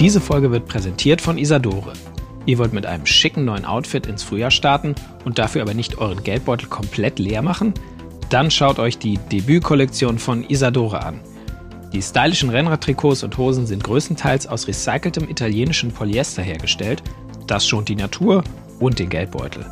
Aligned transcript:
Diese 0.00 0.22
Folge 0.22 0.50
wird 0.50 0.66
präsentiert 0.66 1.20
von 1.20 1.36
Isadore. 1.36 1.92
Ihr 2.46 2.56
wollt 2.56 2.72
mit 2.72 2.86
einem 2.86 3.04
schicken 3.04 3.44
neuen 3.44 3.66
Outfit 3.66 4.06
ins 4.06 4.22
Frühjahr 4.22 4.50
starten 4.50 4.94
und 5.26 5.38
dafür 5.38 5.60
aber 5.60 5.74
nicht 5.74 5.98
euren 5.98 6.24
Geldbeutel 6.24 6.70
komplett 6.70 7.18
leer 7.18 7.42
machen? 7.42 7.74
Dann 8.30 8.50
schaut 8.50 8.78
euch 8.78 8.96
die 8.96 9.18
Debütkollektion 9.30 10.18
von 10.18 10.42
Isadore 10.44 11.04
an. 11.04 11.20
Die 11.92 12.00
stylischen 12.00 12.48
Rennradtrikots 12.48 13.24
und 13.24 13.36
Hosen 13.36 13.66
sind 13.66 13.84
größtenteils 13.84 14.46
aus 14.46 14.68
recyceltem 14.68 15.28
italienischen 15.28 15.92
Polyester 15.92 16.42
hergestellt. 16.42 17.02
Das 17.46 17.68
schont 17.68 17.90
die 17.90 17.96
Natur 17.96 18.42
und 18.78 18.98
den 18.98 19.10
Geldbeutel. 19.10 19.66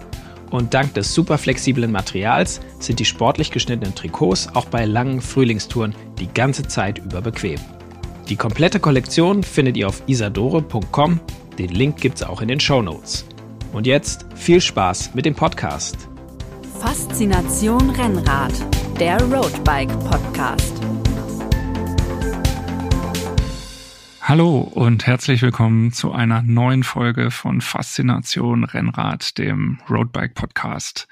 Und 0.51 0.75
dank 0.75 0.93
des 0.93 1.15
super 1.15 1.39
flexiblen 1.39 1.91
Materials 1.91 2.61
sind 2.81 2.99
die 2.99 3.07
sportlich 3.07 3.51
geschnittenen 3.51 3.95
Trikots 3.95 4.55
auch 4.55 4.67
bei 4.67 4.85
langen 4.85 5.23
Frühlingstouren 5.23 5.95
die 6.19 6.29
ganze 6.29 6.65
Zeit 6.65 6.99
über 6.99 7.23
bequem. 7.23 7.61
Die 8.29 8.37
komplette 8.37 8.79
Kollektion 8.79 9.43
findet 9.43 9.79
ihr 9.79 9.89
auf 9.89 10.03
isadore.com. 10.07 11.19
Den 11.59 11.71
Link 11.71 11.97
gibt's 11.97 12.23
auch 12.23 12.43
in 12.43 12.49
den 12.49 12.61
Show 12.61 12.83
Notes. 12.83 13.27
Und 13.73 13.87
jetzt 13.87 14.27
viel 14.35 14.61
Spaß 14.61 15.15
mit 15.15 15.25
dem 15.25 15.35
Podcast. 15.35 16.11
Faszination 16.79 17.89
Rennrad, 17.89 18.53
der 19.01 19.19
Roadbike 19.23 19.89
Podcast. 20.01 20.75
Hallo 24.21 24.59
und 24.59 25.07
herzlich 25.07 25.41
willkommen 25.41 25.93
zu 25.93 26.13
einer 26.13 26.43
neuen 26.43 26.83
Folge 26.83 27.31
von 27.31 27.63
Faszination 27.63 28.65
Rennrad, 28.65 29.39
dem 29.39 29.79
Roadbike 29.89 30.35
Podcast. 30.35 31.09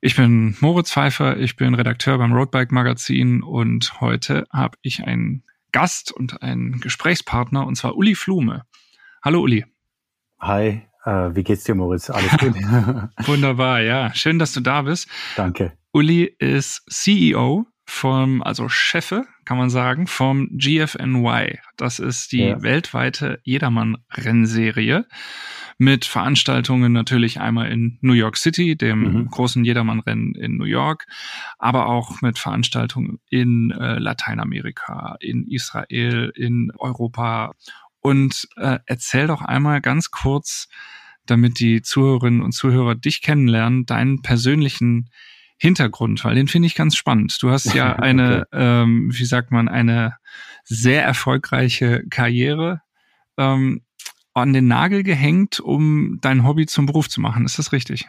Ich 0.00 0.14
bin 0.14 0.56
Moritz 0.60 0.92
Pfeiffer, 0.92 1.38
ich 1.38 1.56
bin 1.56 1.74
Redakteur 1.74 2.18
beim 2.18 2.32
Roadbike 2.32 2.70
Magazin 2.70 3.42
und 3.42 4.00
heute 4.00 4.46
habe 4.52 4.78
ich 4.82 5.02
einen 5.02 5.42
Gast 5.76 6.10
und 6.10 6.40
einen 6.40 6.80
Gesprächspartner 6.80 7.66
und 7.66 7.74
zwar 7.74 7.98
Uli 7.98 8.14
Flume. 8.14 8.62
Hallo 9.22 9.42
Uli. 9.42 9.66
Hi, 10.40 10.80
äh, 11.04 11.10
wie 11.34 11.44
geht's 11.44 11.64
dir 11.64 11.74
Moritz? 11.74 12.08
Alles 12.08 12.30
gut? 12.38 12.54
Wunderbar, 13.26 13.82
ja. 13.82 14.14
Schön, 14.14 14.38
dass 14.38 14.54
du 14.54 14.60
da 14.60 14.80
bist. 14.80 15.06
Danke. 15.36 15.76
Uli 15.92 16.34
ist 16.38 16.82
CEO 16.88 17.66
vom, 17.84 18.42
also 18.42 18.70
Chefe, 18.70 19.26
kann 19.46 19.56
man 19.56 19.70
sagen, 19.70 20.06
vom 20.06 20.48
GFNY. 20.50 21.58
Das 21.76 21.98
ist 21.98 22.32
die 22.32 22.48
ja. 22.48 22.62
weltweite 22.62 23.40
Jedermann-Rennserie 23.44 25.06
mit 25.78 26.04
Veranstaltungen 26.04 26.92
natürlich 26.92 27.40
einmal 27.40 27.70
in 27.70 27.98
New 28.00 28.14
York 28.14 28.36
City, 28.36 28.76
dem 28.76 29.00
mhm. 29.00 29.26
großen 29.28 29.64
Jedermann-Rennen 29.64 30.34
in 30.34 30.56
New 30.56 30.64
York, 30.64 31.06
aber 31.58 31.86
auch 31.86 32.20
mit 32.22 32.38
Veranstaltungen 32.38 33.20
in 33.30 33.70
äh, 33.70 33.98
Lateinamerika, 33.98 35.16
in 35.20 35.46
Israel, 35.48 36.32
in 36.34 36.72
Europa. 36.78 37.52
Und 38.00 38.48
äh, 38.56 38.78
erzähl 38.86 39.26
doch 39.28 39.42
einmal 39.42 39.80
ganz 39.80 40.10
kurz, 40.10 40.68
damit 41.26 41.60
die 41.60 41.82
Zuhörerinnen 41.82 42.40
und 42.40 42.52
Zuhörer 42.52 42.94
dich 42.94 43.22
kennenlernen, 43.22 43.86
deinen 43.86 44.22
persönlichen 44.22 45.10
Hintergrund, 45.58 46.24
weil 46.24 46.34
den 46.34 46.48
finde 46.48 46.66
ich 46.66 46.74
ganz 46.74 46.96
spannend. 46.96 47.36
Du 47.40 47.50
hast 47.50 47.72
ja 47.74 47.92
eine, 47.96 48.46
okay. 48.52 48.82
ähm, 48.82 49.10
wie 49.12 49.24
sagt 49.24 49.50
man, 49.50 49.68
eine 49.68 50.14
sehr 50.64 51.02
erfolgreiche 51.02 52.04
Karriere 52.10 52.82
ähm, 53.38 53.82
an 54.34 54.52
den 54.52 54.68
Nagel 54.68 55.02
gehängt, 55.02 55.60
um 55.60 56.18
dein 56.20 56.46
Hobby 56.46 56.66
zum 56.66 56.86
Beruf 56.86 57.08
zu 57.08 57.20
machen. 57.20 57.46
Ist 57.46 57.58
das 57.58 57.72
richtig? 57.72 58.08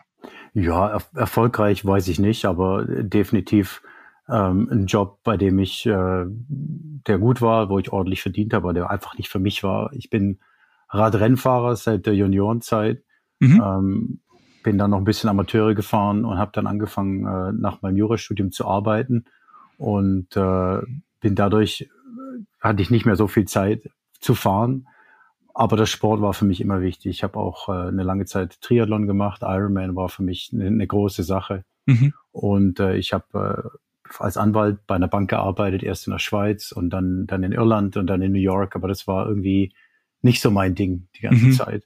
Ja, 0.53 0.88
er 0.88 1.02
erfolgreich 1.16 1.86
weiß 1.86 2.08
ich 2.09 2.20
nicht, 2.20 2.45
aber 2.45 2.86
definitiv 2.86 3.81
ähm, 4.28 4.68
ein 4.72 4.86
Job, 4.88 5.20
bei 5.23 5.38
dem 5.38 5.59
ich, 5.59 5.86
äh, 5.86 6.25
der 6.28 7.18
gut 7.18 7.42
war, 7.42 7.70
wo 7.70 7.80
ich 7.80 7.94
ordentlich 7.94 8.22
verdient 8.22 8.53
habe, 8.53 8.66
aber 8.66 8.73
der 8.73 8.90
einfach 8.90 9.18
nicht 9.18 9.30
für 9.30 9.40
mich 9.40 9.64
war. 9.64 9.92
Ich 9.94 10.09
bin 10.09 10.40
Radrennfahrer 10.90 11.75
seit 11.75 12.06
der 12.06 12.16
Juniorenzeit. 12.16 13.03
Mhm. 13.40 13.64
Ähm, 13.64 14.20
bin 14.63 14.77
dann 14.77 14.91
noch 14.91 14.97
ein 14.97 15.05
bisschen 15.05 15.30
Amateure 15.30 15.75
gefahren 15.75 16.25
und 16.25 16.38
habe 16.38 16.51
dann 16.53 16.68
angefangen, 16.68 17.25
äh, 17.25 17.51
nach 17.53 17.81
meinem 17.81 17.97
Jurastudium 17.97 18.51
zu 18.51 18.66
arbeiten 18.66 19.25
und 19.78 20.35
äh, 20.35 20.81
bin 21.22 21.35
dadurch, 21.35 21.81
äh, 21.81 22.44
hatte 22.59 22.81
ich 22.81 22.90
nicht 22.90 23.06
mehr 23.06 23.16
so 23.16 23.28
viel 23.28 23.46
Zeit 23.46 23.90
zu 24.19 24.35
fahren. 24.35 24.88
Aber 25.53 25.75
der 25.75 25.88
Sport 25.88 26.22
war 26.22 26.34
für 26.34 26.46
mich 26.46 26.62
immer 26.62 26.81
wichtig. 26.81 27.09
Ich 27.09 27.23
habe 27.23 27.40
auch 27.40 27.69
äh, 27.69 27.88
eine 27.88 28.03
lange 28.03 28.25
Zeit 28.25 28.62
Triathlon 28.62 29.07
gemacht. 29.07 29.41
Ironman 29.41 29.96
war 29.96 30.09
für 30.09 30.22
mich 30.22 30.51
eine, 30.53 30.67
eine 30.67 30.85
große 30.85 31.23
Sache. 31.23 31.63
Mhm. 31.88 32.13
Und 32.31 32.79
äh, 32.79 32.96
ich 32.96 33.13
habe 33.13 33.72
äh, 33.73 34.13
als 34.19 34.38
Anwalt 34.38 34.85
bei 34.85 34.96
einer 34.96 35.07
Bank 35.07 35.29
gearbeitet, 35.29 35.84
erst 35.84 36.07
in 36.07 36.12
der 36.12 36.19
Schweiz 36.19 36.72
und 36.72 36.91
dann, 36.91 37.25
dann 37.25 37.44
in 37.44 37.53
Irland 37.53 37.97
und 37.97 38.07
dann 38.07 38.22
in 38.22 38.34
New 38.34 38.40
York. 38.40 38.75
Aber 38.75 38.88
das 38.88 39.07
war 39.07 39.28
irgendwie 39.28 39.73
nicht 40.22 40.41
so 40.41 40.51
mein 40.51 40.75
Ding 40.75 41.07
die 41.16 41.22
ganze 41.22 41.46
mhm. 41.46 41.53
Zeit. 41.53 41.84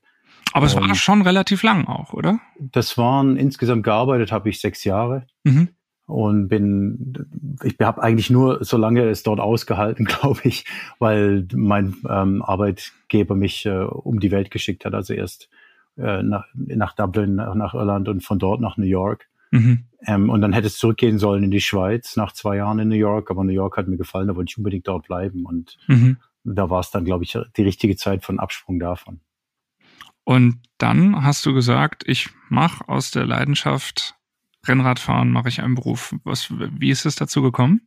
Aber 0.54 0.66
es 0.66 0.76
war 0.76 0.84
ähm, 0.84 0.96
schon 0.96 1.22
relativ 1.22 1.64
lang 1.64 1.88
auch, 1.88 2.14
oder? 2.14 2.40
Das 2.60 2.98
waren 2.98 3.38
insgesamt 3.38 3.84
gearbeitet 3.84 4.32
habe 4.32 4.50
ich 4.50 4.60
sechs 4.60 4.84
Jahre 4.84 5.26
mhm. 5.44 5.70
und 6.06 6.48
bin 6.48 7.58
ich 7.64 7.76
habe 7.80 8.02
eigentlich 8.02 8.30
nur 8.30 8.64
so 8.64 8.78
lange 8.78 9.04
es 9.10 9.24
dort 9.24 9.40
ausgehalten, 9.40 10.06
glaube 10.06 10.42
ich, 10.44 10.66
weil 11.00 11.48
mein 11.54 11.96
ähm, 12.10 12.42
Arbeitgeber 12.42 13.36
mich 13.36 13.66
äh, 13.66 13.84
um 13.84 14.20
die 14.20 14.32
Welt 14.32 14.52
geschickt 14.52 14.86
hat. 14.86 14.94
Also 14.94 15.14
erst 15.14 15.50
äh, 15.98 16.24
nach, 16.24 16.46
nach 16.54 16.96
Dublin, 16.96 17.36
nach, 17.36 17.56
nach 17.56 17.74
Irland 17.74 18.08
und 18.08 18.24
von 18.24 18.40
dort 18.40 18.62
nach 18.62 18.78
New 18.78 18.86
York. 18.86 19.28
Mhm. 19.52 19.86
Ähm, 20.06 20.30
und 20.30 20.42
dann 20.42 20.54
hätte 20.54 20.68
es 20.68 20.78
zurückgehen 20.78 21.20
sollen 21.20 21.44
in 21.44 21.52
die 21.52 21.62
Schweiz 21.62 22.16
nach 22.16 22.32
zwei 22.32 22.58
Jahren 22.58 22.80
in 22.80 22.88
New 22.88 22.96
York, 22.96 23.30
aber 23.30 23.44
New 23.44 23.52
York 23.52 23.78
hat 23.78 23.88
mir 23.88 23.98
gefallen, 23.98 24.28
da 24.28 24.36
wollte 24.36 24.50
ich 24.50 24.58
unbedingt 24.58 24.88
dort 24.88 25.06
bleiben 25.06 25.46
und 25.46 25.78
mhm. 25.88 26.18
da 26.44 26.70
war 26.70 26.80
es 26.80 26.90
dann, 26.90 27.06
glaube 27.06 27.26
ich, 27.26 27.38
die 27.58 27.64
richtige 27.64 27.98
Zeit 27.98 28.24
von 28.24 28.40
Absprung 28.40 28.80
davon. 28.80 29.20
Und 30.32 30.62
dann 30.78 31.26
hast 31.26 31.46
du 31.46 31.54
gesagt, 31.54 32.04
ich 32.08 32.30
mache 32.48 32.88
aus 32.88 33.12
der 33.12 33.26
Leidenschaft 33.26 34.16
Rennradfahren, 34.66 35.30
mache 35.30 35.50
ich 35.50 35.62
einen 35.62 35.76
Beruf. 35.76 36.16
Was, 36.24 36.50
wie 36.50 36.90
ist 36.90 37.06
es 37.06 37.16
dazu 37.16 37.42
gekommen? 37.42 37.82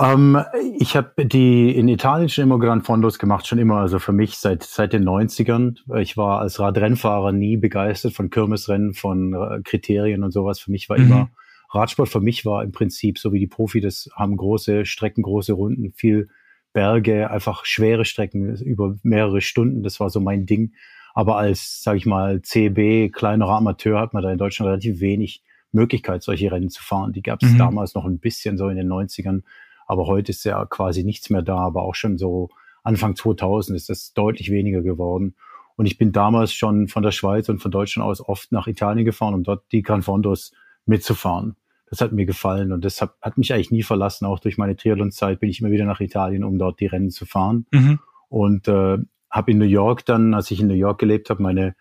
Ähm, 0.00 0.42
ich 0.78 0.96
habe 0.96 1.26
die 1.26 1.76
in 1.76 1.88
Italien 1.88 2.30
schon 2.30 2.44
immer 2.44 2.58
Gran 2.58 2.80
Fondos 2.80 3.18
gemacht, 3.18 3.46
schon 3.46 3.58
immer, 3.58 3.76
also 3.76 3.98
für 3.98 4.12
mich 4.12 4.38
seit, 4.38 4.62
seit 4.62 4.94
den 4.94 5.04
90ern. 5.04 5.76
Ich 6.00 6.16
war 6.16 6.40
als 6.40 6.58
Radrennfahrer 6.58 7.32
nie 7.32 7.58
begeistert 7.58 8.14
von 8.14 8.30
Kirmesrennen, 8.30 8.94
von 8.94 9.34
äh, 9.34 9.60
Kriterien 9.62 10.24
und 10.24 10.30
sowas. 10.30 10.58
Für 10.58 10.70
mich 10.70 10.88
war 10.88 10.98
mhm. 10.98 11.04
immer, 11.04 11.30
Radsport 11.70 12.08
für 12.08 12.22
mich 12.22 12.46
war 12.46 12.64
im 12.64 12.72
Prinzip, 12.72 13.18
so 13.18 13.34
wie 13.34 13.40
die 13.40 13.46
Profi, 13.46 13.82
das 13.82 14.08
haben 14.16 14.38
große 14.38 14.86
Strecken, 14.86 15.20
große 15.20 15.52
Runden, 15.52 15.92
viel 15.92 16.30
Berge, 16.72 17.30
einfach 17.30 17.66
schwere 17.66 18.06
Strecken 18.06 18.56
über 18.56 18.96
mehrere 19.02 19.42
Stunden. 19.42 19.82
Das 19.82 20.00
war 20.00 20.08
so 20.08 20.20
mein 20.20 20.46
Ding. 20.46 20.72
Aber 21.16 21.38
als, 21.38 21.82
sage 21.82 21.96
ich 21.96 22.04
mal, 22.04 22.42
CB, 22.42 23.08
kleinerer 23.08 23.56
Amateur 23.56 23.98
hat 23.98 24.12
man 24.12 24.22
da 24.22 24.30
in 24.30 24.36
Deutschland 24.36 24.68
relativ 24.68 25.00
wenig 25.00 25.42
Möglichkeit, 25.72 26.22
solche 26.22 26.52
Rennen 26.52 26.68
zu 26.68 26.82
fahren. 26.82 27.14
Die 27.14 27.22
gab 27.22 27.42
es 27.42 27.52
mhm. 27.52 27.58
damals 27.58 27.94
noch 27.94 28.04
ein 28.04 28.18
bisschen 28.18 28.58
so 28.58 28.68
in 28.68 28.76
den 28.76 28.86
90ern, 28.86 29.40
aber 29.86 30.06
heute 30.06 30.32
ist 30.32 30.44
ja 30.44 30.66
quasi 30.66 31.04
nichts 31.04 31.30
mehr 31.30 31.40
da. 31.40 31.56
Aber 31.56 31.84
auch 31.84 31.94
schon 31.94 32.18
so 32.18 32.50
Anfang 32.82 33.16
2000 33.16 33.74
ist 33.74 33.88
das 33.88 34.12
deutlich 34.12 34.50
weniger 34.50 34.82
geworden. 34.82 35.36
Und 35.76 35.86
ich 35.86 35.96
bin 35.96 36.12
damals 36.12 36.52
schon 36.52 36.86
von 36.86 37.02
der 37.02 37.12
Schweiz 37.12 37.48
und 37.48 37.60
von 37.60 37.70
Deutschland 37.70 38.06
aus 38.06 38.20
oft 38.20 38.52
nach 38.52 38.66
Italien 38.66 39.06
gefahren, 39.06 39.32
um 39.32 39.42
dort 39.42 39.64
die 39.72 39.80
Gran 39.80 40.02
Fondos 40.02 40.52
mitzufahren. 40.84 41.56
Das 41.88 42.02
hat 42.02 42.12
mir 42.12 42.26
gefallen 42.26 42.72
und 42.72 42.84
das 42.84 43.00
hat, 43.00 43.14
hat 43.22 43.38
mich 43.38 43.54
eigentlich 43.54 43.70
nie 43.70 43.84
verlassen. 43.84 44.26
Auch 44.26 44.38
durch 44.38 44.58
meine 44.58 44.76
Triathlon-Zeit 44.76 45.40
bin 45.40 45.48
ich 45.48 45.60
immer 45.62 45.70
wieder 45.70 45.86
nach 45.86 46.00
Italien, 46.00 46.44
um 46.44 46.58
dort 46.58 46.78
die 46.78 46.86
Rennen 46.86 47.08
zu 47.08 47.24
fahren. 47.24 47.64
Mhm. 47.70 48.00
Und 48.28 48.68
äh, 48.68 48.98
habe 49.36 49.50
in 49.50 49.58
New 49.58 49.64
York 49.64 50.04
dann, 50.06 50.34
als 50.34 50.50
ich 50.50 50.60
in 50.60 50.66
New 50.66 50.74
York 50.74 50.98
gelebt 50.98 51.30
habe, 51.30 51.42
meine 51.42 51.74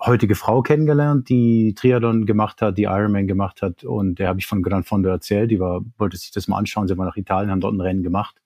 heutige 0.00 0.34
Frau 0.34 0.62
kennengelernt, 0.62 1.28
die 1.28 1.74
Triathlon 1.74 2.26
gemacht 2.26 2.60
hat, 2.60 2.76
die 2.76 2.84
Ironman 2.84 3.26
gemacht 3.26 3.62
hat. 3.62 3.84
Und 3.84 4.18
der 4.18 4.28
habe 4.28 4.38
ich 4.38 4.46
von 4.46 4.62
Gran 4.62 4.82
Fondo 4.82 5.08
erzählt. 5.08 5.50
Die 5.50 5.60
war, 5.60 5.82
wollte 5.98 6.16
sich 6.16 6.32
das 6.32 6.48
mal 6.48 6.58
anschauen. 6.58 6.88
Sie 6.88 6.98
war 6.98 7.06
nach 7.06 7.16
Italien, 7.16 7.50
haben 7.50 7.60
dort 7.60 7.74
ein 7.74 7.80
Rennen 7.80 8.02
gemacht. 8.02 8.36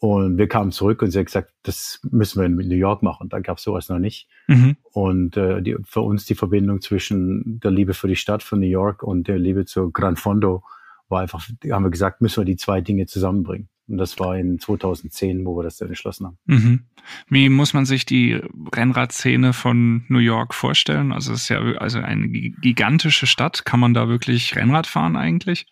Und 0.00 0.38
wir 0.38 0.46
kamen 0.46 0.70
zurück 0.70 1.02
und 1.02 1.10
sie 1.10 1.18
hat 1.18 1.26
gesagt, 1.26 1.52
das 1.64 2.00
müssen 2.08 2.40
wir 2.40 2.46
in 2.46 2.54
New 2.54 2.76
York 2.76 3.02
machen. 3.02 3.28
Da 3.28 3.40
gab 3.40 3.58
es 3.58 3.64
sowas 3.64 3.88
noch 3.88 3.98
nicht. 3.98 4.28
Mhm. 4.46 4.76
Und 4.92 5.36
äh, 5.36 5.60
die, 5.60 5.76
für 5.84 6.02
uns 6.02 6.24
die 6.24 6.36
Verbindung 6.36 6.80
zwischen 6.80 7.58
der 7.60 7.72
Liebe 7.72 7.94
für 7.94 8.06
die 8.06 8.14
Stadt 8.14 8.44
von 8.44 8.60
New 8.60 8.66
York 8.66 9.02
und 9.02 9.26
der 9.26 9.38
Liebe 9.38 9.64
zu 9.64 9.90
Gran 9.90 10.16
Fondo 10.16 10.62
war 11.08 11.22
einfach, 11.22 11.48
haben 11.70 11.84
wir 11.84 11.90
gesagt, 11.90 12.20
müssen 12.20 12.42
wir 12.42 12.44
die 12.44 12.56
zwei 12.56 12.80
Dinge 12.80 13.06
zusammenbringen. 13.06 13.68
Und 13.88 13.98
das 13.98 14.18
war 14.18 14.36
in 14.36 14.58
2010, 14.58 15.44
wo 15.46 15.56
wir 15.56 15.62
das 15.62 15.78
dann 15.78 15.88
entschlossen 15.88 16.26
haben. 16.26 16.38
Mhm. 16.46 16.80
Wie 17.28 17.48
muss 17.48 17.72
man 17.72 17.86
sich 17.86 18.04
die 18.04 18.40
Rennradszene 18.74 19.52
von 19.52 20.04
New 20.08 20.18
York 20.18 20.54
vorstellen? 20.54 21.12
Also 21.12 21.32
es 21.32 21.42
ist 21.42 21.48
ja 21.48 21.60
also 21.78 21.98
eine 21.98 22.28
gigantische 22.28 23.26
Stadt. 23.26 23.64
Kann 23.64 23.80
man 23.80 23.94
da 23.94 24.08
wirklich 24.08 24.54
Rennrad 24.56 24.86
fahren 24.86 25.16
eigentlich? 25.16 25.66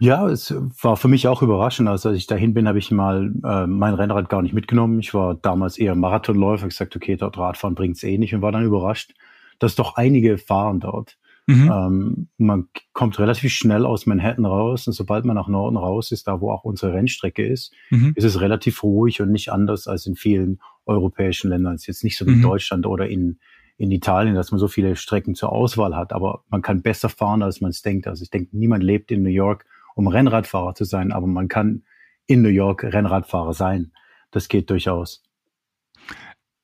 Ja, 0.00 0.28
es 0.28 0.52
war 0.80 0.96
für 0.96 1.06
mich 1.06 1.28
auch 1.28 1.42
überraschend. 1.42 1.88
Also 1.88 2.08
als 2.08 2.18
ich 2.18 2.26
dahin 2.26 2.54
bin, 2.54 2.66
habe 2.66 2.78
ich 2.78 2.90
mal 2.90 3.32
äh, 3.44 3.66
mein 3.68 3.94
Rennrad 3.94 4.28
gar 4.28 4.42
nicht 4.42 4.54
mitgenommen. 4.54 4.98
Ich 4.98 5.14
war 5.14 5.34
damals 5.36 5.78
eher 5.78 5.94
Marathonläufer, 5.94 6.66
ich 6.66 6.70
gesagt, 6.70 6.96
okay, 6.96 7.16
dort 7.16 7.38
Radfahren 7.38 7.76
bringt's 7.76 8.02
eh 8.02 8.18
nicht 8.18 8.34
und 8.34 8.42
war 8.42 8.50
dann 8.50 8.64
überrascht, 8.64 9.14
dass 9.60 9.76
doch 9.76 9.94
einige 9.94 10.38
fahren 10.38 10.80
dort. 10.80 11.16
Mhm. 11.46 11.70
Ähm, 11.72 12.28
man 12.38 12.68
kommt 12.92 13.18
relativ 13.18 13.52
schnell 13.52 13.84
aus 13.84 14.06
Manhattan 14.06 14.44
raus 14.44 14.86
und 14.86 14.92
sobald 14.92 15.24
man 15.24 15.34
nach 15.34 15.48
Norden 15.48 15.76
raus 15.76 16.12
ist, 16.12 16.28
da 16.28 16.40
wo 16.40 16.50
auch 16.50 16.64
unsere 16.64 16.92
Rennstrecke 16.92 17.44
ist, 17.44 17.72
mhm. 17.90 18.12
ist 18.14 18.24
es 18.24 18.40
relativ 18.40 18.82
ruhig 18.82 19.20
und 19.20 19.32
nicht 19.32 19.50
anders 19.50 19.88
als 19.88 20.06
in 20.06 20.14
vielen 20.14 20.60
europäischen 20.86 21.50
Ländern. 21.50 21.74
Es 21.74 21.82
ist 21.82 21.86
jetzt 21.88 22.04
nicht 22.04 22.16
so 22.16 22.26
wie 22.26 22.32
in 22.32 22.38
mhm. 22.38 22.42
Deutschland 22.42 22.86
oder 22.86 23.08
in, 23.08 23.38
in 23.76 23.90
Italien, 23.90 24.34
dass 24.36 24.52
man 24.52 24.60
so 24.60 24.68
viele 24.68 24.94
Strecken 24.94 25.34
zur 25.34 25.52
Auswahl 25.52 25.96
hat, 25.96 26.12
aber 26.12 26.44
man 26.48 26.62
kann 26.62 26.82
besser 26.82 27.08
fahren, 27.08 27.42
als 27.42 27.60
man 27.60 27.70
es 27.70 27.82
denkt. 27.82 28.06
Also 28.06 28.22
ich 28.22 28.30
denke, 28.30 28.56
niemand 28.56 28.84
lebt 28.84 29.10
in 29.10 29.22
New 29.22 29.30
York, 29.30 29.66
um 29.96 30.06
Rennradfahrer 30.06 30.74
zu 30.74 30.84
sein, 30.84 31.10
aber 31.12 31.26
man 31.26 31.48
kann 31.48 31.82
in 32.26 32.42
New 32.42 32.48
York 32.48 32.84
Rennradfahrer 32.84 33.52
sein. 33.52 33.92
Das 34.30 34.48
geht 34.48 34.70
durchaus. 34.70 35.22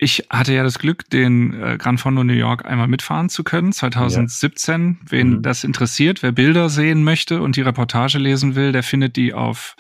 Ich 0.01 0.29
hatte 0.31 0.55
ja 0.55 0.63
das 0.63 0.79
Glück, 0.79 1.11
den 1.11 1.61
äh, 1.61 1.77
Gran 1.77 1.99
Fondo 1.99 2.23
New 2.23 2.33
York 2.33 2.65
einmal 2.65 2.87
mitfahren 2.87 3.29
zu 3.29 3.43
können, 3.43 3.73
2017. 3.73 4.99
Ja. 5.01 5.11
Wen 5.11 5.31
mhm. 5.31 5.43
das 5.43 5.65
interessiert, 5.65 6.23
wer 6.23 6.31
Bilder 6.31 6.69
sehen 6.69 7.03
möchte 7.03 7.43
und 7.43 7.57
die 7.57 7.63
Reportage 7.63 8.19
lesen 8.19 8.55
will, 8.55 8.71
der 8.71 8.85
findet 8.85 9.17
die 9.17 9.35
auf 9.35 9.75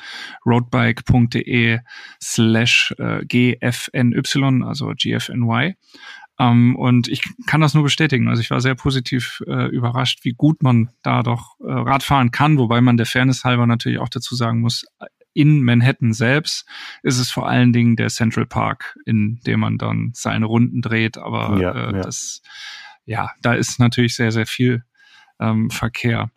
roadbike.de 0.44 1.78
slash 2.20 2.94
äh, 2.98 3.24
gfny, 3.26 4.64
also 4.64 4.92
gfny. 4.96 5.76
Ähm, 6.40 6.74
und 6.74 7.06
ich 7.06 7.22
kann 7.46 7.60
das 7.60 7.74
nur 7.74 7.84
bestätigen. 7.84 8.28
Also 8.28 8.40
ich 8.40 8.50
war 8.50 8.60
sehr 8.60 8.74
positiv 8.74 9.42
äh, 9.46 9.66
überrascht, 9.68 10.24
wie 10.24 10.32
gut 10.32 10.64
man 10.64 10.90
da 11.02 11.22
doch 11.22 11.60
äh, 11.60 11.70
Radfahren 11.70 12.32
kann, 12.32 12.58
wobei 12.58 12.80
man 12.80 12.96
der 12.96 13.06
Fairness 13.06 13.44
halber 13.44 13.66
natürlich 13.68 13.98
auch 13.98 14.08
dazu 14.08 14.34
sagen 14.34 14.60
muss, 14.60 14.84
in 15.38 15.62
Manhattan 15.62 16.12
selbst 16.12 16.66
ist 17.04 17.18
es 17.18 17.30
vor 17.30 17.48
allen 17.48 17.72
Dingen 17.72 17.94
der 17.94 18.08
Central 18.08 18.44
Park, 18.44 18.98
in 19.06 19.40
dem 19.46 19.60
man 19.60 19.78
dann 19.78 20.10
seine 20.12 20.46
Runden 20.46 20.82
dreht. 20.82 21.16
Aber 21.16 21.60
ja, 21.60 21.72
äh, 21.72 21.96
ja. 21.96 22.02
das, 22.02 22.42
ja, 23.06 23.30
da 23.40 23.54
ist 23.54 23.78
natürlich 23.78 24.16
sehr, 24.16 24.32
sehr 24.32 24.46
viel 24.46 24.82
ähm, 25.38 25.70
Verkehr. 25.70 26.30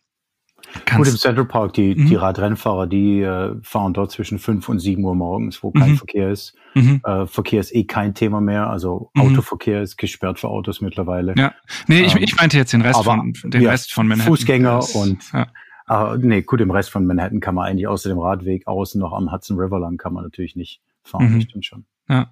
Kannst 0.86 1.06
Gut, 1.06 1.08
im 1.08 1.20
Central 1.20 1.46
Park, 1.46 1.74
die, 1.74 1.96
mhm. 1.96 2.06
die 2.06 2.16
Radrennfahrer, 2.16 2.86
die 2.86 3.22
äh, 3.22 3.56
fahren 3.64 3.94
dort 3.94 4.12
zwischen 4.12 4.38
5 4.38 4.70
und 4.70 4.80
7 4.80 5.04
Uhr 5.04 5.16
morgens, 5.16 5.64
wo 5.64 5.72
kein 5.72 5.92
mhm. 5.92 5.98
Verkehr 5.98 6.30
ist. 6.30 6.56
Mhm. 6.76 7.02
Äh, 7.04 7.26
Verkehr 7.26 7.60
ist 7.60 7.74
eh 7.74 7.84
kein 7.84 8.14
Thema 8.14 8.40
mehr, 8.40 8.70
also 8.70 9.10
mhm. 9.16 9.22
Autoverkehr 9.22 9.82
ist 9.82 9.98
gesperrt 9.98 10.40
für 10.40 10.48
Autos 10.48 10.80
mittlerweile. 10.80 11.34
Ja, 11.36 11.54
nee, 11.88 12.02
ähm, 12.02 12.06
ich, 12.06 12.16
ich 12.16 12.36
meinte 12.38 12.58
jetzt 12.58 12.72
den 12.72 12.82
Rest 12.82 13.04
von 13.04 13.34
den 13.44 13.62
ja, 13.62 13.72
Rest 13.72 13.94
von 13.94 14.08
Manhattan. 14.08 14.32
Fußgänger 14.32 14.76
das, 14.76 14.96
und 14.96 15.34
ja. 15.34 15.48
Ah, 15.92 16.16
nee, 16.18 16.42
gut, 16.42 16.62
im 16.62 16.72
Rest 16.72 16.90
von 16.90 17.06
Manhattan 17.06 17.42
kann 17.42 17.54
man 17.54 17.68
eigentlich 17.68 17.86
außer 17.86 18.08
dem 18.08 18.18
Radweg 18.18 18.66
außen 18.66 18.98
noch 18.98 19.12
am 19.12 19.30
Hudson 19.30 19.60
River 19.60 19.78
lang 19.78 19.98
kann 19.98 20.14
man 20.14 20.24
natürlich 20.24 20.56
nicht 20.56 20.80
fahren, 21.04 21.34
mhm. 21.34 21.42
stimmt 21.42 21.66
schon. 21.66 21.84
Ja. 22.08 22.32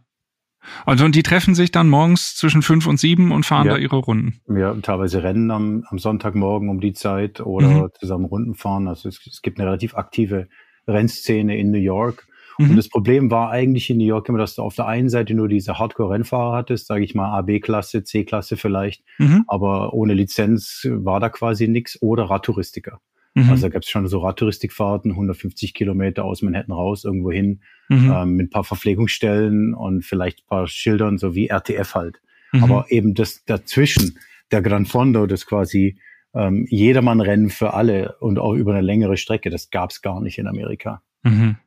Also 0.86 1.04
und 1.04 1.14
die 1.14 1.24
treffen 1.24 1.56
sich 1.56 1.70
dann 1.70 1.90
morgens 1.90 2.38
zwischen 2.38 2.62
fünf 2.62 2.88
und 2.88 3.02
sieben 3.02 3.34
und 3.34 3.46
fahren 3.46 3.68
ja. 3.68 3.74
da 3.74 3.78
ihre 3.78 3.98
Runden. 3.98 4.40
Ja, 4.48 4.74
teilweise 4.76 5.24
rennen 5.24 5.52
am, 5.52 5.84
am 5.90 6.00
Sonntagmorgen 6.00 6.70
um 6.70 6.80
die 6.80 6.94
Zeit 6.94 7.42
oder 7.42 7.68
mhm. 7.68 7.90
zusammen 8.00 8.24
Runden 8.24 8.56
fahren. 8.56 8.88
Also 8.88 9.10
es, 9.10 9.20
es, 9.28 9.42
gibt 9.42 9.60
eine 9.60 9.68
relativ 9.68 9.94
aktive 9.94 10.48
Rennszene 10.88 11.58
in 11.58 11.70
New 11.70 11.80
York. 11.80 12.28
Mhm. 12.60 12.70
Und 12.70 12.76
das 12.78 12.88
Problem 12.88 13.30
war 13.30 13.52
eigentlich 13.52 13.90
in 13.90 13.98
New 13.98 14.06
York 14.06 14.30
immer, 14.30 14.38
dass 14.38 14.56
du 14.56 14.62
auf 14.62 14.76
der 14.76 14.88
einen 14.88 15.10
Seite 15.10 15.34
nur 15.34 15.50
diese 15.50 15.78
Hardcore-Rennfahrer 15.80 16.56
hattest, 16.56 16.88
sage 16.88 17.04
ich 17.04 17.14
mal 17.14 17.38
AB-Klasse, 17.40 18.06
C-Klasse 18.06 18.56
vielleicht, 18.56 19.04
mhm. 19.18 19.44
aber 19.48 19.94
ohne 19.94 20.14
Lizenz 20.14 20.88
war 20.90 21.20
da 21.20 21.28
quasi 21.28 21.68
nichts 21.68 22.02
oder 22.02 22.30
Radtouristiker. 22.30 23.02
Mhm. 23.46 23.50
Also 23.50 23.64
da 23.64 23.70
gab 23.70 23.84
es 23.84 23.90
schon 23.90 24.08
so 24.08 24.20
Radtouristikfahrten, 24.20 25.12
150 25.12 25.74
Kilometer 25.74 26.24
aus 26.26 26.42
Manhattan 26.42 26.74
raus, 26.74 27.04
irgendwo 27.04 27.32
hin, 27.32 27.62
mhm. 27.88 28.12
ähm, 28.12 28.36
mit 28.36 28.48
ein 28.48 28.50
paar 28.50 28.64
Verpflegungsstellen 28.64 29.74
und 29.74 30.04
vielleicht 30.04 30.40
ein 30.40 30.48
paar 30.48 30.68
Schildern, 30.68 31.18
so 31.18 31.36
wie 31.36 31.48
RTF 31.48 31.96
halt. 31.96 32.22
Mhm. 32.52 32.64
Aber 32.64 32.86
eben 32.90 33.14
das 33.14 33.44
dazwischen, 33.46 34.20
der 34.52 34.62
Gran 34.62 34.86
Fondo, 34.86 35.26
das 35.26 35.46
quasi 35.46 36.00
ähm, 36.34 36.66
Jedermann-Rennen 36.70 37.50
für 37.50 37.74
alle 37.74 38.18
und 38.20 38.40
auch 38.40 38.54
über 38.54 38.74
eine 38.74 38.82
längere 38.82 39.18
Strecke, 39.18 39.50
das 39.50 39.70
gab 39.70 39.92
es 39.92 40.02
gar 40.02 40.22
nicht 40.22 40.38
in 40.38 40.48
Amerika. 40.48 41.02
Mhm. 41.24 41.58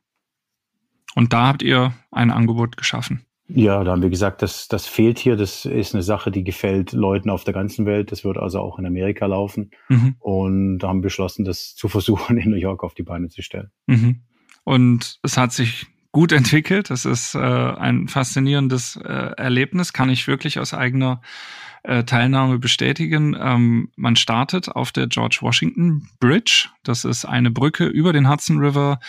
Und 1.15 1.33
da 1.33 1.47
habt 1.47 1.61
ihr 1.61 1.93
ein 2.11 2.31
Angebot 2.31 2.77
geschaffen. 2.77 3.25
Ja, 3.47 3.83
da 3.83 3.91
haben 3.91 4.01
wir 4.01 4.09
gesagt, 4.09 4.41
das, 4.41 4.67
das 4.67 4.87
fehlt 4.87 5.19
hier. 5.19 5.35
Das 5.35 5.65
ist 5.65 5.93
eine 5.93 6.03
Sache, 6.03 6.31
die 6.31 6.43
gefällt 6.43 6.93
Leuten 6.93 7.29
auf 7.29 7.43
der 7.43 7.53
ganzen 7.53 7.85
Welt. 7.85 8.11
Das 8.11 8.23
wird 8.23 8.37
also 8.37 8.59
auch 8.59 8.79
in 8.79 8.85
Amerika 8.85 9.25
laufen. 9.25 9.71
Mhm. 9.89 10.15
Und 10.19 10.79
da 10.79 10.87
haben 10.87 11.01
beschlossen, 11.01 11.43
das 11.43 11.75
zu 11.75 11.89
versuchen, 11.89 12.37
in 12.39 12.51
New 12.51 12.57
York 12.57 12.83
auf 12.83 12.93
die 12.93 13.03
Beine 13.03 13.29
zu 13.29 13.41
stellen. 13.41 13.71
Mhm. 13.87 14.21
Und 14.63 15.19
es 15.23 15.37
hat 15.37 15.51
sich 15.51 15.87
gut 16.13 16.31
entwickelt. 16.31 16.89
Das 16.89 17.05
ist 17.05 17.35
äh, 17.35 17.39
ein 17.39 18.07
faszinierendes 18.07 18.95
äh, 18.95 19.31
Erlebnis, 19.35 19.91
kann 19.91 20.09
ich 20.09 20.27
wirklich 20.27 20.59
aus 20.59 20.73
eigener 20.73 21.21
äh, 21.83 22.05
Teilnahme 22.05 22.59
bestätigen. 22.59 23.35
Ähm, 23.37 23.89
man 23.97 24.15
startet 24.15 24.69
auf 24.69 24.93
der 24.93 25.07
George 25.07 25.39
Washington 25.41 26.07
Bridge. 26.19 26.69
Das 26.83 27.03
ist 27.03 27.25
eine 27.25 27.51
Brücke 27.51 27.85
über 27.85 28.13
den 28.13 28.29
Hudson 28.29 28.59
River 28.59 28.99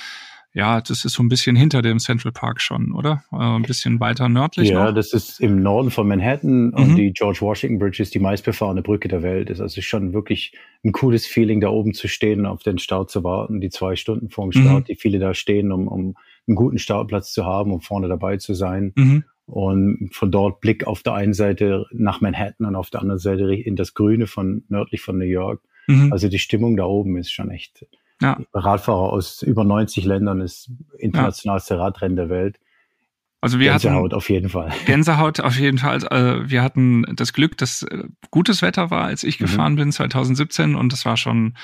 ja, 0.54 0.80
das 0.80 1.04
ist 1.04 1.14
so 1.14 1.22
ein 1.22 1.28
bisschen 1.28 1.56
hinter 1.56 1.82
dem 1.82 1.98
Central 1.98 2.30
Park 2.30 2.60
schon, 2.60 2.92
oder? 2.92 3.24
Äh, 3.32 3.36
ein 3.36 3.62
bisschen 3.62 3.98
weiter 3.98 4.28
nördlich. 4.28 4.70
Ja, 4.70 4.86
noch. 4.86 4.94
das 4.94 5.12
ist 5.12 5.40
im 5.40 5.60
Norden 5.60 5.90
von 5.90 6.06
Manhattan 6.06 6.66
mhm. 6.66 6.74
und 6.74 6.94
die 6.94 7.12
George 7.12 7.40
Washington 7.40 7.80
Bridge 7.80 8.00
ist 8.00 8.14
die 8.14 8.20
meistbefahrene 8.20 8.80
Brücke 8.80 9.08
der 9.08 9.24
Welt. 9.24 9.50
Ist 9.50 9.60
also 9.60 9.80
schon 9.80 10.12
wirklich 10.12 10.56
ein 10.84 10.92
cooles 10.92 11.26
Feeling, 11.26 11.60
da 11.60 11.70
oben 11.70 11.92
zu 11.92 12.06
stehen 12.06 12.40
und 12.40 12.46
auf 12.46 12.62
den 12.62 12.78
Start 12.78 13.10
zu 13.10 13.24
warten, 13.24 13.60
die 13.60 13.68
zwei 13.68 13.96
Stunden 13.96 14.30
vor 14.30 14.44
dem 14.44 14.52
Start, 14.52 14.82
mhm. 14.82 14.84
die 14.84 14.94
viele 14.94 15.18
da 15.18 15.34
stehen, 15.34 15.72
um, 15.72 15.88
um 15.88 16.14
einen 16.46 16.54
guten 16.54 16.78
Startplatz 16.78 17.32
zu 17.32 17.44
haben, 17.44 17.72
um 17.72 17.80
vorne 17.80 18.06
dabei 18.06 18.36
zu 18.36 18.54
sein. 18.54 18.92
Mhm. 18.94 19.24
Und 19.46 20.10
von 20.12 20.30
dort 20.30 20.60
Blick 20.60 20.86
auf 20.86 21.02
der 21.02 21.14
einen 21.14 21.34
Seite 21.34 21.86
nach 21.92 22.20
Manhattan 22.20 22.66
und 22.68 22.76
auf 22.76 22.90
der 22.90 23.02
anderen 23.02 23.18
Seite 23.18 23.52
in 23.52 23.74
das 23.74 23.92
Grüne 23.92 24.28
von 24.28 24.62
nördlich 24.68 25.00
von 25.00 25.18
New 25.18 25.24
York. 25.24 25.60
Mhm. 25.88 26.12
Also 26.12 26.28
die 26.28 26.38
Stimmung 26.38 26.76
da 26.76 26.84
oben 26.84 27.16
ist 27.16 27.32
schon 27.32 27.50
echt 27.50 27.84
ja. 28.20 28.38
Radfahrer 28.52 29.12
aus 29.12 29.42
über 29.42 29.64
90 29.64 30.04
Ländern 30.04 30.40
ist 30.40 30.70
internationalste 30.98 31.74
ja. 31.74 31.80
Radrennen 31.80 32.16
der 32.16 32.28
Welt. 32.28 32.58
Also 33.40 33.58
wir 33.58 33.72
Gänsehaut 33.72 34.04
hatten, 34.04 34.14
auf 34.14 34.30
jeden 34.30 34.48
Fall. 34.48 34.72
Gänsehaut 34.86 35.40
auf 35.40 35.58
jeden 35.58 35.76
Fall. 35.78 36.02
Also 36.06 36.50
wir 36.50 36.62
hatten 36.62 37.04
das 37.14 37.34
Glück, 37.34 37.58
dass 37.58 37.82
äh, 37.82 38.04
gutes 38.30 38.62
Wetter 38.62 38.90
war, 38.90 39.04
als 39.04 39.22
ich 39.22 39.38
mhm. 39.38 39.44
gefahren 39.44 39.76
bin 39.76 39.92
2017 39.92 40.74
und 40.74 40.92
es 40.92 41.04
war 41.04 41.16
schon 41.16 41.54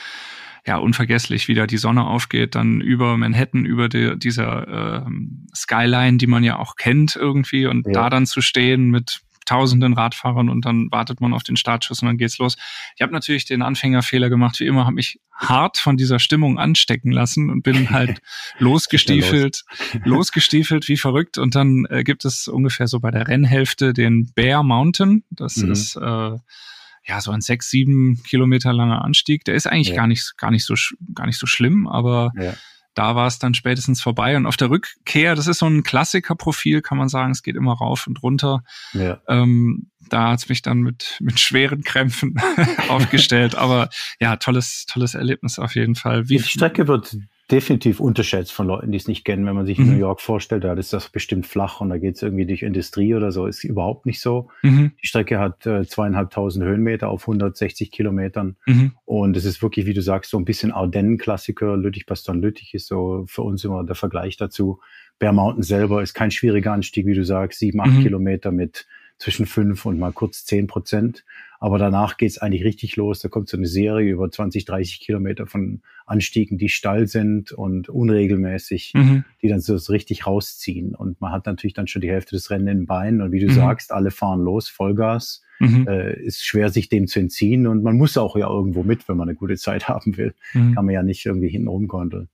ja 0.67 0.77
unvergesslich, 0.77 1.49
wie 1.49 1.55
da 1.55 1.67
die 1.67 1.79
Sonne 1.79 2.05
aufgeht, 2.05 2.55
dann 2.55 2.83
über 2.83 3.17
Manhattan, 3.17 3.65
über 3.65 3.89
die, 3.89 4.19
dieser 4.19 5.07
äh, 5.07 5.11
Skyline, 5.57 6.19
die 6.19 6.27
man 6.27 6.45
ja 6.45 6.59
auch 6.59 6.77
kennt 6.77 7.17
irgendwie 7.17 7.67
und 7.67 7.87
ja. 7.87 7.93
da 7.95 8.11
dann 8.11 8.27
zu 8.27 8.43
stehen 8.43 8.91
mit 8.91 9.23
tausenden 9.51 9.95
Radfahrern 9.95 10.49
und 10.49 10.65
dann 10.65 10.93
wartet 10.93 11.21
man 11.21 11.35
auf 11.35 11.43
den 11.43 11.57
Startschuss 11.57 12.03
und 12.03 12.07
dann 12.07 12.19
geht's 12.19 12.39
los. 12.39 12.57
Ich 12.95 13.03
habe 13.03 13.13
natürlich 13.13 13.47
den 13.47 13.63
Anfängerfehler 13.63 14.31
gemacht, 14.31 14.61
wie 14.61 14.67
immer, 14.67 14.85
habe 14.85 14.95
mich 14.95 15.19
hart 15.35 15.79
von 15.79 15.97
dieser 15.97 16.21
Stimmung 16.21 16.57
anstecken 16.57 17.11
lassen 17.11 17.51
und 17.51 17.63
bin 17.63 17.91
halt 17.91 18.21
losgestiefelt, 18.59 19.65
los. 19.93 20.03
losgestiefelt 20.05 20.87
wie 20.87 20.97
verrückt. 20.97 21.37
Und 21.37 21.57
dann 21.57 21.85
äh, 21.91 22.05
gibt 22.05 22.25
es 22.25 22.47
ungefähr 22.47 22.87
so 22.87 23.01
bei 23.01 23.11
der 23.11 23.27
Rennhälfte 23.27 23.93
den 23.93 24.31
Bear 24.37 24.63
Mountain. 24.63 25.25
Das 25.31 25.57
mhm. 25.57 25.73
ist 25.73 25.97
äh, 25.97 26.01
ja 26.01 27.21
so 27.21 27.33
ein 27.33 27.41
sechs, 27.41 27.71
sieben 27.71 28.23
Kilometer 28.23 28.73
langer 28.73 29.05
Anstieg. 29.05 29.45
Der 29.47 29.57
ist 29.57 29.67
eigentlich 29.67 29.89
ja. 29.89 29.97
gar 29.97 30.07
nicht, 30.07 30.37
gar 30.37 30.53
nicht 30.53 30.65
so, 30.65 30.75
gar 31.13 31.27
nicht 31.27 31.39
so 31.39 31.49
schlimm, 31.49 31.89
aber 31.89 32.31
ja 32.37 32.55
da 32.95 33.15
war 33.15 33.27
es 33.27 33.39
dann 33.39 33.55
spätestens 33.55 34.01
vorbei. 34.03 34.37
Und 34.37 34.47
auf 34.47 34.57
der 34.57 34.71
Rückkehr, 34.71 35.35
das 35.35 35.47
ist 35.47 35.59
so 35.59 35.67
ein 35.67 35.83
Klassikerprofil, 35.83 36.83
kann 36.83 36.99
man 36.99 37.09
sagen, 37.09 37.33
es 37.33 37.43
geht 37.43 37.57
immer 37.57 37.75
rauf 37.75 38.07
und 38.07 38.23
runter. 38.23 38.63
Ja. 38.93 39.21
Ähm, 39.29 39.91
da 40.09 40.31
hat's 40.31 40.49
mich 40.49 40.63
dann 40.63 40.79
mit, 40.79 41.17
mit 41.21 41.39
schweren 41.39 41.83
Krämpfen 41.83 42.35
aufgestellt. 42.89 43.55
Aber 43.55 43.91
ja, 44.21 44.37
tolles, 44.37 44.87
tolles 44.87 45.15
Erlebnis 45.15 45.59
auf 45.59 45.75
jeden 45.75 45.95
Fall. 45.95 46.29
Wie 46.29 46.39
die 46.39 46.43
Strecke 46.43 46.89
wird 46.89 47.17
definitiv 47.51 48.01
unterschätzt 48.01 48.53
von 48.53 48.67
Leuten, 48.67 48.93
die 48.93 48.97
es 48.97 49.09
nicht 49.09 49.25
kennen. 49.25 49.45
Wenn 49.47 49.55
man 49.55 49.67
sich 49.67 49.79
mhm. 49.79 49.93
New 49.93 49.99
York 49.99 50.21
vorstellt, 50.21 50.65
da 50.65 50.73
ist 50.75 50.93
das 50.93 51.09
bestimmt 51.09 51.47
flach 51.47 51.81
und 51.81 51.89
da 51.89 51.99
geht 51.99 52.17
es 52.17 52.23
irgendwie 52.23 52.47
durch 52.47 52.63
Industrie 52.63 53.15
oder 53.15 53.33
so. 53.33 53.47
Ist 53.47 53.65
überhaupt 53.65 54.07
nicht 54.07 54.21
so. 54.21 54.49
Mhm. 54.63 54.93
Die 55.03 55.07
Strecke 55.07 55.39
hat 55.39 55.67
äh, 55.67 55.85
zweieinhalbtausend 55.85 56.65
Höhenmeter 56.65 57.09
auf 57.09 57.23
160 57.23 57.91
Kilometern. 57.91 58.57
Mhm. 58.67 58.93
Und 59.05 59.37
es 59.37 59.45
ist 59.45 59.63
wirklich, 59.63 59.87
wie 59.87 59.95
du 59.95 60.03
sagst, 60.03 60.31
so 60.31 60.39
ein 60.39 60.45
bisschen 60.45 60.73
Ardennen-Klassiker. 60.73 61.77
Lüttich-Bastogne-Lüttich 61.77 62.75
ist 62.75 62.87
so 62.87 63.25
für 63.27 63.43
uns 63.43 63.65
immer 63.65 63.85
der 63.85 63.97
Vergleich 63.97 64.37
dazu. 64.37 64.81
Bear 65.19 65.33
Mountain 65.33 65.63
selber 65.63 66.03
ist 66.03 66.15
kein 66.15 66.31
schwieriger 66.31 66.73
Anstieg, 66.73 67.07
wie 67.07 67.15
du 67.15 67.25
sagst, 67.25 67.59
sieben, 67.59 67.81
acht 67.81 67.93
mhm. 67.93 68.03
Kilometer 68.03 68.53
mit 68.53 68.87
zwischen 69.21 69.45
fünf 69.47 69.85
und 69.85 69.99
mal 69.99 70.13
kurz 70.13 70.45
zehn 70.45 70.67
Prozent. 70.67 71.25
Aber 71.61 71.77
danach 71.77 72.17
geht's 72.17 72.39
eigentlich 72.39 72.65
richtig 72.65 72.97
los. 72.97 73.21
Da 73.21 73.29
kommt 73.29 73.51
so 73.51 73.59
eine 73.59 73.67
Serie 73.67 74.11
über 74.11 74.31
20, 74.31 74.65
30 74.65 74.99
Kilometer 75.01 75.47
von 75.47 75.83
Anstiegen, 76.07 76.57
die 76.57 76.71
steil 76.71 77.07
sind 77.07 77.53
und 77.53 77.91
unregelmäßig, 77.91 78.95
mhm. 78.95 79.25
die 79.43 79.49
dann 79.49 79.61
so 79.61 79.77
richtig 79.93 80.27
rausziehen. 80.27 80.95
Und 80.95 81.21
man 81.21 81.33
hat 81.33 81.45
natürlich 81.45 81.75
dann 81.75 81.87
schon 81.87 82.01
die 82.01 82.11
Hälfte 82.11 82.35
des 82.35 82.51
Rennen 82.51 82.67
in 82.67 82.79
den 82.79 82.87
Beinen. 82.87 83.21
Und 83.21 83.31
wie 83.31 83.41
du 83.41 83.49
mhm. 83.49 83.57
sagst, 83.57 83.93
alle 83.93 84.11
fahren 84.11 84.41
los, 84.41 84.71
Vollgas. 84.71 85.43
Mhm. 85.59 85.87
Äh, 85.87 86.19
ist 86.23 86.43
schwer, 86.43 86.71
sich 86.71 86.89
dem 86.89 87.07
zu 87.07 87.21
entziehen. 87.21 87.67
Und 87.67 87.83
man 87.83 87.99
muss 87.99 88.17
auch 88.17 88.37
ja 88.37 88.49
irgendwo 88.49 88.83
mit, 88.83 89.07
wenn 89.07 89.19
man 89.19 89.29
eine 89.29 89.37
gute 89.37 89.59
Zeit 89.59 89.87
haben 89.89 90.17
will. 90.17 90.35
Mhm. 90.55 90.75
Kann 90.75 90.87
man 90.87 90.95
ja 90.95 91.03
nicht 91.03 91.27
irgendwie 91.27 91.51
hinten 91.51 91.69
rumgondeln. 91.69 92.31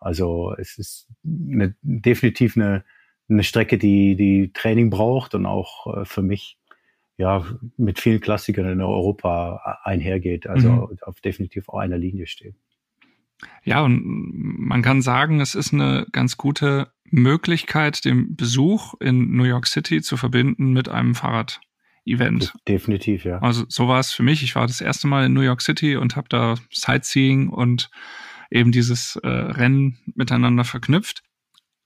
Also 0.00 0.52
es 0.58 0.78
ist 0.78 1.06
eine, 1.24 1.76
definitiv 1.82 2.56
eine, 2.56 2.84
eine 3.28 3.42
Strecke, 3.42 3.78
die, 3.78 4.16
die 4.16 4.52
Training 4.52 4.90
braucht 4.90 5.34
und 5.34 5.46
auch 5.46 6.02
äh, 6.02 6.04
für 6.04 6.22
mich 6.22 6.58
ja 7.16 7.46
mit 7.76 8.00
vielen 8.00 8.20
Klassikern 8.20 8.68
in 8.68 8.80
Europa 8.80 9.78
einhergeht, 9.84 10.46
also 10.46 10.68
mhm. 10.68 10.98
auf 11.02 11.20
definitiv 11.20 11.68
auch 11.68 11.78
einer 11.78 11.98
Linie 11.98 12.26
steht. 12.26 12.54
Ja, 13.62 13.82
und 13.82 14.02
man 14.04 14.82
kann 14.82 15.02
sagen, 15.02 15.40
es 15.40 15.54
ist 15.54 15.72
eine 15.72 16.06
ganz 16.12 16.36
gute 16.36 16.88
Möglichkeit, 17.04 18.04
den 18.04 18.36
Besuch 18.36 18.94
in 19.00 19.36
New 19.36 19.44
York 19.44 19.66
City 19.66 20.02
zu 20.02 20.16
verbinden 20.16 20.72
mit 20.72 20.88
einem 20.88 21.14
Fahrrad-Event. 21.14 22.54
Definitiv, 22.66 23.24
ja. 23.24 23.38
Also 23.38 23.64
so 23.68 23.88
war 23.88 24.00
es 24.00 24.12
für 24.12 24.22
mich. 24.22 24.42
Ich 24.42 24.54
war 24.54 24.66
das 24.66 24.80
erste 24.80 25.06
Mal 25.06 25.26
in 25.26 25.32
New 25.34 25.42
York 25.42 25.62
City 25.62 25.96
und 25.96 26.16
habe 26.16 26.28
da 26.28 26.54
Sightseeing 26.70 27.48
und 27.48 27.90
eben 28.50 28.72
dieses 28.72 29.16
äh, 29.16 29.28
Rennen 29.28 29.98
miteinander 30.14 30.64
verknüpft. 30.64 31.22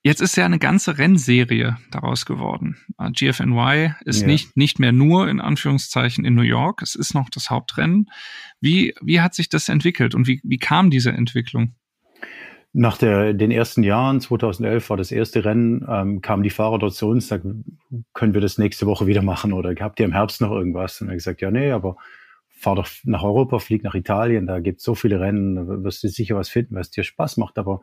Jetzt 0.09 0.23
ist 0.23 0.37
ja 0.37 0.47
eine 0.47 0.59
ganze 0.59 0.97
Rennserie 0.97 1.77
daraus 1.91 2.25
geworden. 2.25 2.79
Äh, 2.99 3.11
GFNY 3.11 3.93
ist 4.07 4.23
ja. 4.23 4.27
nicht, 4.27 4.57
nicht 4.57 4.79
mehr 4.79 4.91
nur 4.91 5.29
in 5.29 5.38
Anführungszeichen 5.38 6.25
in 6.25 6.35
New 6.35 6.41
York, 6.41 6.81
es 6.81 6.95
ist 6.95 7.12
noch 7.12 7.29
das 7.29 7.50
Hauptrennen. 7.50 8.07
Wie, 8.59 8.95
wie 9.03 9.21
hat 9.21 9.35
sich 9.35 9.50
das 9.50 9.69
entwickelt 9.69 10.15
und 10.15 10.27
wie, 10.27 10.41
wie 10.45 10.57
kam 10.57 10.88
diese 10.88 11.12
Entwicklung? 11.12 11.75
Nach 12.73 12.97
der, 12.97 13.35
den 13.35 13.50
ersten 13.50 13.83
Jahren, 13.83 14.23
2011 14.23 14.88
war 14.88 14.97
das 14.97 15.12
erste 15.12 15.45
Rennen, 15.45 15.85
ähm, 15.87 16.23
kamen 16.23 16.43
die 16.43 16.49
Fahrer 16.49 16.79
dort 16.79 16.95
zu 16.95 17.07
uns, 17.07 17.29
sagten, 17.29 17.79
können 18.15 18.33
wir 18.33 18.41
das 18.41 18.57
nächste 18.57 18.87
Woche 18.87 19.07
wieder 19.07 19.21
machen 19.21 19.53
oder 19.53 19.75
habt 19.79 20.00
ihr 20.00 20.07
im 20.07 20.12
Herbst 20.12 20.41
noch 20.41 20.53
irgendwas? 20.53 21.03
Und 21.03 21.11
er 21.11 21.17
gesagt, 21.17 21.43
ja, 21.43 21.50
nee, 21.50 21.71
aber 21.71 21.99
fahr 22.49 22.77
doch 22.77 22.88
nach 23.05 23.25
Europa, 23.25 23.59
flieg 23.59 23.85
nach 23.85 23.95
Italien, 23.95 24.47
da 24.47 24.61
gibt 24.61 24.79
es 24.79 24.85
so 24.85 24.95
viele 24.95 25.21
Rennen, 25.21 25.55
da 25.55 25.67
wirst 25.85 26.03
du 26.03 26.09
sicher 26.09 26.35
was 26.35 26.49
finden, 26.49 26.77
was 26.77 26.91
dir 26.91 27.05
Spaß 27.05 27.37
macht, 27.37 27.59
aber 27.59 27.83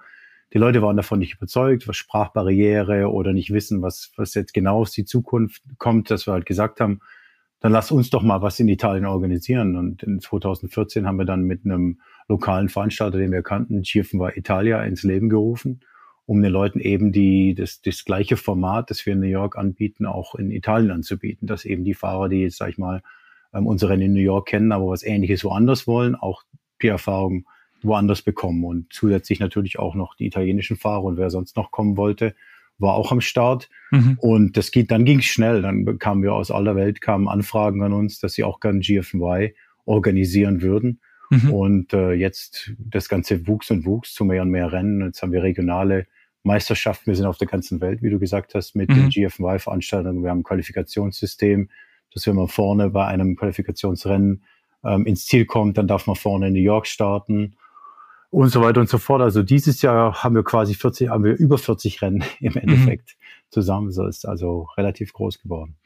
die 0.54 0.58
Leute 0.58 0.82
waren 0.82 0.98
davon 0.98 1.20
nicht 1.20 1.36
überzeugt, 1.36 1.88
was 1.88 1.98
Sprachbarriere 1.98 3.12
oder 3.12 3.34
nicht 3.34 3.52
wissen, 3.52 3.82
was, 3.82 4.12
was 4.16 4.34
jetzt 4.36 4.54
genau 4.54 4.80
aus 4.80 4.92
die 4.92 5.06
Zukunft 5.06 5.64
kommt, 5.78 6.10
dass 6.12 6.28
wir 6.28 6.34
halt 6.34 6.46
gesagt 6.46 6.80
haben, 6.80 7.00
dann 7.60 7.72
lass 7.72 7.92
uns 7.92 8.10
doch 8.10 8.22
mal 8.22 8.42
was 8.42 8.60
in 8.60 8.68
Italien 8.68 9.06
organisieren. 9.06 9.76
Und 9.76 10.04
in 10.04 10.20
2014 10.20 11.08
haben 11.08 11.18
wir 11.18 11.26
dann 11.26 11.44
mit 11.44 11.66
einem 11.66 12.00
lokalen 12.28 12.70
Veranstalter, 12.70 13.18
den 13.18 13.32
wir 13.32 13.42
kannten, 13.42 13.82
GFNY 13.82 14.32
Italia, 14.36 14.84
ins 14.84 15.04
Leben 15.04 15.30
gerufen, 15.30 15.82
um 16.26 16.42
den 16.42 16.52
Leuten 16.52 16.80
eben 16.80 17.12
die, 17.12 17.56
das, 17.56 17.82
das 17.82 18.06
gleiche 18.06 18.38
Format, 18.38 18.92
das 18.92 19.06
wir 19.06 19.14
in 19.14 19.20
New 19.20 19.28
York 19.28 19.58
anbieten, 19.58 20.06
auch 20.06 20.36
in 20.36 20.52
Italien 20.52 20.92
anzubieten, 20.92 21.48
dass 21.48 21.66
eben 21.66 21.84
die 21.84 21.94
Fahrer, 21.94 22.30
die 22.30 22.42
jetzt, 22.42 22.58
sag 22.58 22.70
ich 22.70 22.78
mal, 22.78 23.02
ähm, 23.54 23.68
unsere 23.68 23.92
Rennen 23.92 24.04
in 24.04 24.14
New 24.14 24.20
York 24.20 24.48
kennen, 24.48 24.72
aber 24.72 24.88
was 24.88 25.04
Ähnliches 25.04 25.44
woanders 25.44 25.88
wollen, 25.88 26.16
auch 26.16 26.44
die 26.82 26.88
Erfahrung 26.88 27.46
woanders 27.86 28.22
bekommen. 28.22 28.64
Und 28.64 28.92
zusätzlich 28.92 29.40
natürlich 29.40 29.80
auch 29.80 29.96
noch 29.96 30.16
die 30.16 30.26
italienischen 30.26 30.78
Fahrer 30.78 31.04
und 31.04 31.18
wer 31.18 31.30
sonst 31.30 31.56
noch 31.56 31.72
kommen 31.72 31.98
wollte, 31.98 32.36
war 32.78 32.96
auch 32.96 33.12
am 33.12 33.22
Start. 33.22 33.70
Mhm. 33.92 34.18
Und 34.20 34.58
das 34.58 34.72
geht, 34.72 34.92
dann 34.92 35.06
ging 35.06 35.20
es 35.20 35.26
schnell. 35.26 35.62
Dann 35.62 35.98
kamen 36.00 36.24
wir 36.24 36.34
aus 36.34 36.52
aller 36.52 36.76
Welt, 36.76 37.02
kamen 37.02 37.28
Anfragen 37.28 37.82
an 37.84 37.94
uns, 37.94 38.20
dass 38.20 38.34
sie 38.34 38.44
auch 38.44 38.60
gern 38.60 38.82
GFY 38.82 39.56
organisieren 39.86 40.62
würden. 40.62 41.00
Mhm. 41.30 41.54
Und 41.54 41.94
äh, 41.94 42.12
jetzt 42.12 42.74
das 42.78 43.10
Ganze 43.10 43.48
wuchs 43.48 43.72
und 43.72 43.86
wuchs 43.86 44.14
zu 44.14 44.26
mehr 44.26 44.42
und 44.42 44.50
mehr 44.50 44.72
Rennen. 44.72 45.02
Jetzt 45.06 45.22
haben 45.22 45.32
wir 45.32 45.44
regionale 45.44 46.08
Meisterschaften. 46.44 47.08
Wir 47.08 47.16
sind 47.16 47.26
auf 47.26 47.38
der 47.38 47.48
ganzen 47.48 47.82
Welt, 47.82 48.02
wie 48.02 48.10
du 48.10 48.20
gesagt 48.20 48.54
hast, 48.56 48.76
mit 48.76 48.90
mhm. 48.90 49.10
den 49.10 49.10
GFY-Veranstaltungen. 49.10 50.24
Wir 50.24 50.30
haben 50.30 50.40
ein 50.40 50.44
Qualifikationssystem, 50.44 51.70
dass 52.14 52.28
wenn 52.28 52.36
man 52.36 52.48
vorne 52.48 52.90
bei 52.90 53.06
einem 53.08 53.36
Qualifikationsrennen 53.36 54.44
ähm, 54.84 55.06
ins 55.06 55.26
Ziel 55.26 55.46
kommt, 55.46 55.78
dann 55.78 55.88
darf 55.88 56.08
man 56.08 56.16
vorne 56.16 56.48
in 56.48 56.54
New 56.54 56.60
York 56.60 56.88
starten 56.88 57.56
und 58.36 58.50
so 58.50 58.62
weiter 58.62 58.82
und 58.82 58.90
so 58.90 58.98
fort. 58.98 59.22
Also 59.22 59.44
dieses 59.44 59.82
Jahr 59.82 60.22
haben 60.24 60.36
wir 60.36 60.44
quasi 60.44 60.74
40, 60.74 61.10
haben 61.10 61.24
wir 61.24 61.38
über 61.38 61.58
40 61.58 62.02
Rennen 62.02 62.24
im 62.42 62.52
mhm. 62.52 62.58
Endeffekt 62.58 63.16
mhm. 63.18 63.50
zusammen. 63.50 63.92
So 63.92 64.06
ist 64.06 64.28
also 64.28 64.68
relativ 64.78 65.14
groß 65.14 65.40
geworden. 65.40 65.78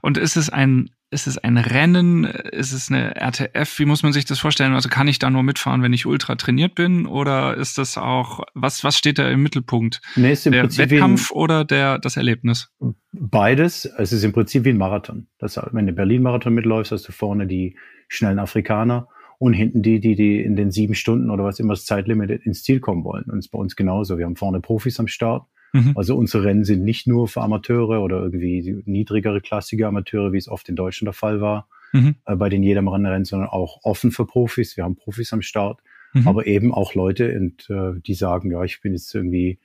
Und 0.00 0.16
ist 0.16 0.36
es 0.36 0.48
ein, 0.48 0.90
ist 1.10 1.26
es 1.26 1.38
ein 1.38 1.56
Rennen? 1.56 2.24
Ist 2.24 2.72
es 2.72 2.88
eine 2.88 3.16
RTF? 3.16 3.80
Wie 3.80 3.84
muss 3.84 4.04
man 4.04 4.12
sich 4.12 4.24
das 4.26 4.38
vorstellen? 4.38 4.74
Also 4.74 4.88
kann 4.88 5.08
ich 5.08 5.18
da 5.18 5.28
nur 5.28 5.42
mitfahren, 5.42 5.82
wenn 5.82 5.92
ich 5.92 6.06
ultra 6.06 6.36
trainiert 6.36 6.76
bin? 6.76 7.06
Oder 7.06 7.56
ist 7.56 7.78
das 7.78 7.98
auch, 7.98 8.44
was, 8.54 8.84
was 8.84 8.96
steht 8.96 9.18
da 9.18 9.28
im 9.28 9.42
Mittelpunkt? 9.42 10.00
Nee, 10.14 10.32
ist 10.32 10.46
im 10.46 10.52
der 10.52 10.60
Prinzip 10.60 10.90
Wettkampf 10.90 11.32
oder 11.32 11.64
der, 11.64 11.98
das 11.98 12.16
Erlebnis? 12.16 12.70
Beides. 13.10 13.86
Es 13.86 14.12
ist 14.12 14.22
im 14.22 14.32
Prinzip 14.32 14.64
wie 14.64 14.70
ein 14.70 14.78
Marathon. 14.78 15.26
Das, 15.38 15.60
wenn 15.72 15.88
du 15.88 15.92
Berlin-Marathon 15.92 16.54
mitläufst, 16.54 16.92
hast 16.92 17.08
du 17.08 17.12
vorne 17.12 17.48
die 17.48 17.76
schnellen 18.06 18.38
Afrikaner 18.38 19.08
und 19.38 19.52
hinten 19.52 19.82
die, 19.82 20.00
die, 20.00 20.14
die 20.14 20.42
in 20.42 20.56
den 20.56 20.70
sieben 20.70 20.94
Stunden 20.94 21.30
oder 21.30 21.44
was 21.44 21.60
immer 21.60 21.74
das 21.74 21.84
Zeitlimit 21.84 22.30
ins 22.44 22.62
Ziel 22.64 22.80
kommen 22.80 23.04
wollen. 23.04 23.24
Und 23.24 23.38
es 23.38 23.46
ist 23.46 23.50
bei 23.50 23.58
uns 23.58 23.76
genauso. 23.76 24.18
Wir 24.18 24.26
haben 24.26 24.36
vorne 24.36 24.60
Profis 24.60 24.98
am 24.98 25.06
Start. 25.06 25.46
Mhm. 25.72 25.92
Also 25.94 26.16
unsere 26.16 26.44
Rennen 26.44 26.64
sind 26.64 26.82
nicht 26.82 27.06
nur 27.06 27.28
für 27.28 27.42
Amateure 27.42 28.02
oder 28.02 28.22
irgendwie 28.22 28.82
niedrigere 28.84 29.40
klassische 29.40 29.86
Amateure, 29.86 30.32
wie 30.32 30.38
es 30.38 30.48
oft 30.48 30.68
in 30.68 30.76
Deutschland 30.76 31.08
der 31.08 31.12
Fall 31.12 31.40
war, 31.40 31.68
mhm. 31.92 32.16
äh, 32.24 32.34
bei 32.34 32.48
den 32.48 32.62
Jedermann-Rennen, 32.62 33.24
sondern 33.24 33.48
auch 33.48 33.80
offen 33.82 34.10
für 34.10 34.26
Profis. 34.26 34.76
Wir 34.76 34.84
haben 34.84 34.96
Profis 34.96 35.32
am 35.32 35.42
Start, 35.42 35.80
mhm. 36.14 36.26
aber 36.26 36.46
eben 36.46 36.74
auch 36.74 36.94
Leute, 36.94 37.32
und, 37.36 37.68
äh, 37.70 38.00
die 38.00 38.14
sagen, 38.14 38.50
ja, 38.50 38.64
ich 38.64 38.80
bin 38.80 38.92
jetzt 38.92 39.14
irgendwie 39.14 39.58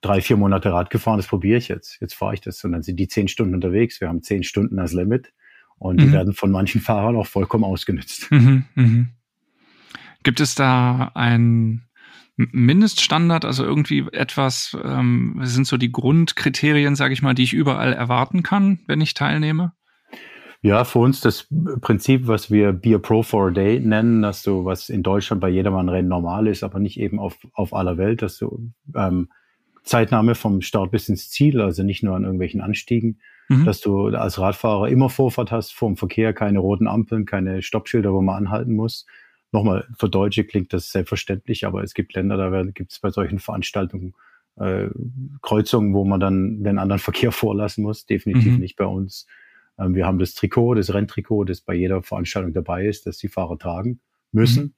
drei, 0.00 0.20
vier 0.20 0.36
Monate 0.36 0.72
Rad 0.72 0.90
gefahren, 0.90 1.18
das 1.18 1.26
probiere 1.26 1.58
ich 1.58 1.68
jetzt. 1.68 1.98
Jetzt 2.00 2.14
fahre 2.14 2.34
ich 2.34 2.40
das. 2.40 2.62
Und 2.64 2.72
dann 2.72 2.82
sind 2.82 2.98
die 2.98 3.08
zehn 3.08 3.28
Stunden 3.28 3.54
unterwegs. 3.54 4.00
Wir 4.00 4.08
haben 4.08 4.22
zehn 4.22 4.42
Stunden 4.42 4.78
als 4.78 4.92
Limit. 4.92 5.32
Und 5.78 6.00
die 6.00 6.06
mhm. 6.06 6.12
werden 6.12 6.32
von 6.32 6.50
manchen 6.50 6.80
Fahrern 6.80 7.16
auch 7.16 7.26
vollkommen 7.26 7.64
ausgenutzt. 7.64 8.30
Mhm, 8.30 8.64
mhm. 8.74 9.08
Gibt 10.22 10.40
es 10.40 10.54
da 10.54 11.12
ein 11.14 11.82
Mindeststandard, 12.36 13.44
also 13.44 13.64
irgendwie 13.64 14.06
etwas, 14.12 14.76
ähm, 14.82 15.38
sind 15.42 15.66
so 15.66 15.76
die 15.76 15.92
Grundkriterien, 15.92 16.94
sage 16.94 17.14
ich 17.14 17.22
mal, 17.22 17.34
die 17.34 17.44
ich 17.44 17.52
überall 17.54 17.92
erwarten 17.92 18.42
kann, 18.42 18.80
wenn 18.86 19.00
ich 19.00 19.14
teilnehme? 19.14 19.72
Ja, 20.62 20.84
für 20.84 20.98
uns 20.98 21.20
das 21.20 21.48
Prinzip, 21.80 22.26
was 22.26 22.50
wir 22.50 22.72
Beer 22.72 22.98
Pro 22.98 23.22
for 23.22 23.48
a 23.48 23.50
Day 23.50 23.78
nennen, 23.78 24.22
dass 24.22 24.42
du, 24.42 24.64
was 24.64 24.88
in 24.88 25.02
Deutschland 25.02 25.40
bei 25.40 25.48
jedermann 25.48 25.88
Rennen 25.88 26.08
normal 26.08 26.46
ist, 26.46 26.62
aber 26.62 26.78
nicht 26.78 26.98
eben 26.98 27.18
auf, 27.18 27.38
auf 27.52 27.72
aller 27.72 27.98
Welt, 27.98 28.20
dass 28.22 28.38
du 28.38 28.72
ähm, 28.94 29.28
Zeitnahme 29.84 30.34
vom 30.34 30.62
Start 30.62 30.90
bis 30.90 31.08
ins 31.08 31.30
Ziel, 31.30 31.60
also 31.60 31.84
nicht 31.84 32.02
nur 32.02 32.16
an 32.16 32.24
irgendwelchen 32.24 32.60
Anstiegen, 32.60 33.20
mhm. 33.48 33.64
dass 33.64 33.80
du 33.80 34.08
als 34.08 34.38
Radfahrer 34.38 34.88
immer 34.88 35.08
Vorfahrt 35.08 35.52
hast 35.52 35.74
vor 35.74 35.88
dem 35.88 35.96
Verkehr, 35.96 36.32
keine 36.32 36.58
roten 36.58 36.88
Ampeln, 36.88 37.24
keine 37.24 37.62
Stoppschilder, 37.62 38.12
wo 38.12 38.20
man 38.20 38.46
anhalten 38.46 38.74
muss. 38.74 39.06
Nochmal, 39.52 39.86
für 39.98 40.08
Deutsche 40.08 40.44
klingt 40.44 40.72
das 40.72 40.90
selbstverständlich, 40.90 41.66
aber 41.66 41.82
es 41.82 41.94
gibt 41.94 42.14
Länder, 42.14 42.36
da 42.36 42.62
gibt 42.64 42.92
es 42.92 42.98
bei 42.98 43.10
solchen 43.10 43.38
Veranstaltungen 43.38 44.14
äh, 44.56 44.88
Kreuzungen, 45.42 45.94
wo 45.94 46.04
man 46.04 46.20
dann 46.20 46.62
den 46.62 46.78
anderen 46.78 46.98
Verkehr 47.00 47.32
vorlassen 47.32 47.82
muss. 47.82 48.06
Definitiv 48.06 48.54
mhm. 48.54 48.60
nicht 48.60 48.76
bei 48.76 48.86
uns. 48.86 49.26
Ähm, 49.78 49.94
wir 49.94 50.06
haben 50.06 50.18
das 50.18 50.34
Trikot, 50.34 50.74
das 50.74 50.92
Renntrikot, 50.92 51.44
das 51.44 51.60
bei 51.60 51.74
jeder 51.74 52.02
Veranstaltung 52.02 52.52
dabei 52.52 52.86
ist, 52.86 53.06
das 53.06 53.18
die 53.18 53.28
Fahrer 53.28 53.58
tragen 53.58 54.00
müssen. 54.32 54.64
Mhm. 54.64 54.72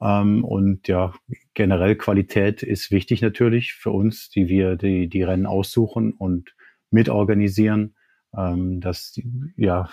Ähm, 0.00 0.44
und 0.44 0.88
ja, 0.88 1.14
generell 1.54 1.96
Qualität 1.96 2.62
ist 2.62 2.90
wichtig 2.90 3.22
natürlich 3.22 3.72
für 3.72 3.90
uns, 3.90 4.28
die 4.28 4.48
wir 4.48 4.76
die, 4.76 5.08
die 5.08 5.22
Rennen 5.22 5.46
aussuchen 5.46 6.12
und 6.12 6.54
mitorganisieren, 6.90 7.94
ähm, 8.36 8.80
dass 8.80 9.18
ja 9.56 9.88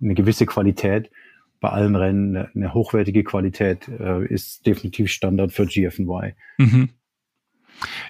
eine 0.00 0.14
gewisse 0.14 0.46
Qualität 0.46 1.10
bei 1.60 1.70
allen 1.70 1.96
Rennen, 1.96 2.36
eine, 2.36 2.50
eine 2.54 2.74
hochwertige 2.74 3.24
Qualität 3.24 3.88
äh, 3.88 4.24
ist 4.26 4.66
definitiv 4.66 5.10
Standard 5.10 5.52
für 5.52 5.66
GFNY. 5.66 6.34
Mhm. 6.58 6.90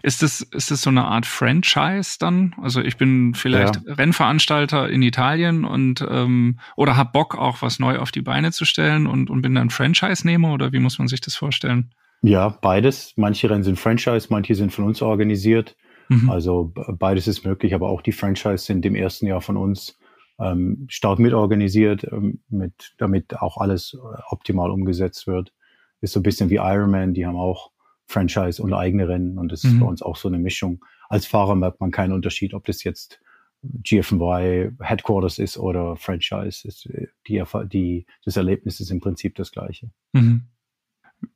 Ist 0.02 0.22
es 0.22 0.40
ist 0.40 0.70
das 0.70 0.82
so 0.82 0.90
eine 0.90 1.04
Art 1.04 1.26
Franchise 1.26 2.16
dann? 2.18 2.54
Also 2.62 2.80
ich 2.80 2.96
bin 2.96 3.34
vielleicht 3.34 3.76
ja. 3.76 3.94
Rennveranstalter 3.94 4.88
in 4.88 5.02
Italien 5.02 5.64
und 5.64 6.06
ähm, 6.08 6.58
oder 6.76 6.96
hab 6.96 7.12
Bock 7.12 7.36
auch 7.36 7.60
was 7.60 7.78
neu 7.78 7.98
auf 7.98 8.10
die 8.10 8.22
Beine 8.22 8.52
zu 8.52 8.64
stellen 8.64 9.06
und, 9.06 9.28
und 9.28 9.42
bin 9.42 9.54
dann 9.54 9.70
Franchise-Nehmer 9.70 10.52
oder 10.52 10.72
wie 10.72 10.78
muss 10.78 10.98
man 10.98 11.08
sich 11.08 11.20
das 11.20 11.34
vorstellen? 11.36 11.92
Ja, 12.22 12.48
beides. 12.48 13.12
Manche 13.16 13.50
Rennen 13.50 13.62
sind 13.62 13.78
Franchise, 13.78 14.28
manche 14.30 14.54
sind 14.54 14.72
von 14.72 14.84
uns 14.84 15.02
organisiert. 15.02 15.76
Mhm. 16.08 16.30
Also 16.30 16.72
beides 16.74 17.26
ist 17.26 17.44
möglich, 17.44 17.74
aber 17.74 17.88
auch 17.88 18.02
die 18.02 18.12
Franchise 18.12 18.64
sind 18.64 18.84
im 18.86 18.94
ersten 18.94 19.26
Jahr 19.26 19.40
von 19.40 19.56
uns 19.56 19.98
ähm, 20.40 20.86
stark 20.88 21.18
mitorganisiert, 21.18 22.04
ähm, 22.10 22.40
mit, 22.48 22.94
damit 22.98 23.36
auch 23.40 23.58
alles 23.58 23.94
äh, 23.94 24.20
optimal 24.30 24.70
umgesetzt 24.70 25.26
wird. 25.26 25.52
Ist 26.00 26.12
so 26.12 26.20
ein 26.20 26.22
bisschen 26.22 26.48
wie 26.50 26.56
Ironman, 26.56 27.14
die 27.14 27.26
haben 27.26 27.36
auch 27.36 27.70
Franchise 28.06 28.62
und 28.62 28.72
eigene 28.72 29.08
Rennen 29.08 29.38
und 29.38 29.52
das 29.52 29.64
mhm. 29.64 29.70
ist 29.70 29.80
bei 29.80 29.86
uns 29.86 30.02
auch 30.02 30.16
so 30.16 30.28
eine 30.28 30.38
Mischung. 30.38 30.84
Als 31.08 31.26
Fahrer 31.26 31.56
merkt 31.56 31.80
man 31.80 31.90
keinen 31.90 32.12
Unterschied, 32.12 32.54
ob 32.54 32.64
das 32.64 32.84
jetzt 32.84 33.20
GFY 33.62 34.70
Headquarters 34.80 35.38
ist 35.38 35.58
oder 35.58 35.96
Franchise. 35.96 36.66
Ist, 36.66 36.86
äh, 36.86 37.08
die, 37.26 37.42
die, 37.72 38.06
das 38.24 38.36
Erlebnis 38.36 38.80
ist 38.80 38.90
im 38.90 39.00
Prinzip 39.00 39.34
das 39.34 39.50
gleiche. 39.50 39.90
Mhm. 40.12 40.42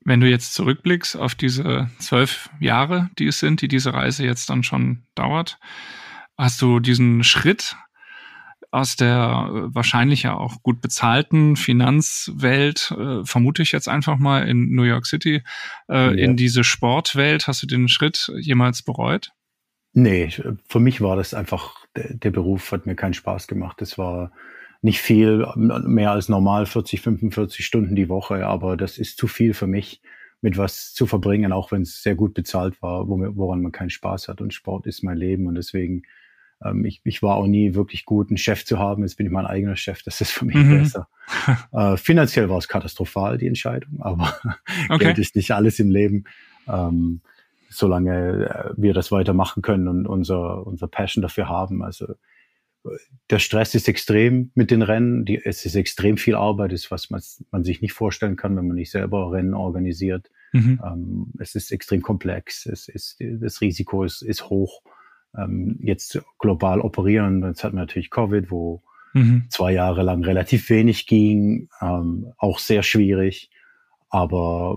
Wenn 0.04 0.20
du 0.20 0.28
jetzt 0.28 0.54
zurückblickst 0.54 1.16
auf 1.16 1.34
diese 1.34 1.90
zwölf 1.98 2.50
Jahre, 2.60 3.10
die 3.18 3.26
es 3.26 3.40
sind, 3.40 3.62
die 3.62 3.68
diese 3.68 3.92
Reise 3.92 4.24
jetzt 4.24 4.48
dann 4.50 4.62
schon 4.62 5.04
dauert, 5.14 5.58
hast 6.36 6.62
du 6.62 6.80
diesen 6.80 7.24
Schritt 7.24 7.76
aus 8.72 8.96
der 8.96 9.48
äh, 9.48 9.74
wahrscheinlich 9.74 10.22
ja 10.22 10.34
auch 10.34 10.62
gut 10.62 10.80
bezahlten 10.80 11.56
Finanzwelt, 11.56 12.92
äh, 12.98 13.24
vermute 13.24 13.62
ich 13.62 13.70
jetzt 13.70 13.88
einfach 13.88 14.18
mal 14.18 14.48
in 14.48 14.74
New 14.74 14.82
York 14.82 15.06
City, 15.06 15.42
äh, 15.88 15.94
ja. 15.94 16.10
in 16.10 16.36
diese 16.36 16.64
Sportwelt. 16.64 17.46
Hast 17.46 17.62
du 17.62 17.66
den 17.66 17.88
Schritt 17.88 18.32
jemals 18.40 18.82
bereut? 18.82 19.32
Nee, 19.92 20.30
für 20.66 20.80
mich 20.80 21.02
war 21.02 21.16
das 21.16 21.34
einfach, 21.34 21.76
der, 21.94 22.14
der 22.14 22.30
Beruf 22.30 22.72
hat 22.72 22.86
mir 22.86 22.96
keinen 22.96 23.12
Spaß 23.12 23.46
gemacht. 23.46 23.78
Das 23.80 23.98
war 23.98 24.32
nicht 24.82 25.00
viel 25.00 25.46
mehr 25.56 26.10
als 26.10 26.28
normal 26.28 26.66
40, 26.66 27.00
45 27.00 27.64
Stunden 27.64 27.94
die 27.94 28.08
Woche, 28.08 28.46
aber 28.46 28.76
das 28.76 28.98
ist 28.98 29.16
zu 29.16 29.28
viel 29.28 29.54
für 29.54 29.66
mich, 29.66 30.02
mit 30.40 30.58
was 30.58 30.92
zu 30.92 31.06
verbringen, 31.06 31.52
auch 31.52 31.70
wenn 31.70 31.82
es 31.82 32.02
sehr 32.02 32.16
gut 32.16 32.34
bezahlt 32.34 32.82
war, 32.82 33.08
woran 33.08 33.62
man 33.62 33.70
keinen 33.70 33.90
Spaß 33.90 34.26
hat. 34.26 34.40
Und 34.40 34.52
Sport 34.52 34.86
ist 34.86 35.04
mein 35.04 35.16
Leben 35.16 35.46
und 35.46 35.54
deswegen 35.54 36.02
ähm, 36.64 36.84
ich, 36.84 37.00
ich 37.04 37.22
war 37.22 37.36
auch 37.36 37.46
nie 37.46 37.74
wirklich 37.74 38.04
gut, 38.04 38.30
einen 38.30 38.38
Chef 38.38 38.64
zu 38.64 38.78
haben. 38.78 39.02
Jetzt 39.02 39.16
bin 39.16 39.26
ich 39.26 39.32
mein 39.32 39.46
eigener 39.46 39.76
Chef. 39.76 40.02
Das 40.02 40.20
ist 40.20 40.30
für 40.30 40.44
mich 40.44 40.56
mhm. 40.56 40.80
besser. 40.80 41.08
äh, 41.72 41.96
finanziell 41.96 42.48
war 42.48 42.58
es 42.58 42.68
katastrophal, 42.68 43.38
die 43.38 43.46
Entscheidung, 43.46 44.00
aber 44.00 44.34
okay. 44.88 45.04
Geld 45.04 45.18
ist 45.18 45.36
nicht 45.36 45.52
alles 45.52 45.78
im 45.78 45.90
Leben. 45.90 46.24
Ähm, 46.68 47.20
solange 47.68 48.46
äh, 48.46 48.74
wir 48.76 48.94
das 48.94 49.10
weitermachen 49.10 49.62
können 49.62 49.88
und 49.88 50.06
unser, 50.06 50.66
unser 50.66 50.88
Passion 50.88 51.22
dafür 51.22 51.48
haben. 51.48 51.82
Also 51.82 52.14
der 53.30 53.38
Stress 53.38 53.74
ist 53.74 53.88
extrem 53.88 54.50
mit 54.54 54.70
den 54.70 54.82
Rennen. 54.82 55.24
Die, 55.24 55.40
es 55.42 55.64
ist 55.64 55.74
extrem 55.74 56.16
viel 56.16 56.34
Arbeit, 56.34 56.72
ist 56.72 56.90
was 56.90 57.10
man, 57.10 57.22
man 57.50 57.64
sich 57.64 57.80
nicht 57.80 57.92
vorstellen 57.92 58.36
kann, 58.36 58.56
wenn 58.56 58.66
man 58.66 58.76
nicht 58.76 58.90
selber 58.90 59.32
Rennen 59.32 59.54
organisiert. 59.54 60.30
Mhm. 60.52 60.80
Ähm, 60.84 61.32
es 61.38 61.54
ist 61.54 61.70
extrem 61.70 62.02
komplex. 62.02 62.66
Es 62.66 62.88
ist, 62.88 63.18
das 63.20 63.60
Risiko 63.60 64.04
ist, 64.04 64.22
ist 64.22 64.48
hoch 64.48 64.82
ähm, 65.36 65.78
jetzt 65.80 66.20
global 66.38 66.80
operieren. 66.80 67.42
Jetzt 67.44 67.64
hatten 67.64 67.76
wir 67.76 67.82
natürlich 67.82 68.10
Covid, 68.10 68.50
wo 68.50 68.82
mhm. 69.14 69.46
zwei 69.48 69.72
Jahre 69.72 70.02
lang 70.02 70.24
relativ 70.24 70.68
wenig 70.68 71.06
ging, 71.06 71.68
ähm, 71.80 72.32
auch 72.36 72.58
sehr 72.58 72.82
schwierig. 72.82 73.50
Aber 74.10 74.76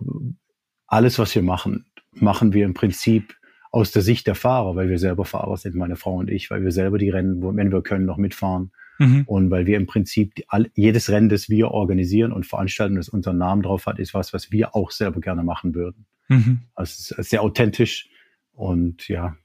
alles, 0.88 1.20
was 1.20 1.36
wir 1.36 1.42
machen, 1.42 1.86
machen 2.14 2.54
wir 2.54 2.66
im 2.66 2.74
Prinzip 2.74 3.36
aus 3.76 3.92
der 3.92 4.04
Sicht 4.04 4.26
der 4.26 4.36
Fahrer, 4.36 4.78
weil 4.78 4.88
wir 4.88 5.00
selber 5.00 5.26
Fahrer 5.26 5.58
sind, 5.58 5.76
meine 5.76 5.98
Frau 5.98 6.16
und 6.16 6.30
ich, 6.30 6.50
weil 6.50 6.64
wir 6.64 6.72
selber 6.72 6.98
die 6.98 7.10
Rennen, 7.10 7.44
wenn 7.58 7.74
wir 7.74 7.82
können, 7.82 8.06
noch 8.06 8.16
mitfahren. 8.16 8.72
Mhm. 9.00 9.24
Und 9.26 9.52
weil 9.52 9.66
wir 9.66 9.76
im 9.76 9.86
Prinzip 9.86 10.34
die, 10.36 10.46
all, 10.48 10.72
jedes 10.76 11.10
Rennen, 11.10 11.28
das 11.28 11.50
wir 11.50 11.72
organisieren 11.72 12.32
und 12.32 12.46
veranstalten, 12.46 12.96
das 12.96 13.10
unseren 13.10 13.38
Namen 13.38 13.64
drauf 13.64 13.86
hat, 13.86 14.00
ist 14.00 14.14
was, 14.14 14.32
was 14.32 14.50
wir 14.50 14.78
auch 14.78 14.92
selber 14.92 15.20
gerne 15.20 15.44
machen 15.44 15.76
würden. 15.76 16.06
Mhm. 16.30 16.62
Also 16.74 16.92
es 16.92 17.12
ist 17.12 17.30
sehr 17.32 17.42
authentisch 17.42 18.08
und 18.54 19.10
ja, 19.10 19.36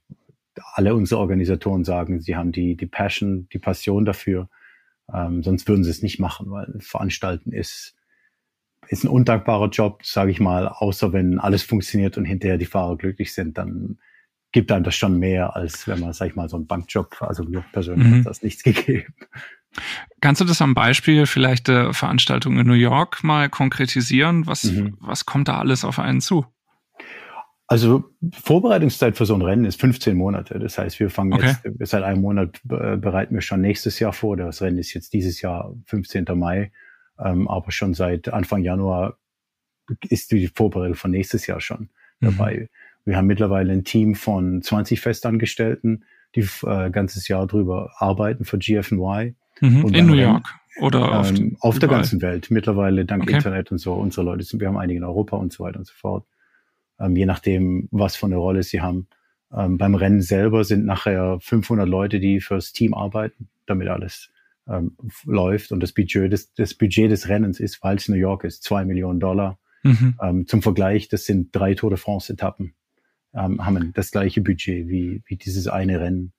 alle 0.75 0.95
unsere 0.95 1.19
Organisatoren 1.19 1.83
sagen, 1.83 2.21
sie 2.21 2.37
haben 2.37 2.53
die, 2.53 2.77
die 2.77 2.85
Passion, 2.85 3.49
die 3.51 3.59
Passion 3.59 4.05
dafür. 4.05 4.47
Ähm, 5.13 5.43
sonst 5.43 5.67
würden 5.67 5.83
sie 5.83 5.91
es 5.91 6.03
nicht 6.03 6.19
machen, 6.19 6.49
weil 6.51 6.73
Veranstalten 6.79 7.51
ist, 7.51 7.97
ist 8.87 9.03
ein 9.03 9.09
undankbarer 9.09 9.71
Job, 9.71 10.05
sage 10.05 10.31
ich 10.31 10.39
mal, 10.39 10.69
außer 10.69 11.11
wenn 11.11 11.37
alles 11.37 11.63
funktioniert 11.63 12.17
und 12.17 12.23
hinterher 12.23 12.57
die 12.57 12.65
Fahrer 12.65 12.95
glücklich 12.95 13.33
sind, 13.33 13.57
dann 13.57 13.97
gibt 14.51 14.71
einem 14.71 14.83
das 14.83 14.95
schon 14.95 15.17
mehr, 15.19 15.55
als 15.55 15.87
wenn 15.87 15.99
man, 15.99 16.13
sag 16.13 16.27
ich 16.27 16.35
mal, 16.35 16.49
so 16.49 16.57
einen 16.57 16.67
Bankjob, 16.67 17.21
also 17.21 17.43
mir 17.43 17.63
persönlich 17.71 18.07
mhm. 18.07 18.19
hat 18.19 18.25
das 18.25 18.43
nichts 18.43 18.63
gegeben. 18.63 19.13
Kannst 20.19 20.41
du 20.41 20.45
das 20.45 20.61
am 20.61 20.73
Beispiel 20.73 21.25
vielleicht 21.25 21.67
der 21.67 21.93
Veranstaltung 21.93 22.59
in 22.59 22.67
New 22.67 22.73
York 22.73 23.23
mal 23.23 23.49
konkretisieren? 23.49 24.45
Was, 24.47 24.65
mhm. 24.65 24.97
was 24.99 25.25
kommt 25.25 25.47
da 25.47 25.59
alles 25.59 25.85
auf 25.85 25.99
einen 25.99 26.19
zu? 26.19 26.45
Also 27.67 28.03
Vorbereitungszeit 28.33 29.15
für 29.15 29.25
so 29.25 29.33
ein 29.33 29.41
Rennen 29.41 29.63
ist 29.63 29.79
15 29.79 30.17
Monate. 30.17 30.59
Das 30.59 30.77
heißt, 30.77 30.99
wir 30.99 31.09
fangen 31.09 31.31
okay. 31.31 31.55
jetzt 31.79 31.91
seit 31.91 32.03
einem 32.03 32.19
Monat 32.19 32.59
bereiten 32.63 33.33
wir 33.33 33.41
schon 33.41 33.61
nächstes 33.61 33.97
Jahr 33.99 34.11
vor. 34.11 34.35
Das 34.35 34.61
Rennen 34.61 34.77
ist 34.77 34.93
jetzt 34.93 35.13
dieses 35.13 35.39
Jahr 35.39 35.73
15. 35.85 36.25
Mai, 36.33 36.73
ähm, 37.17 37.47
aber 37.47 37.71
schon 37.71 37.93
seit 37.93 38.27
Anfang 38.27 38.61
Januar 38.61 39.17
ist 40.09 40.33
die 40.33 40.49
Vorbereitung 40.53 40.95
von 40.95 41.11
nächstes 41.11 41.47
Jahr 41.47 41.61
schon 41.61 41.89
mhm. 42.19 42.27
Wir 43.05 43.17
haben 43.17 43.27
mittlerweile 43.27 43.73
ein 43.73 43.83
Team 43.83 44.15
von 44.15 44.61
20 44.61 45.01
Festangestellten, 45.01 46.05
die 46.35 46.47
äh, 46.63 46.89
ganzes 46.91 47.27
Jahr 47.27 47.47
drüber 47.47 47.91
arbeiten 47.97 48.45
für 48.45 48.57
GFNY. 48.57 49.35
Mhm. 49.59 49.87
In 49.93 50.05
New 50.07 50.13
York 50.13 50.45
oder 50.79 51.19
auf, 51.19 51.31
ähm, 51.31 51.57
auf 51.59 51.79
der 51.79 51.89
ganzen 51.89 52.21
Welt. 52.21 52.49
Mittlerweile 52.49 53.05
dank 53.05 53.23
okay. 53.23 53.35
Internet 53.35 53.71
und 53.71 53.77
so. 53.77 53.93
Unsere 53.93 54.25
Leute 54.25 54.43
sind, 54.43 54.59
wir 54.59 54.67
haben 54.67 54.77
einige 54.77 54.97
in 54.97 55.03
Europa 55.03 55.37
und 55.37 55.51
so 55.51 55.63
weiter 55.63 55.79
und 55.79 55.85
so 55.85 55.93
fort 55.93 56.25
ähm, 57.01 57.15
je 57.15 57.25
nachdem, 57.25 57.87
was 57.91 58.15
für 58.15 58.27
eine 58.27 58.37
Rolle 58.37 58.63
sie 58.63 58.81
haben. 58.81 59.07
Ähm, 59.53 59.77
beim 59.77 59.95
Rennen 59.95 60.21
selber 60.21 60.63
sind 60.63 60.85
nachher 60.85 61.39
500 61.41 61.87
Leute, 61.87 62.19
die 62.19 62.39
fürs 62.39 62.71
Team 62.71 62.93
arbeiten, 62.93 63.49
damit 63.65 63.87
alles 63.89 64.31
ähm, 64.67 64.95
läuft. 65.25 65.71
Und 65.71 65.81
das 65.81 65.91
Budget 65.91 66.31
des, 66.31 66.53
das 66.53 66.73
Budget 66.73 67.11
des 67.11 67.27
Rennens 67.27 67.59
ist, 67.59 67.83
weil 67.83 67.97
es 67.97 68.07
New 68.07 68.15
York 68.15 68.43
ist, 68.43 68.63
zwei 68.63 68.85
Millionen 68.85 69.19
Dollar. 69.19 69.59
Mhm. 69.83 70.15
Ähm, 70.21 70.47
zum 70.47 70.61
Vergleich, 70.61 71.09
das 71.09 71.25
sind 71.25 71.55
drei 71.55 71.73
Tour 71.73 71.89
de 71.89 71.97
France-Etappen, 71.97 72.75
ähm, 73.33 73.65
haben 73.65 73.93
das 73.93 74.11
gleiche 74.11 74.41
Budget 74.41 74.87
wie, 74.87 75.21
wie 75.25 75.35
dieses 75.37 75.67
eine 75.67 75.99
Rennen. 75.99 76.33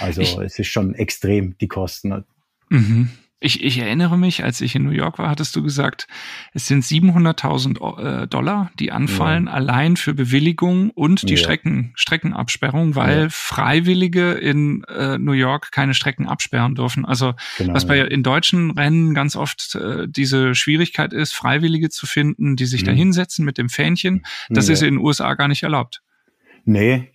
Also 0.00 0.20
ich, 0.20 0.36
es 0.38 0.58
ist 0.58 0.68
schon 0.68 0.94
extrem, 0.94 1.56
die 1.58 1.68
Kosten. 1.68 2.24
Mhm. 2.68 3.10
Ich, 3.44 3.62
ich 3.64 3.78
erinnere 3.78 4.16
mich, 4.16 4.44
als 4.44 4.60
ich 4.60 4.76
in 4.76 4.84
New 4.84 4.92
York 4.92 5.18
war, 5.18 5.28
hattest 5.28 5.56
du 5.56 5.64
gesagt, 5.64 6.06
es 6.54 6.68
sind 6.68 6.84
700.000 6.84 8.22
äh, 8.22 8.28
Dollar, 8.28 8.70
die 8.78 8.92
anfallen, 8.92 9.46
ja. 9.46 9.52
allein 9.52 9.96
für 9.96 10.14
Bewilligung 10.14 10.90
und 10.90 11.28
die 11.28 11.34
ja. 11.34 11.38
Strecken, 11.38 11.92
Streckenabsperrung, 11.96 12.94
weil 12.94 13.22
ja. 13.22 13.28
Freiwillige 13.30 14.30
in 14.32 14.84
äh, 14.84 15.18
New 15.18 15.32
York 15.32 15.72
keine 15.72 15.94
Strecken 15.94 16.28
absperren 16.28 16.76
dürfen. 16.76 17.04
Also 17.04 17.34
genau, 17.58 17.74
was 17.74 17.84
bei 17.84 17.98
in 17.98 18.22
deutschen 18.22 18.70
Rennen 18.70 19.12
ganz 19.12 19.34
oft 19.34 19.74
äh, 19.74 20.06
diese 20.08 20.54
Schwierigkeit 20.54 21.12
ist, 21.12 21.32
Freiwillige 21.32 21.90
zu 21.90 22.06
finden, 22.06 22.54
die 22.54 22.66
sich 22.66 22.82
mhm. 22.82 22.86
da 22.86 22.92
hinsetzen 22.92 23.44
mit 23.44 23.58
dem 23.58 23.68
Fähnchen. 23.68 24.22
Das 24.50 24.68
ist 24.68 24.82
in 24.82 24.94
den 24.94 25.04
USA 25.04 25.34
gar 25.34 25.48
nicht 25.48 25.64
erlaubt. 25.64 26.00
Nee, 26.64 27.12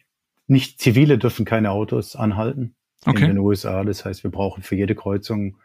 nicht 0.48 0.80
Zivile 0.80 1.18
dürfen 1.18 1.46
keine 1.46 1.72
Autos 1.72 2.16
anhalten 2.16 2.76
okay. 3.06 3.24
in 3.24 3.32
den 3.32 3.38
USA. 3.40 3.84
Das 3.84 4.06
heißt, 4.06 4.24
wir 4.24 4.32
brauchen 4.32 4.64
für 4.64 4.76
jede 4.76 4.96
Kreuzung 4.96 5.58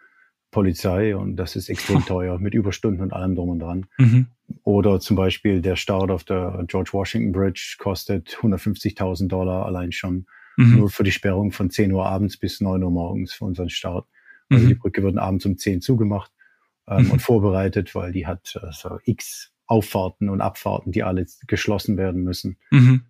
Polizei 0.50 1.16
und 1.16 1.36
das 1.36 1.56
ist 1.56 1.68
extrem 1.70 2.04
teuer 2.04 2.38
mit 2.38 2.54
Überstunden 2.54 3.02
und 3.02 3.12
allem 3.12 3.34
drum 3.34 3.48
und 3.48 3.58
dran. 3.60 3.86
Mhm. 3.98 4.26
Oder 4.64 5.00
zum 5.00 5.16
Beispiel 5.16 5.62
der 5.62 5.76
Start 5.76 6.10
auf 6.10 6.24
der 6.24 6.64
George 6.68 6.90
Washington 6.92 7.32
Bridge 7.32 7.76
kostet 7.78 8.36
150.000 8.36 9.28
Dollar 9.28 9.64
allein 9.64 9.92
schon 9.92 10.26
mhm. 10.56 10.76
nur 10.76 10.90
für 10.90 11.04
die 11.04 11.12
Sperrung 11.12 11.52
von 11.52 11.70
10 11.70 11.90
Uhr 11.92 12.06
abends 12.06 12.36
bis 12.36 12.60
9 12.60 12.82
Uhr 12.82 12.90
morgens 12.90 13.32
für 13.32 13.46
unseren 13.46 13.70
Start. 13.70 14.06
Also 14.50 14.64
mhm. 14.64 14.68
die 14.68 14.74
Brücke 14.74 15.02
wird 15.02 15.16
abends 15.16 15.46
um 15.46 15.56
10 15.56 15.80
zugemacht 15.80 16.30
ähm, 16.86 17.10
und 17.10 17.14
mhm. 17.14 17.20
vorbereitet, 17.20 17.94
weil 17.94 18.12
die 18.12 18.26
hat 18.26 18.58
also 18.62 18.98
x 19.04 19.52
Auffahrten 19.66 20.28
und 20.28 20.42
Abfahrten, 20.42 20.92
die 20.92 21.02
alle 21.02 21.24
geschlossen 21.46 21.96
werden 21.96 22.24
müssen. 22.24 22.58
Mhm. 22.70 23.06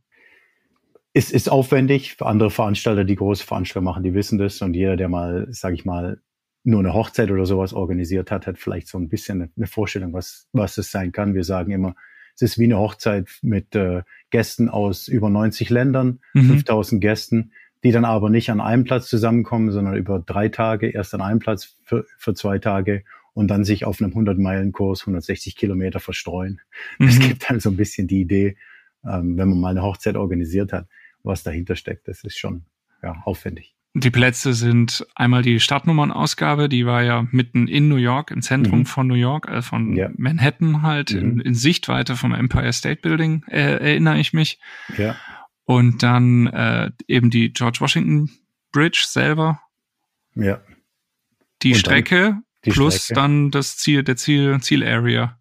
Es 1.14 1.31
ist 1.31 1.51
aufwendig. 1.51 2.14
Für 2.14 2.27
andere 2.27 2.51
Veranstalter, 2.51 3.05
die 3.05 3.16
große 3.16 3.44
Veranstalter 3.44 3.85
machen, 3.85 4.03
die 4.03 4.14
wissen 4.14 4.38
das. 4.38 4.62
Und 4.62 4.75
jeder, 4.75 4.96
der 4.96 5.09
mal, 5.09 5.46
sage 5.51 5.75
ich 5.75 5.85
mal, 5.85 6.20
nur 6.64 6.81
eine 6.81 6.94
Hochzeit 6.94 7.31
oder 7.31 7.44
sowas 7.44 7.72
organisiert 7.72 8.31
hat, 8.31 8.46
hat 8.46 8.59
vielleicht 8.59 8.88
so 8.88 8.98
ein 8.98 9.09
bisschen 9.09 9.53
eine 9.57 9.66
Vorstellung, 9.66 10.12
was, 10.12 10.48
was 10.53 10.79
es 10.79 10.90
sein 10.90 11.12
kann. 11.12 11.35
Wir 11.35 11.44
sagen 11.44 11.72
immer, 11.72 11.94
es 12.35 12.42
ist 12.42 12.59
wie 12.59 12.64
eine 12.64 12.79
Hochzeit 12.79 13.29
mit 13.42 13.75
äh, 13.75 14.03
Gästen 14.31 14.68
aus 14.68 15.09
über 15.09 15.29
90 15.29 15.70
Ländern, 15.70 16.20
mhm. 16.35 16.48
5000 16.48 17.01
Gästen, 17.01 17.53
die 17.85 17.90
dann 17.90 18.05
aber 18.05 18.31
nicht 18.31 18.51
an 18.51 18.61
einem 18.61 18.85
Platz 18.85 19.09
zusammenkommen, 19.09 19.70
sondern 19.70 19.96
über 19.96 20.20
drei 20.20 20.48
Tage 20.48 20.88
erst 20.88 21.14
an 21.14 21.20
einem 21.20 21.40
Platz 21.40 21.77
für, 21.83 22.07
für 22.16 22.35
zwei 22.35 22.59
Tage 22.59 23.05
und 23.35 23.48
dann 23.48 23.64
sich 23.64 23.85
auf 23.85 24.01
einem 24.01 24.12
100-Meilen-Kurs 24.12 25.03
160 25.03 25.57
Kilometer 25.57 26.01
verstreuen. 26.01 26.61
Mhm. 26.98 27.07
Das 27.07 27.18
gibt 27.18 27.51
dann 27.51 27.61
so 27.61 27.70
ein 27.70 27.77
bisschen 27.77 28.07
die 28.07 28.20
Idee, 28.20 28.57
ähm, 29.05 29.37
wenn 29.37 29.48
man 29.48 29.61
mal 29.61 29.70
eine 29.70 29.83
Hochzeit 29.83 30.16
organisiert 30.16 30.72
hat, 30.72 30.87
was 31.22 31.42
dahinter 31.42 31.76
steckt. 31.76 32.08
Das 32.08 32.24
ist 32.24 32.38
schon 32.38 32.64
ja, 33.02 33.22
aufwendig. 33.24 33.74
Die 33.94 34.11
Plätze 34.11 34.54
sind 34.54 35.06
einmal 35.14 35.42
die 35.42 35.61
Stadtnummernausgabe, 35.61 36.70
die 36.70 36.87
war 36.87 37.02
ja 37.02 37.26
mitten 37.30 37.68
in 37.68 37.88
New 37.88 37.96
York, 37.96 38.30
im 38.30 38.40
Zentrum 38.40 38.80
mhm. 38.80 38.87
von 38.87 39.06
New 39.06 39.14
York, 39.14 39.48
äh, 39.48 39.61
von 39.61 39.94
ja. 39.94 40.11
Manhattan 40.16 40.80
halt, 40.80 41.12
mhm. 41.12 41.20
in, 41.20 41.40
in, 41.40 41.54
Sichtweite 41.54 42.16
vom 42.16 42.32
Empire 42.32 42.72
State 42.72 43.02
Building, 43.02 43.44
äh, 43.48 43.58
erinnere 43.58 44.18
ich 44.18 44.32
mich. 44.32 44.58
Ja. 44.96 45.16
Und 45.64 46.02
dann 46.02 46.46
äh, 46.46 46.90
eben 47.06 47.28
die 47.28 47.52
George 47.52 47.78
Washington 47.80 48.30
Bridge 48.72 49.04
selber. 49.06 49.61
Ja. 50.35 50.62
Die 51.62 51.72
Und 51.72 51.78
Strecke 51.78 52.42
die 52.64 52.70
plus 52.70 53.04
Strecke. 53.04 53.20
dann 53.20 53.50
das 53.50 53.76
Ziel, 53.76 54.02
der 54.02 54.16
Ziel, 54.16 54.61
Zielarea. 54.61 55.38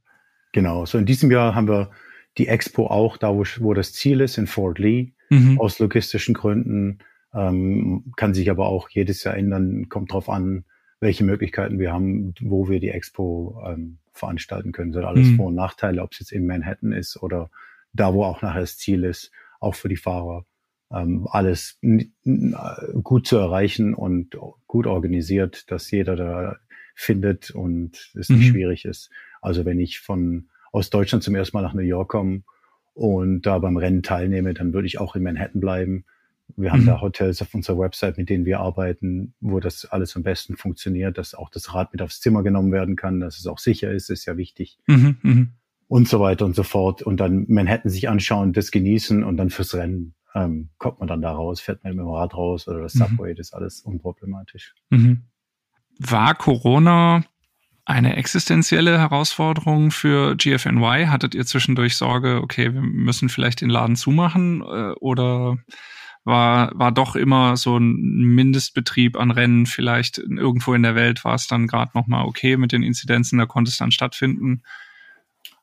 Genau. 0.54 0.86
So 0.86 0.98
in 0.98 1.06
diesem 1.06 1.32
Jahr 1.32 1.56
haben 1.56 1.67
wir 1.67 1.91
die 2.38 2.48
Expo 2.48 2.88
auch 2.88 3.17
da, 3.17 3.30
wo, 3.30 3.46
wo 3.60 3.74
das 3.74 3.94
Ziel 3.94 4.22
ist, 4.22 4.38
in 4.38 4.48
Fort 4.48 4.80
Lee, 4.80 5.13
mhm. 5.32 5.60
aus 5.60 5.80
logistischen 5.80 6.34
Gründen 6.34 7.00
ähm, 7.34 8.12
kann 8.17 8.34
sich 8.34 8.50
aber 8.50 8.67
auch 8.67 8.89
jedes 8.89 9.24
Jahr 9.24 9.38
ändern, 9.38 9.89
kommt 9.89 10.12
drauf 10.12 10.30
an, 10.30 10.65
welche 11.00 11.24
Möglichkeiten 11.24 11.80
wir 11.80 11.94
haben, 11.94 12.34
wo 12.41 12.70
wir 12.70 12.80
die 12.80 12.89
Expo 12.89 13.62
ähm, 13.65 13.98
veranstalten 14.12 14.72
können. 14.72 14.91
Das 14.91 15.00
sind 15.00 15.08
alles 15.08 15.28
mhm. 15.30 15.36
Vor- 15.38 15.48
und 15.48 15.56
Nachteile, 15.56 16.04
ob 16.04 16.12
es 16.12 16.20
jetzt 16.20 16.32
in 16.32 16.46
Manhattan 16.46 16.91
ist 16.91 17.22
oder 17.22 17.50
da, 17.94 18.13
wo 18.13 18.24
auch 18.24 18.41
nachher 18.41 18.62
das 18.62 18.78
Ziel 18.78 19.04
ist, 19.04 19.32
auch 19.60 19.76
für 19.76 19.89
die 19.89 19.98
Fahrer. 19.98 20.46
Ähm, 20.91 21.26
alles 21.32 21.80
gut 23.02 23.26
zu 23.26 23.38
erreichen 23.38 23.94
und 23.94 24.38
gut 24.67 24.88
organisiert, 24.88 25.72
dass 25.72 25.89
jeder 25.89 26.17
da 26.17 26.58
findet 26.96 27.52
und 27.52 28.12
es 28.13 28.30
nicht 28.30 28.48
mhm. 28.48 28.52
schwierig 28.52 28.86
ist. 28.86 29.10
Also 29.41 29.63
wenn 29.63 29.80
ich 29.80 30.02
von 30.02 30.50
aus 30.74 30.89
Deutschland 30.89 31.24
zum 31.24 31.36
ersten 31.36 31.56
Mal 31.56 31.63
nach 31.63 31.74
New 31.74 31.82
York 31.82 32.10
komme 32.10 32.44
und 32.93 33.43
da 33.43 33.60
beim 33.60 33.77
Rennen 33.77 34.04
teilnehme, 34.04 34.54
dann 34.54 34.73
würde 34.73 34.88
ich 34.88 34.99
auch 34.99 35.15
in 35.15 35.23
Manhattan 35.23 35.62
bleiben 35.62 36.06
Wir 36.58 36.71
haben 36.71 36.82
mhm. 36.82 36.88
da 36.88 37.01
Hotels 37.01 37.41
auf 37.41 37.54
unserer 37.54 37.80
Website, 37.80 38.17
mit 38.17 38.30
denen 38.30 38.45
wir 38.45 38.60
arbeiten, 38.60 39.34
wo 39.39 39.60
das 39.60 39.86
alles 39.86 40.15
am 40.15 40.23
besten 40.23 40.58
funktioniert, 40.58 41.17
dass 41.17 41.34
auch 41.34 41.49
das 41.49 41.73
Rad 41.73 41.93
mit 41.93 42.01
aufs 42.01 42.19
Zimmer 42.19 42.43
genommen 42.43 42.71
werden 42.71 42.95
kann, 42.95 43.19
dass 43.19 43.38
es 43.38 43.47
auch 43.47 43.60
sicher 43.60 43.91
ist, 43.91 44.10
ist 44.10 44.25
ja 44.25 44.38
wichtig. 44.38 44.80
Mhm, 44.88 45.17
mh. 45.21 45.47
Und 45.88 46.08
so 46.08 46.19
weiter 46.19 46.45
und 46.45 46.56
so 46.56 46.63
fort. 46.63 47.01
Und 47.01 47.19
dann 47.19 47.45
Manhattan 47.49 47.91
sich 47.91 48.08
anschauen, 48.10 48.54
das 48.54 48.71
genießen 48.71 49.23
und 49.23 49.38
dann 49.38 49.49
fürs 49.49 49.75
Rennen 49.75 50.13
ähm, 50.34 50.69
kommt 50.77 50.99
man 50.99 51.08
dann 51.08 51.21
da 51.21 51.32
raus, 51.32 51.60
fährt 51.60 51.84
man 51.84 51.95
mit 51.95 52.06
dem 52.06 52.10
Rad 52.10 52.34
raus 52.34 52.67
oder 52.67 52.82
das 52.82 52.95
mhm. 52.95 52.99
Subway, 52.99 53.32
mhm. 53.32 53.36
das 53.36 53.47
ist 53.47 53.54
alles 53.54 53.82
unproblematisch. 53.82 54.73
Mhm. 54.89 55.23
War 55.99 56.36
Corona 56.36 57.23
eine 57.86 58.15
existenzielle 58.15 58.98
Herausforderung 59.00 59.91
für 59.91 60.36
GFNY? 60.36 61.08
Hattet 61.08 61.36
ihr 61.36 61.46
zwischendurch 61.46 61.98
Sorge, 61.98 62.41
okay, 62.41 62.74
wir 62.74 62.82
müssen 62.82 63.30
vielleicht 63.30 63.62
den 63.62 63.70
Laden 63.70 63.96
zumachen 63.96 64.62
äh, 64.62 64.94
oder 65.00 65.58
war, 66.24 66.72
war 66.76 66.91
doch 66.91 67.15
immer 67.15 67.58
so 67.58 67.78
ein 67.78 67.96
Mindestbetrieb 67.96 69.17
an 69.17 69.32
Rennen 69.32 69.65
vielleicht 69.65 70.20
irgendwo 70.20 70.74
in 70.74 70.84
der 70.84 70.96
Welt 70.96 71.26
war 71.26 71.36
es 71.36 71.48
dann 71.48 71.67
gerade 71.67 71.91
nochmal 71.96 72.26
okay 72.26 72.58
mit 72.58 72.72
den 72.72 72.84
Inzidenzen, 72.84 73.39
da 73.39 73.46
konnte 73.46 73.70
es 73.70 73.78
dann 73.78 73.91
stattfinden. 73.91 74.62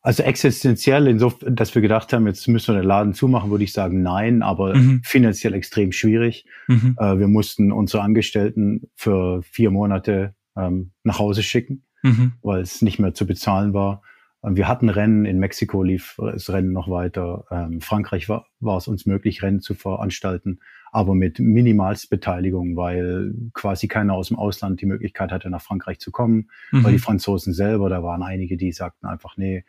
Also 0.01 0.23
existenziell, 0.23 1.07
insofern, 1.09 1.55
dass 1.55 1.75
wir 1.75 1.83
gedacht 1.83 2.13
haben, 2.13 2.27
jetzt 2.27 2.47
müssen 2.49 2.75
wir 2.75 2.81
den 2.81 2.89
Laden 2.89 3.15
zumachen, 3.15 3.51
würde 3.51 3.65
ich 3.65 3.73
sagen, 3.73 4.03
nein, 4.03 4.43
aber 4.43 4.75
mhm. 4.75 5.03
finanziell 5.05 5.55
extrem 5.55 5.93
schwierig. 5.93 6.47
Mhm. 6.67 6.97
Äh, 6.99 7.19
wir 7.19 7.29
mussten 7.29 7.73
unsere 7.73 8.03
Angestellten 8.03 8.89
für 8.95 9.43
vier 9.43 9.71
Monate 9.71 10.35
ähm, 10.57 10.93
nach 11.03 11.19
Hause 11.19 11.43
schicken, 11.43 11.85
mhm. 12.03 12.33
weil 12.43 12.61
es 12.61 12.83
nicht 12.83 12.99
mehr 12.99 13.15
zu 13.15 13.27
bezahlen 13.27 13.75
war. 13.75 14.03
Ähm, 14.45 14.57
wir 14.57 14.69
hatten 14.69 14.89
Rennen, 14.89 15.25
in 15.25 15.39
Mexiko 15.39 15.83
lief 15.83 16.17
das 16.19 16.51
Rennen 16.51 16.73
noch 16.73 16.89
weiter. 16.89 17.45
Ähm, 17.51 17.81
Frankreich 17.81 18.29
war, 18.29 18.47
war 18.61 18.77
es 18.77 18.89
uns 18.89 19.07
möglich, 19.07 19.43
Rennen 19.43 19.61
zu 19.61 19.75
veranstalten, 19.75 20.61
aber 20.93 21.15
mit 21.15 21.39
Minimalstbeteiligung, 21.39 22.77
weil 22.77 23.35
quasi 23.53 23.89
keiner 23.89 24.15
aus 24.15 24.29
dem 24.29 24.39
Ausland 24.39 24.81
die 24.81 24.87
Möglichkeit 24.87 25.33
hatte, 25.33 25.51
nach 25.51 25.63
Frankreich 25.63 25.99
zu 25.99 26.11
kommen, 26.11 26.51
mhm. 26.73 26.85
weil 26.85 26.93
die 26.93 26.99
Franzosen 26.99 27.53
selber, 27.53 27.89
da 27.89 28.03
waren 28.03 28.23
einige, 28.23 28.57
die 28.57 28.73
sagten 28.73 29.07
einfach, 29.07 29.37
nee, 29.37 29.65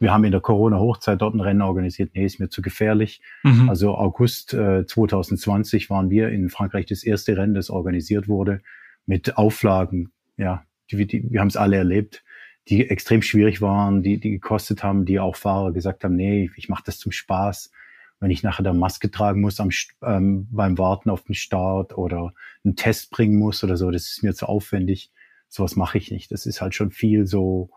wir 0.00 0.12
haben 0.12 0.22
in 0.22 0.30
der 0.30 0.40
Corona-Hochzeit 0.40 1.20
dort 1.20 1.34
ein 1.34 1.40
Rennen 1.40 1.62
organisiert, 1.62 2.12
nee, 2.14 2.24
ist 2.24 2.38
mir 2.38 2.48
zu 2.48 2.62
gefährlich. 2.62 3.20
Mhm. 3.42 3.68
Also 3.68 3.96
August 3.96 4.54
äh, 4.54 4.86
2020 4.86 5.90
waren 5.90 6.08
wir 6.08 6.28
in 6.28 6.50
Frankreich 6.50 6.86
das 6.86 7.02
erste 7.02 7.36
Rennen, 7.36 7.54
das 7.54 7.68
organisiert 7.68 8.28
wurde, 8.28 8.60
mit 9.06 9.36
Auflagen, 9.36 10.12
ja, 10.36 10.64
die, 10.90 11.06
die, 11.06 11.30
wir 11.30 11.40
haben 11.40 11.48
es 11.48 11.56
alle 11.56 11.76
erlebt 11.76 12.24
die 12.68 12.88
extrem 12.88 13.22
schwierig 13.22 13.60
waren, 13.60 14.02
die, 14.02 14.20
die 14.20 14.30
gekostet 14.30 14.82
haben, 14.82 15.04
die 15.04 15.20
auch 15.20 15.36
Fahrer 15.36 15.72
gesagt 15.72 16.04
haben, 16.04 16.16
nee, 16.16 16.50
ich 16.56 16.68
mache 16.68 16.82
das 16.84 16.98
zum 16.98 17.12
Spaß. 17.12 17.72
Wenn 18.20 18.30
ich 18.30 18.42
nachher 18.42 18.62
da 18.62 18.72
Maske 18.72 19.10
tragen 19.10 19.40
muss 19.40 19.60
am, 19.60 19.70
ähm, 20.02 20.48
beim 20.50 20.76
Warten 20.76 21.08
auf 21.08 21.22
den 21.22 21.34
Start 21.34 21.96
oder 21.96 22.34
einen 22.64 22.76
Test 22.76 23.10
bringen 23.10 23.38
muss 23.38 23.64
oder 23.64 23.76
so, 23.76 23.90
das 23.90 24.06
ist 24.06 24.22
mir 24.22 24.34
zu 24.34 24.46
aufwendig. 24.46 25.12
Sowas 25.48 25.76
mache 25.76 25.98
ich 25.98 26.10
nicht. 26.10 26.30
Das 26.30 26.44
ist 26.44 26.60
halt 26.60 26.74
schon 26.74 26.90
viel 26.90 27.26
so, 27.26 27.70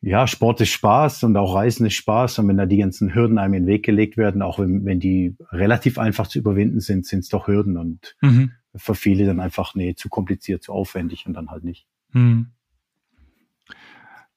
ja, 0.00 0.26
Sport 0.26 0.60
ist 0.62 0.70
Spaß 0.70 1.22
und 1.24 1.36
auch 1.36 1.54
Reisen 1.54 1.86
ist 1.86 1.94
Spaß. 1.94 2.40
Und 2.40 2.48
wenn 2.48 2.56
da 2.56 2.66
die 2.66 2.78
ganzen 2.78 3.14
Hürden 3.14 3.38
einem 3.38 3.54
in 3.54 3.62
den 3.64 3.68
Weg 3.68 3.84
gelegt 3.84 4.16
werden, 4.16 4.42
auch 4.42 4.58
wenn, 4.58 4.84
wenn 4.84 5.00
die 5.00 5.36
relativ 5.52 5.98
einfach 5.98 6.26
zu 6.26 6.38
überwinden 6.38 6.80
sind, 6.80 7.06
sind 7.06 7.20
es 7.20 7.28
doch 7.28 7.46
Hürden 7.46 7.76
und 7.76 8.16
mhm. 8.20 8.52
für 8.74 8.94
viele 8.94 9.26
dann 9.26 9.38
einfach, 9.38 9.74
nee, 9.74 9.94
zu 9.94 10.08
kompliziert, 10.08 10.62
zu 10.62 10.72
aufwendig 10.72 11.26
und 11.26 11.34
dann 11.34 11.50
halt 11.50 11.62
nicht. 11.62 11.86
Mhm. 12.16 12.46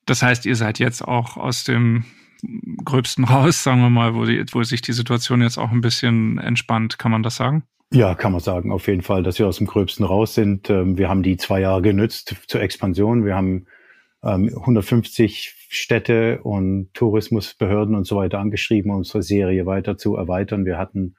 Das 0.06 0.22
heißt, 0.24 0.46
ihr 0.46 0.56
seid 0.56 0.80
jetzt 0.80 1.02
auch 1.02 1.38
aus 1.38 1.64
dem 1.64 2.04
Gröbsten 2.84 3.24
raus, 3.24 3.64
sagen 3.64 3.82
wir 3.82 3.90
mal, 3.90 4.16
wo, 4.16 4.26
die, 4.26 4.44
wo 4.52 4.64
sich 4.64 4.82
die 4.82 4.94
Situation 4.94 5.42
jetzt 5.42 5.58
auch 5.58 5.72
ein 5.72 5.82
bisschen 5.82 6.38
entspannt, 6.40 7.00
kann 7.00 7.12
man 7.12 7.24
das 7.24 7.36
sagen? 7.36 7.64
Ja, 7.92 8.14
kann 8.14 8.32
man 8.32 8.42
sagen, 8.42 8.72
auf 8.72 8.88
jeden 8.88 9.02
Fall, 9.02 9.24
dass 9.24 9.40
wir 9.40 9.48
aus 9.48 9.58
dem 9.58 9.68
Gröbsten 9.68 10.06
raus 10.06 10.36
sind. 10.36 10.70
Ähm, 10.70 10.98
wir 10.98 11.10
haben 11.10 11.24
die 11.24 11.38
zwei 11.38 11.62
Jahre 11.62 11.82
genützt 11.82 12.36
zur 12.48 12.62
Expansion. 12.62 13.26
Wir 13.26 13.36
haben 13.36 13.66
150 14.22 15.48
ähm, 15.48 15.66
Städte 15.70 16.42
und 16.44 16.94
Tourismusbehörden 16.94 17.96
und 17.96 18.06
so 18.06 18.18
weiter 18.18 18.40
angeschrieben, 18.40 18.92
um 18.92 18.98
unsere 18.98 19.24
Serie 19.24 19.66
weiter 19.66 19.98
zu 19.98 20.16
erweitern. 20.16 20.66
Wir 20.66 20.78
hatten 20.78 21.16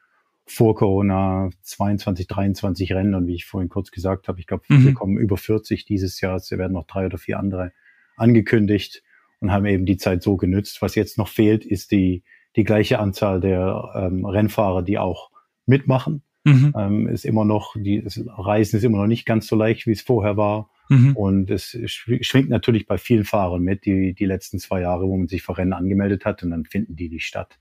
vor 0.50 0.74
Corona 0.74 1.50
22, 1.62 2.26
23 2.26 2.92
Rennen 2.92 3.14
und 3.14 3.26
wie 3.28 3.34
ich 3.34 3.46
vorhin 3.46 3.68
kurz 3.68 3.90
gesagt 3.90 4.26
habe, 4.26 4.40
ich 4.40 4.46
glaube, 4.46 4.64
mhm. 4.68 4.84
wir 4.84 4.94
kommen 4.94 5.16
über 5.16 5.36
40 5.36 5.84
dieses 5.84 6.20
Jahr. 6.20 6.36
Es 6.36 6.50
werden 6.50 6.72
noch 6.72 6.86
drei 6.86 7.06
oder 7.06 7.18
vier 7.18 7.38
andere 7.38 7.72
angekündigt 8.16 9.02
und 9.38 9.52
haben 9.52 9.66
eben 9.66 9.86
die 9.86 9.96
Zeit 9.96 10.22
so 10.22 10.36
genützt. 10.36 10.82
Was 10.82 10.96
jetzt 10.96 11.18
noch 11.18 11.28
fehlt, 11.28 11.64
ist 11.64 11.92
die, 11.92 12.24
die 12.56 12.64
gleiche 12.64 12.98
Anzahl 12.98 13.40
der 13.40 13.92
ähm, 13.94 14.24
Rennfahrer, 14.26 14.82
die 14.82 14.98
auch 14.98 15.30
mitmachen. 15.66 16.22
Mhm. 16.44 16.74
Ähm, 16.76 17.08
ist 17.08 17.24
immer 17.24 17.44
noch, 17.44 17.76
die 17.76 18.02
das 18.02 18.20
Reisen 18.26 18.78
ist 18.78 18.84
immer 18.84 18.98
noch 18.98 19.06
nicht 19.06 19.26
ganz 19.26 19.46
so 19.46 19.54
leicht, 19.54 19.86
wie 19.86 19.92
es 19.92 20.02
vorher 20.02 20.36
war. 20.36 20.70
Mhm. 20.88 21.16
Und 21.16 21.50
es 21.50 21.78
schwingt 21.86 22.48
natürlich 22.48 22.86
bei 22.86 22.98
vielen 22.98 23.24
Fahrern 23.24 23.62
mit, 23.62 23.84
die, 23.84 24.14
die 24.14 24.26
letzten 24.26 24.58
zwei 24.58 24.80
Jahre, 24.80 25.06
wo 25.06 25.16
man 25.16 25.28
sich 25.28 25.42
für 25.42 25.56
Rennen 25.56 25.74
angemeldet 25.74 26.24
hat 26.24 26.42
und 26.42 26.50
dann 26.50 26.64
finden 26.64 26.96
die 26.96 27.08
die 27.08 27.20
statt. 27.20 27.60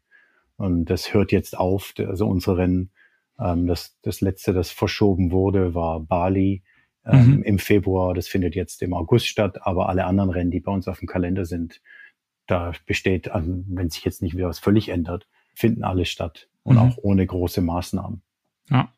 Und 0.59 0.85
das 0.89 1.13
hört 1.13 1.31
jetzt 1.31 1.57
auf. 1.57 1.93
Also 1.97 2.27
unsere 2.27 2.57
Rennen, 2.57 2.91
ähm, 3.39 3.65
das, 3.65 3.97
das 4.01 4.19
letzte, 4.19 4.51
das 4.51 4.71
verschoben 4.71 5.31
wurde, 5.31 5.73
war 5.73 6.01
Bali 6.01 6.63
ähm, 7.05 7.37
mhm. 7.37 7.43
im 7.43 7.59
Februar. 7.59 8.13
Das 8.13 8.27
findet 8.27 8.55
jetzt 8.55 8.81
im 8.81 8.93
August 8.93 9.27
statt, 9.27 9.65
aber 9.65 9.87
alle 9.87 10.03
anderen 10.03 10.29
Rennen, 10.29 10.51
die 10.51 10.59
bei 10.59 10.71
uns 10.71 10.89
auf 10.89 10.99
dem 10.99 11.07
Kalender 11.07 11.45
sind, 11.45 11.81
da 12.45 12.73
besteht, 12.85 13.31
an, 13.31 13.63
wenn 13.69 13.89
sich 13.89 14.03
jetzt 14.03 14.21
nicht 14.21 14.35
wieder 14.35 14.49
was 14.49 14.59
völlig 14.59 14.89
ändert, 14.89 15.27
finden 15.55 15.85
alle 15.85 16.03
statt 16.03 16.49
und 16.63 16.75
mhm. 16.75 16.81
auch 16.81 16.97
ohne 16.97 17.25
große 17.25 17.61
Maßnahmen. 17.61 18.21
Ja. 18.69 18.91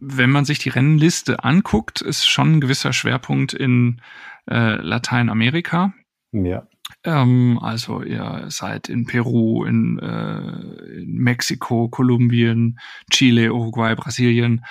Wenn 0.00 0.30
man 0.30 0.46
sich 0.46 0.58
die 0.58 0.70
Rennliste 0.70 1.44
anguckt, 1.44 2.00
ist 2.00 2.26
schon 2.26 2.54
ein 2.54 2.60
gewisser 2.62 2.94
Schwerpunkt 2.94 3.52
in 3.52 4.00
äh, 4.48 4.76
Lateinamerika. 4.80 5.92
Ja. 6.32 6.66
Ähm, 7.08 7.58
also 7.62 8.02
ihr 8.02 8.44
seid 8.48 8.88
in 8.90 9.06
Peru, 9.06 9.64
in, 9.64 9.98
äh, 9.98 11.00
in 11.00 11.14
Mexiko, 11.14 11.88
Kolumbien, 11.88 12.78
Chile, 13.10 13.52
Uruguay, 13.52 13.94
Brasilien. 13.94 14.64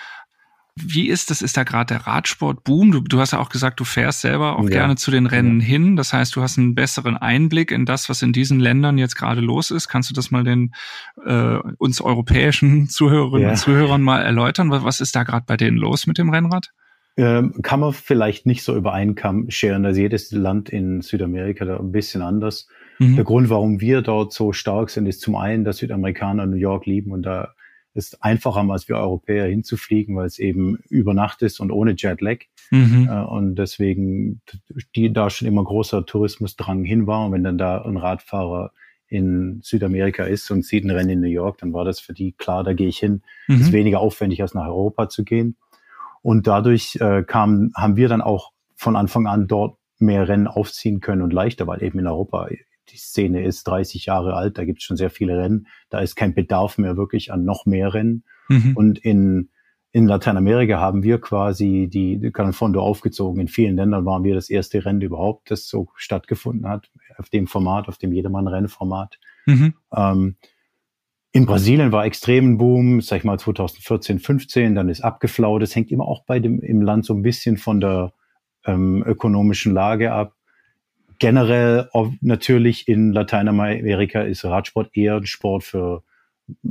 Wie 0.76 1.08
ist 1.08 1.32
das? 1.32 1.42
Ist 1.42 1.58
da 1.58 1.64
gerade 1.64 1.96
der 1.96 2.06
Radsport-Boom? 2.06 2.92
Du, 2.92 3.02
du, 3.02 3.20
hast 3.20 3.32
ja 3.32 3.40
auch 3.40 3.50
gesagt, 3.50 3.80
du 3.80 3.84
fährst 3.84 4.22
selber 4.22 4.60
auch 4.60 4.66
ja. 4.66 4.70
gerne 4.70 4.96
zu 4.98 5.10
den 5.10 5.26
Rennen 5.26 5.60
ja. 5.60 5.66
hin. 5.66 5.96
Das 5.96 6.14
heißt, 6.14 6.36
du 6.36 6.44
hast 6.44 6.60
einen 6.60 6.76
besseren 6.76 7.18
Einblick 7.18 7.72
in 7.72 7.88
das, 7.88 8.08
was 8.08 8.22
in 8.22 8.34
diesen 8.34 8.60
Ländern 8.60 9.00
jetzt 9.00 9.16
gerade 9.16 9.42
los 9.42 9.72
ist. 9.72 9.88
Kannst 9.88 10.12
du 10.12 10.14
das 10.14 10.30
mal 10.30 10.44
den 10.44 10.76
äh, 11.26 11.58
uns 11.80 12.00
europäischen 12.00 12.88
Zuhörerinnen 12.88 13.42
ja. 13.42 13.50
und 13.50 13.58
Zuhörern 13.58 14.04
mal 14.04 14.22
erläutern? 14.22 14.70
Was, 14.70 14.84
was 14.84 15.02
ist 15.02 15.16
da 15.16 15.24
gerade 15.24 15.46
bei 15.48 15.58
denen 15.58 15.78
los 15.78 16.06
mit 16.06 16.20
dem 16.20 16.30
Rennrad? 16.30 16.72
Ähm, 17.18 17.62
kann 17.64 17.80
man 17.80 17.94
vielleicht 17.94 18.46
nicht 18.46 18.64
so 18.64 18.76
über 18.76 18.94
einen 18.94 19.16
Kamm 19.16 19.50
scheren. 19.50 19.86
Also 19.86 20.00
jedes 20.00 20.32
Land 20.32 20.70
in 20.70 21.02
Südamerika 21.02 21.66
da 21.66 21.80
ein 21.80 21.92
bisschen 21.92 22.22
anders. 22.22 22.68
Mhm. 23.00 23.16
Der 23.16 23.26
Grund, 23.26 23.50
warum 23.50 23.82
wir 23.82 24.02
dort 24.02 24.34
so 24.34 24.54
stark 24.54 24.92
sind, 24.92 25.08
ist 25.08 25.22
zum 25.22 25.36
einen, 25.36 25.64
dass 25.64 25.78
Südamerikaner 25.78 26.46
New 26.46 26.58
York 26.58 26.86
lieben 26.86 27.12
und 27.12 27.24
da 27.24 27.54
ist 27.96 28.24
einfacher 28.24 28.64
als 28.70 28.88
wir 28.88 28.98
Europäer 28.98 29.48
hinzufliegen, 29.48 30.16
weil 30.16 30.28
es 30.28 30.38
eben 30.38 30.78
über 30.90 31.16
Nacht 31.16 31.42
ist 31.42 31.60
und 31.60 31.72
ohne 31.72 31.96
Jetlag. 31.98 32.42
Mhm. 32.70 33.10
Äh, 33.10 33.24
und 33.24 33.56
deswegen 33.56 34.42
die 34.96 35.12
da 35.12 35.32
schon 35.32 35.48
immer 35.48 35.64
großer 35.64 36.06
Tourismusdrang 36.06 36.84
hin 36.84 37.08
war. 37.08 37.26
Und 37.26 37.32
wenn 37.32 37.44
dann 37.44 37.58
da 37.58 37.82
ein 37.82 37.98
Radfahrer 37.98 38.72
in 39.08 39.62
Südamerika 39.64 40.26
ist 40.26 40.52
und 40.52 40.64
sieht 40.64 40.84
ein 40.84 40.92
Rennen 40.92 41.10
in 41.10 41.22
New 41.22 41.28
York, 41.28 41.58
dann 41.58 41.74
war 41.74 41.86
das 41.86 42.00
für 42.00 42.14
die 42.14 42.34
klar, 42.34 42.64
da 42.64 42.74
gehe 42.74 42.88
ich 42.88 43.00
hin. 43.00 43.24
Mhm. 43.48 43.62
Ist 43.62 43.72
weniger 43.72 44.00
aufwendig, 44.00 44.42
als 44.44 44.54
nach 44.54 44.68
Europa 44.68 45.10
zu 45.10 45.24
gehen. 45.24 45.56
Und 46.22 46.48
dadurch 46.48 46.98
äh, 47.02 47.24
kam, 47.24 47.72
haben 47.76 47.96
wir 47.96 48.10
dann 48.10 48.22
auch 48.22 48.52
von 48.76 48.96
Anfang 48.96 49.28
an 49.28 49.48
dort 49.48 49.78
mehr 50.00 50.28
Rennen 50.28 50.48
aufziehen 50.48 51.00
können 51.00 51.22
und 51.22 51.34
leichter, 51.34 51.68
weil 51.68 51.84
eben 51.84 52.00
in 52.00 52.08
Europa 52.08 52.48
die 52.90 52.98
Szene 52.98 53.44
ist 53.44 53.68
30 53.68 54.06
Jahre 54.06 54.36
alt, 54.36 54.58
da 54.58 54.66
gibt 54.66 54.80
es 54.80 54.86
schon 54.86 54.98
sehr 54.98 55.10
viele 55.10 55.38
Rennen, 55.38 55.68
da 55.90 56.00
ist 56.00 56.16
kein 56.16 56.34
Bedarf 56.34 56.78
mehr 56.78 56.96
wirklich 56.96 57.32
an 57.34 57.44
noch 57.44 57.66
mehr 57.66 57.94
Rennen. 57.94 58.24
Mhm. 58.48 58.74
Und 58.76 59.00
in, 59.00 59.50
in 59.92 60.08
Lateinamerika 60.08 60.80
haben 60.80 61.04
wir 61.04 61.20
quasi 61.20 61.90
die, 61.92 62.20
die 62.20 62.32
Gran 62.32 62.54
Fondo 62.54 62.82
aufgezogen. 62.82 63.42
In 63.42 63.48
vielen 63.48 63.76
Ländern 63.76 64.06
waren 64.06 64.24
wir 64.24 64.36
das 64.36 64.50
erste 64.50 64.86
Rennen 64.86 65.02
überhaupt, 65.02 65.52
das 65.52 65.68
so 65.68 65.90
stattgefunden 65.96 66.68
hat, 66.68 66.90
auf 67.18 67.30
dem 67.30 67.48
Format, 67.48 67.88
auf 67.88 67.98
dem 67.98 68.14
Jedermann-Rennformat. 68.14 69.20
Mhm. 69.46 69.74
Ähm, 69.94 70.36
in 71.38 71.46
Brasilien 71.46 71.92
war 71.92 72.06
extrem 72.06 72.54
ein 72.54 72.58
Boom, 72.58 73.02
sag 73.02 73.20
ich 73.20 73.24
mal 73.24 73.40
2014, 73.40 74.20
15, 74.20 74.76
dann 74.76 74.90
ist 74.90 75.02
abgeflaut. 75.02 75.62
Das 75.62 75.76
hängt 75.76 75.92
immer 75.92 76.06
auch 76.06 76.24
bei 76.26 76.40
dem 76.40 76.62
im 76.62 76.82
Land 76.82 77.06
so 77.06 77.14
ein 77.14 77.22
bisschen 77.22 77.58
von 77.58 77.80
der 77.80 78.14
ähm, 78.66 79.04
ökonomischen 79.06 79.74
Lage 79.74 80.12
ab 80.12 80.38
generell 81.20 81.90
natürlich 82.22 82.88
in 82.88 83.12
Lateinamerika 83.12 84.22
ist 84.22 84.46
Radsport 84.46 84.96
eher 84.96 85.16
ein 85.16 85.26
Sport 85.26 85.64
für 85.64 86.04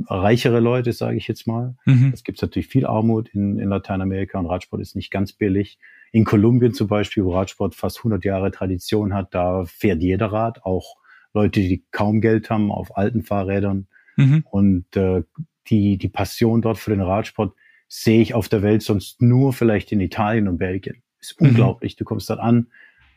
reichere 0.07 0.59
Leute, 0.59 0.93
sage 0.93 1.17
ich 1.17 1.27
jetzt 1.27 1.45
mal. 1.45 1.75
Mhm. 1.85 2.11
Es 2.13 2.23
gibt 2.23 2.41
natürlich 2.41 2.67
viel 2.67 2.85
Armut 2.85 3.29
in, 3.29 3.59
in 3.59 3.69
Lateinamerika 3.69 4.39
und 4.39 4.47
Radsport 4.47 4.81
ist 4.81 4.95
nicht 4.95 5.11
ganz 5.11 5.33
billig. 5.33 5.77
In 6.11 6.23
Kolumbien 6.23 6.73
zum 6.73 6.87
Beispiel, 6.87 7.23
wo 7.25 7.33
Radsport 7.33 7.75
fast 7.75 7.99
100 7.99 8.23
Jahre 8.25 8.51
Tradition 8.51 9.13
hat, 9.13 9.35
da 9.35 9.65
fährt 9.65 10.01
jeder 10.01 10.31
Rad, 10.31 10.63
auch 10.63 10.95
Leute, 11.33 11.59
die 11.59 11.83
kaum 11.91 12.21
Geld 12.21 12.49
haben, 12.49 12.71
auf 12.71 12.97
alten 12.97 13.21
Fahrrädern. 13.21 13.87
Mhm. 14.17 14.43
Und 14.49 14.95
äh, 14.95 15.23
die, 15.69 15.97
die 15.97 16.09
Passion 16.09 16.61
dort 16.61 16.77
für 16.77 16.91
den 16.91 17.01
Radsport 17.01 17.55
sehe 17.87 18.21
ich 18.21 18.33
auf 18.33 18.49
der 18.49 18.61
Welt 18.61 18.81
sonst 18.81 19.21
nur 19.21 19.53
vielleicht 19.53 19.91
in 19.91 20.01
Italien 20.01 20.47
und 20.47 20.57
Belgien. 20.57 21.01
Ist 21.19 21.39
mhm. 21.39 21.49
unglaublich. 21.49 21.95
Du 21.95 22.03
kommst 22.03 22.29
dort 22.29 22.39
an 22.39 22.67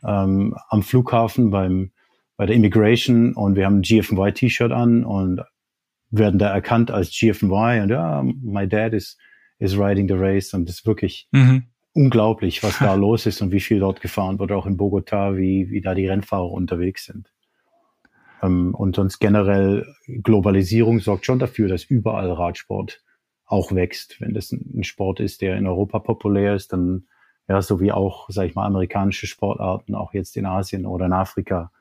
ähm, 0.05 0.55
am 0.69 0.83
Flughafen 0.83 1.51
beim 1.51 1.91
bei 2.37 2.47
der 2.47 2.55
Immigration 2.55 3.33
und 3.33 3.55
wir 3.55 3.65
haben 3.65 3.79
ein 3.79 3.81
GFY 3.83 4.31
T-Shirt 4.31 4.71
an 4.71 5.03
und 5.03 5.41
werden 6.09 6.39
da 6.39 6.51
erkannt 6.51 6.89
als 6.89 7.11
GFY 7.11 7.81
und 7.83 7.89
ja, 7.89 8.23
my 8.23 8.67
dad 8.67 8.93
is 8.93 9.17
is 9.59 9.77
riding 9.77 10.07
the 10.07 10.15
race 10.15 10.53
und 10.53 10.67
das 10.67 10.77
ist 10.77 10.87
wirklich 10.87 11.27
mhm. 11.31 11.65
unglaublich, 11.93 12.63
was 12.63 12.79
da 12.79 12.93
los 12.95 13.27
ist 13.27 13.41
und 13.41 13.51
wie 13.51 13.59
viel 13.59 13.79
dort 13.79 14.01
gefahren 14.01 14.39
wird, 14.39 14.51
auch 14.51 14.65
in 14.65 14.75
Bogota, 14.75 15.37
wie 15.37 15.69
wie 15.69 15.81
da 15.81 15.93
die 15.93 16.07
Rennfahrer 16.07 16.51
unterwegs 16.51 17.05
sind. 17.05 17.31
Ähm, 18.41 18.73
und 18.75 18.95
sonst 18.95 19.19
generell 19.19 19.85
Globalisierung 20.07 20.99
sorgt 20.99 21.25
schon 21.25 21.39
dafür, 21.39 21.67
dass 21.67 21.83
überall 21.83 22.31
Radsport 22.31 23.03
auch 23.45 23.73
wächst. 23.73 24.19
Wenn 24.21 24.33
das 24.33 24.51
ein 24.51 24.83
Sport 24.83 25.19
ist, 25.19 25.41
der 25.41 25.57
in 25.57 25.67
Europa 25.67 25.99
populär 25.99 26.55
ist, 26.55 26.73
dann 26.73 27.05
ja, 27.47 27.61
so 27.61 27.81
wie 27.81 27.91
auch, 27.91 28.29
sag 28.29 28.47
ich 28.47 28.55
mal, 28.55 28.65
amerikanische 28.65 29.27
Sportarten 29.27 29.93
auch 29.93 30.13
jetzt 30.13 30.37
in 30.37 30.45
Asien 30.45 30.85
oder 30.85 31.07
in 31.07 31.13
Afrika 31.13 31.71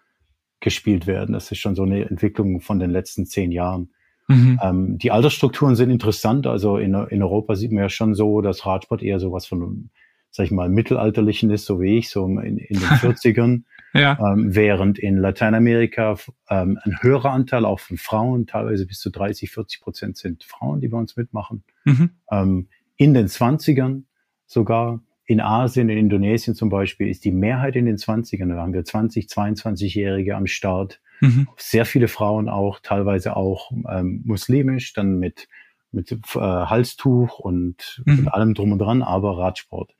gespielt 0.58 1.06
werden. 1.06 1.32
Das 1.32 1.50
ist 1.50 1.58
schon 1.58 1.76
so 1.76 1.84
eine 1.84 2.08
Entwicklung 2.08 2.60
von 2.60 2.80
den 2.80 2.90
letzten 2.90 3.24
zehn 3.24 3.52
Jahren. 3.52 3.90
Mhm. 4.28 4.60
Ähm, 4.62 4.98
die 4.98 5.10
Altersstrukturen 5.10 5.76
sind 5.76 5.90
interessant. 5.90 6.46
Also 6.46 6.76
in, 6.76 6.94
in 6.94 7.22
Europa 7.22 7.56
sieht 7.56 7.72
man 7.72 7.84
ja 7.84 7.88
schon 7.88 8.14
so, 8.14 8.40
dass 8.40 8.66
Radsport 8.66 9.02
eher 9.02 9.20
so 9.20 9.32
was 9.32 9.46
von, 9.46 9.90
sag 10.30 10.46
ich 10.46 10.52
mal, 10.52 10.68
mittelalterlichen 10.68 11.50
ist, 11.50 11.66
so 11.66 11.80
wie 11.80 11.98
ich, 11.98 12.10
so 12.10 12.26
in, 12.26 12.58
in 12.58 12.80
den 12.80 12.88
40ern. 12.88 13.62
Ja. 13.92 14.18
ähm, 14.20 14.54
während 14.54 14.98
in 14.98 15.16
Lateinamerika 15.16 16.16
ähm, 16.48 16.78
ein 16.82 17.02
höherer 17.02 17.30
Anteil 17.30 17.64
auch 17.64 17.80
von 17.80 17.96
Frauen, 17.96 18.46
teilweise 18.46 18.86
bis 18.86 19.00
zu 19.00 19.10
30, 19.10 19.50
40 19.50 19.80
Prozent 19.80 20.16
sind 20.16 20.44
Frauen, 20.44 20.80
die 20.80 20.88
bei 20.88 20.98
uns 20.98 21.16
mitmachen. 21.16 21.64
Mhm. 21.84 22.10
Ähm, 22.30 22.68
in 22.96 23.14
den 23.14 23.26
20ern 23.26 24.02
sogar 24.46 25.00
in 25.24 25.40
Asien, 25.40 25.88
in 25.88 25.96
Indonesien 25.96 26.56
zum 26.56 26.70
Beispiel, 26.70 27.08
ist 27.08 27.24
die 27.24 27.30
Mehrheit 27.30 27.76
in 27.76 27.86
den 27.86 27.96
20ern. 27.96 28.48
Da 28.48 28.56
haben 28.56 28.72
wir 28.72 28.84
20, 28.84 29.26
22-Jährige 29.26 30.34
am 30.34 30.48
Start. 30.48 31.00
Mhm. 31.20 31.48
Sehr 31.56 31.84
viele 31.84 32.08
Frauen 32.08 32.48
auch, 32.48 32.80
teilweise 32.80 33.36
auch 33.36 33.70
ähm, 33.88 34.22
muslimisch, 34.24 34.92
dann 34.92 35.18
mit, 35.20 35.46
mit 35.92 36.10
äh, 36.10 36.38
Halstuch 36.38 37.38
und, 37.38 38.02
mhm. 38.04 38.18
und 38.18 38.28
allem 38.28 38.54
drum 38.54 38.72
und 38.72 38.80
dran, 38.80 39.02
aber 39.02 39.38
Radsport. 39.38 39.94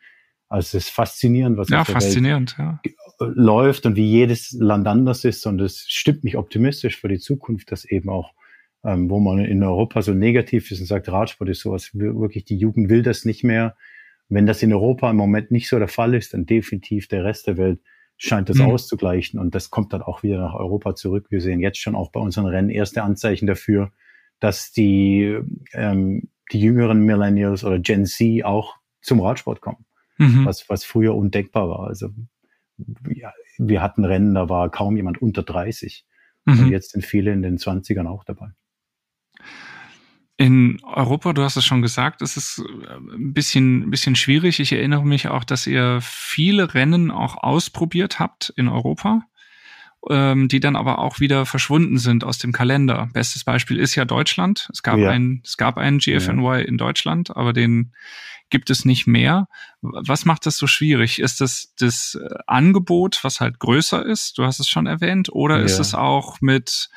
Also 0.50 0.76
es 0.76 0.86
ist 0.86 0.90
faszinierend, 0.90 1.56
was 1.56 1.68
ja, 1.68 1.84
faszinierend, 1.84 2.56
ja. 2.58 2.80
läuft 3.20 3.86
und 3.86 3.94
wie 3.94 4.04
jedes 4.04 4.50
Land 4.50 4.88
anders 4.88 5.24
ist. 5.24 5.46
Und 5.46 5.60
es 5.60 5.84
stimmt 5.88 6.24
mich 6.24 6.36
optimistisch 6.36 7.00
für 7.00 7.06
die 7.06 7.20
Zukunft, 7.20 7.70
dass 7.70 7.84
eben 7.84 8.10
auch, 8.10 8.32
ähm, 8.84 9.08
wo 9.08 9.20
man 9.20 9.38
in 9.38 9.62
Europa 9.62 10.02
so 10.02 10.12
negativ 10.12 10.72
ist 10.72 10.80
und 10.80 10.86
sagt, 10.86 11.08
Radsport 11.08 11.48
ist 11.50 11.60
sowas, 11.60 11.90
wirklich 11.94 12.44
die 12.46 12.56
Jugend 12.56 12.90
will 12.90 13.04
das 13.04 13.24
nicht 13.24 13.44
mehr. 13.44 13.76
Wenn 14.28 14.44
das 14.44 14.60
in 14.64 14.72
Europa 14.72 15.08
im 15.08 15.16
Moment 15.16 15.52
nicht 15.52 15.68
so 15.68 15.78
der 15.78 15.86
Fall 15.86 16.14
ist, 16.14 16.34
dann 16.34 16.46
definitiv 16.46 17.06
der 17.06 17.24
Rest 17.24 17.46
der 17.46 17.56
Welt 17.56 17.78
scheint 18.16 18.48
das 18.48 18.56
mhm. 18.56 18.72
auszugleichen. 18.72 19.38
Und 19.38 19.54
das 19.54 19.70
kommt 19.70 19.92
dann 19.92 20.02
auch 20.02 20.24
wieder 20.24 20.38
nach 20.38 20.54
Europa 20.54 20.96
zurück. 20.96 21.26
Wir 21.30 21.40
sehen 21.40 21.60
jetzt 21.60 21.78
schon 21.78 21.94
auch 21.94 22.10
bei 22.10 22.18
unseren 22.18 22.46
Rennen 22.46 22.70
erste 22.70 23.04
Anzeichen 23.04 23.46
dafür, 23.46 23.92
dass 24.40 24.72
die, 24.72 25.38
ähm, 25.74 26.28
die 26.50 26.60
jüngeren 26.60 27.04
Millennials 27.04 27.62
oder 27.62 27.78
Gen 27.78 28.04
Z 28.04 28.44
auch 28.44 28.74
zum 29.00 29.20
Radsport 29.20 29.60
kommen 29.60 29.86
mhm. 30.20 30.44
was, 30.44 30.68
was 30.68 30.84
früher 30.84 31.14
undenkbar 31.14 31.68
war. 31.68 31.86
Also 31.88 32.10
ja, 33.10 33.32
wir 33.58 33.82
hatten 33.82 34.04
Rennen, 34.04 34.34
da 34.34 34.48
war 34.48 34.70
kaum 34.70 34.96
jemand 34.96 35.20
unter 35.20 35.42
30. 35.42 36.04
Mhm. 36.44 36.58
Und 36.58 36.70
jetzt 36.70 36.92
sind 36.92 37.04
viele 37.04 37.32
in 37.32 37.42
den 37.42 37.58
20ern 37.58 38.06
auch 38.06 38.24
dabei. 38.24 38.50
In 40.36 40.82
Europa, 40.84 41.34
du 41.34 41.42
hast 41.42 41.56
es 41.56 41.66
schon 41.66 41.82
gesagt, 41.82 42.22
es 42.22 42.38
ist 42.38 42.60
äh, 42.60 42.94
ein 42.94 43.34
bisschen, 43.34 43.82
ein 43.82 43.90
bisschen 43.90 44.16
schwierig. 44.16 44.58
Ich 44.60 44.72
erinnere 44.72 45.04
mich 45.04 45.28
auch, 45.28 45.44
dass 45.44 45.66
ihr 45.66 45.98
viele 46.00 46.72
Rennen 46.72 47.10
auch 47.10 47.36
ausprobiert 47.36 48.18
habt 48.18 48.50
in 48.56 48.68
Europa, 48.68 49.22
ähm, 50.08 50.48
die 50.48 50.60
dann 50.60 50.76
aber 50.76 50.98
auch 50.98 51.20
wieder 51.20 51.44
verschwunden 51.44 51.98
sind 51.98 52.24
aus 52.24 52.38
dem 52.38 52.52
Kalender. 52.52 53.08
Bestes 53.12 53.44
Beispiel 53.44 53.78
ist 53.78 53.94
ja 53.94 54.04
Deutschland. 54.04 54.68
Es 54.72 54.82
gab 54.82 54.98
ja. 54.98 55.10
ein, 55.10 55.42
es 55.44 55.56
gab 55.56 55.76
einen 55.76 55.98
GFNY 55.98 56.42
ja. 56.42 56.58
in 56.58 56.78
Deutschland, 56.78 57.36
aber 57.36 57.52
den 57.52 57.92
gibt 58.48 58.70
es 58.70 58.84
nicht 58.84 59.06
mehr. 59.06 59.46
Was 59.80 60.24
macht 60.24 60.46
das 60.46 60.56
so 60.56 60.66
schwierig? 60.66 61.20
Ist 61.20 61.40
das 61.40 61.74
das 61.78 62.18
äh, 62.20 62.34
Angebot, 62.46 63.20
was 63.22 63.40
halt 63.40 63.58
größer 63.58 64.04
ist? 64.04 64.38
Du 64.38 64.44
hast 64.44 64.58
es 64.58 64.68
schon 64.68 64.86
erwähnt. 64.86 65.28
Oder 65.30 65.58
ja. 65.58 65.64
ist 65.64 65.78
es 65.78 65.94
auch 65.94 66.40
mit, 66.40 66.88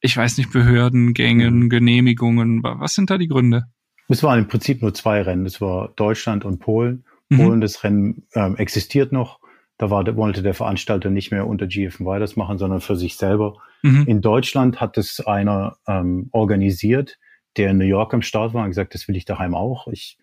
ich 0.00 0.16
weiß 0.16 0.36
nicht, 0.38 0.52
Behördengängen. 0.52 1.70
Genehmigungen? 1.70 2.62
Was 2.62 2.94
sind 2.94 3.10
da 3.10 3.18
die 3.18 3.28
Gründe? 3.28 3.64
Es 4.08 4.22
waren 4.22 4.40
im 4.40 4.48
Prinzip 4.48 4.82
nur 4.82 4.92
zwei 4.92 5.22
Rennen. 5.22 5.46
Es 5.46 5.60
war 5.60 5.88
Deutschland 5.96 6.44
und 6.44 6.58
Polen. 6.58 7.04
Mhm. 7.30 7.36
Polen, 7.38 7.60
das 7.60 7.82
Rennen 7.82 8.26
ähm, 8.34 8.56
existiert 8.56 9.12
noch. 9.12 9.40
Da 9.78 9.90
war, 9.90 10.16
wollte 10.16 10.42
der 10.42 10.54
Veranstalter 10.54 11.10
nicht 11.10 11.32
mehr 11.32 11.46
unter 11.46 11.66
GFNY 11.66 12.18
das 12.20 12.36
machen, 12.36 12.58
sondern 12.58 12.80
für 12.80 12.96
sich 12.96 13.16
selber. 13.16 13.56
Mhm. 13.82 14.04
In 14.06 14.20
Deutschland 14.20 14.80
hat 14.80 14.98
es 14.98 15.20
einer 15.20 15.76
ähm, 15.88 16.28
organisiert, 16.32 17.18
der 17.56 17.70
in 17.70 17.78
New 17.78 17.84
York 17.84 18.14
am 18.14 18.22
Start 18.22 18.54
war 18.54 18.62
und 18.62 18.70
gesagt, 18.70 18.94
das 18.94 19.08
will 19.08 19.16
ich 19.16 19.24
daheim 19.24 19.54
auch. 19.54 19.88
Ich 19.88 20.18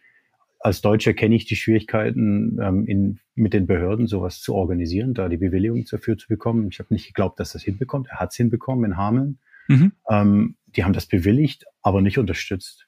als 0.59 0.81
Deutscher 0.81 1.13
kenne 1.13 1.35
ich 1.35 1.45
die 1.45 1.55
Schwierigkeiten, 1.55 2.59
ähm, 2.61 2.85
in, 2.85 3.19
mit 3.33 3.53
den 3.53 3.65
Behörden 3.65 4.07
sowas 4.07 4.41
zu 4.41 4.55
organisieren, 4.55 5.13
da 5.13 5.29
die 5.29 5.37
Bewilligung 5.37 5.85
dafür 5.89 6.17
zu 6.17 6.27
bekommen. 6.27 6.67
Ich 6.71 6.79
habe 6.79 6.93
nicht 6.93 7.07
geglaubt, 7.07 7.39
dass 7.39 7.53
das 7.53 7.63
hinbekommt. 7.63 8.07
Er 8.09 8.19
hat 8.19 8.31
es 8.31 8.35
hinbekommen 8.35 8.91
in 8.91 8.97
Hameln. 8.97 9.39
Mhm. 9.67 9.93
Ähm, 10.09 10.55
die 10.67 10.83
haben 10.83 10.93
das 10.93 11.05
bewilligt, 11.05 11.65
aber 11.81 12.01
nicht 12.01 12.17
unterstützt. 12.17 12.87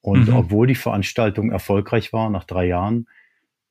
Und 0.00 0.28
mhm. 0.28 0.34
obwohl 0.34 0.66
die 0.66 0.74
Veranstaltung 0.74 1.50
erfolgreich 1.50 2.12
war 2.12 2.30
nach 2.30 2.44
drei 2.44 2.66
Jahren, 2.66 3.06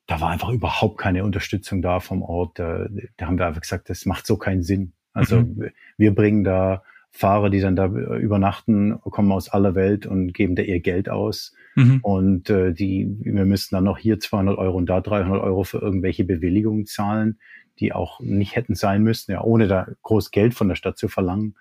da 0.07 0.19
war 0.19 0.29
einfach 0.29 0.49
überhaupt 0.49 0.97
keine 0.97 1.23
Unterstützung 1.23 1.81
da 1.81 1.99
vom 1.99 2.21
Ort. 2.21 2.59
Da, 2.59 2.87
da 3.17 3.27
haben 3.27 3.37
wir 3.37 3.47
einfach 3.47 3.61
gesagt, 3.61 3.89
das 3.89 4.05
macht 4.05 4.25
so 4.25 4.37
keinen 4.37 4.63
Sinn. 4.63 4.93
Also 5.13 5.41
mhm. 5.41 5.69
wir 5.97 6.13
bringen 6.13 6.43
da 6.43 6.83
Fahrer, 7.11 7.51
die 7.51 7.59
dann 7.59 7.75
da 7.75 7.85
übernachten, 7.85 8.99
kommen 9.01 9.31
aus 9.31 9.47
aller 9.47 9.75
Welt 9.75 10.07
und 10.07 10.33
geben 10.33 10.55
da 10.55 10.63
ihr 10.63 10.79
Geld 10.79 11.09
aus. 11.09 11.53
Mhm. 11.75 11.99
Und 12.01 12.49
äh, 12.49 12.73
die, 12.73 13.07
wir 13.21 13.45
müssten 13.45 13.75
dann 13.75 13.83
noch 13.83 13.99
hier 13.99 14.19
200 14.19 14.57
Euro 14.57 14.77
und 14.77 14.87
da 14.87 14.99
300 14.99 15.41
Euro 15.41 15.63
für 15.63 15.77
irgendwelche 15.77 16.23
Bewilligungen 16.23 16.87
zahlen, 16.87 17.39
die 17.79 17.93
auch 17.93 18.19
nicht 18.19 18.55
hätten 18.55 18.73
sein 18.73 19.03
müssen, 19.03 19.31
ja, 19.31 19.41
ohne 19.41 19.67
da 19.67 19.87
groß 20.01 20.31
Geld 20.31 20.55
von 20.55 20.67
der 20.69 20.75
Stadt 20.75 20.97
zu 20.97 21.07
verlangen. 21.07 21.55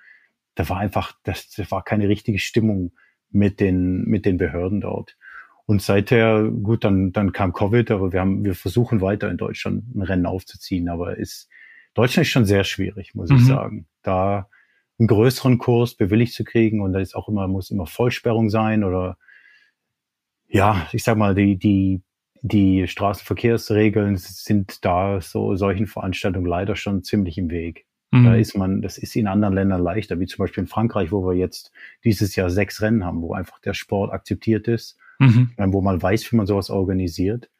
Da 0.55 0.69
war 0.71 0.79
einfach, 0.79 1.13
das, 1.23 1.51
das 1.51 1.71
war 1.71 1.85
keine 1.85 2.09
richtige 2.09 2.39
Stimmung 2.39 2.93
mit 3.31 3.61
den, 3.61 4.05
mit 4.05 4.25
den 4.25 4.39
Behörden 4.39 4.81
dort. 4.81 5.17
Und 5.73 5.81
seither, 5.81 6.51
gut, 6.51 6.85
dann, 6.85 7.13
dann 7.13 7.33
kam 7.33 7.55
Covid, 7.55 7.93
aber 7.93 8.13
wir 8.13 8.21
haben, 8.21 8.45
wir 8.45 8.55
versuchen 8.55 9.01
weiter 9.01 9.31
in 9.31 9.39
Deutschland 9.39 9.97
ein 9.97 10.03
Rennen 10.03 10.27
aufzuziehen, 10.27 10.91
aber 10.91 11.17
ist, 11.17 11.49
Deutschland 11.95 12.27
ist 12.27 12.31
schon 12.31 12.45
sehr 12.45 12.65
schwierig, 12.65 13.15
muss 13.15 13.31
mhm. 13.31 13.37
ich 13.37 13.47
sagen. 13.47 13.87
Da, 14.03 14.51
einen 14.99 15.09
größeren 15.09 15.57
Kurs 15.57 15.95
bewilligt 15.95 16.35
zu 16.35 16.45
kriegen 16.45 16.83
und 16.83 16.93
da 16.93 17.01
ist 17.01 17.15
auch 17.15 17.27
immer, 17.27 17.49
muss 17.49 17.71
immer 17.71 17.87
Vollsperrung 17.87 18.51
sein 18.51 18.85
oder 18.85 19.17
ja, 20.47 20.87
ich 20.93 21.05
sag 21.05 21.17
mal, 21.17 21.35
die, 21.35 21.57
die, 21.57 22.03
die 22.43 22.87
Straßenverkehrsregeln 22.87 24.19
sind 24.19 24.85
da 24.85 25.23
so 25.23 25.57
solchen 25.57 25.87
Veranstaltungen 25.87 26.45
leider 26.45 26.77
schon 26.77 27.03
ziemlich 27.03 27.39
im 27.39 27.49
Weg. 27.49 27.87
Mhm. 28.11 28.25
Da 28.25 28.35
ist 28.35 28.59
man, 28.59 28.83
das 28.83 28.99
ist 28.99 29.17
in 29.17 29.27
anderen 29.27 29.55
Ländern 29.55 29.83
leichter, 29.83 30.21
wie 30.21 30.27
zum 30.27 30.43
Beispiel 30.43 30.65
in 30.65 30.69
Frankreich, 30.69 31.13
wo 31.13 31.27
wir 31.27 31.35
jetzt 31.35 31.73
dieses 32.05 32.37
Jahr 32.37 32.51
sechs 32.51 32.83
Rennen 32.83 33.07
haben, 33.07 33.23
wo 33.23 33.33
einfach 33.33 33.59
der 33.59 33.73
Sport 33.73 34.13
akzeptiert 34.13 34.69
ist, 34.69 34.99
mhm. 35.23 35.73
wo 35.73 35.81
man 35.81 36.03
weiß, 36.03 36.31
wie 36.31 36.37
man 36.37 36.47
sowas 36.47 36.71
organisiert, 36.71 37.51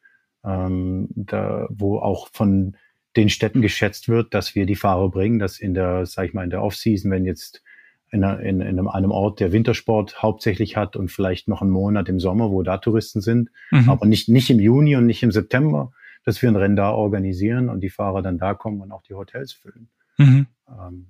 ähm, 0.43 1.07
da, 1.15 1.67
wo 1.69 1.97
auch 1.97 2.27
von 2.31 2.75
den 3.15 3.29
Städten 3.29 3.61
geschätzt 3.61 4.09
wird, 4.09 4.33
dass 4.33 4.55
wir 4.55 4.65
die 4.65 4.75
Fahrer 4.75 5.09
bringen, 5.09 5.39
dass 5.39 5.59
in 5.59 5.73
der, 5.73 6.05
sag 6.05 6.27
ich 6.27 6.33
mal, 6.33 6.43
in 6.43 6.49
der 6.49 6.63
Offseason, 6.63 7.11
wenn 7.11 7.25
jetzt 7.25 7.63
in, 8.11 8.23
in, 8.23 8.61
in 8.61 8.87
einem 8.87 9.11
Ort, 9.11 9.39
der 9.39 9.51
Wintersport 9.51 10.21
hauptsächlich 10.21 10.77
hat 10.77 10.95
und 10.95 11.09
vielleicht 11.09 11.47
noch 11.47 11.61
einen 11.61 11.71
Monat 11.71 12.09
im 12.09 12.19
Sommer, 12.19 12.51
wo 12.51 12.61
da 12.61 12.77
Touristen 12.77 13.21
sind, 13.21 13.49
mhm. 13.71 13.89
aber 13.89 14.05
nicht, 14.05 14.29
nicht 14.29 14.49
im 14.49 14.59
Juni 14.59 14.95
und 14.95 15.05
nicht 15.05 15.23
im 15.23 15.31
September, 15.31 15.91
dass 16.23 16.41
wir 16.41 16.49
ein 16.49 16.55
Rennen 16.55 16.75
da 16.75 16.91
organisieren 16.91 17.69
und 17.69 17.81
die 17.81 17.89
Fahrer 17.89 18.21
dann 18.21 18.37
da 18.37 18.53
kommen 18.53 18.81
und 18.81 18.91
auch 18.91 19.01
die 19.03 19.15
Hotels 19.15 19.53
füllen. 19.53 19.89
Mhm. 20.17 20.47
Ähm, 20.69 21.07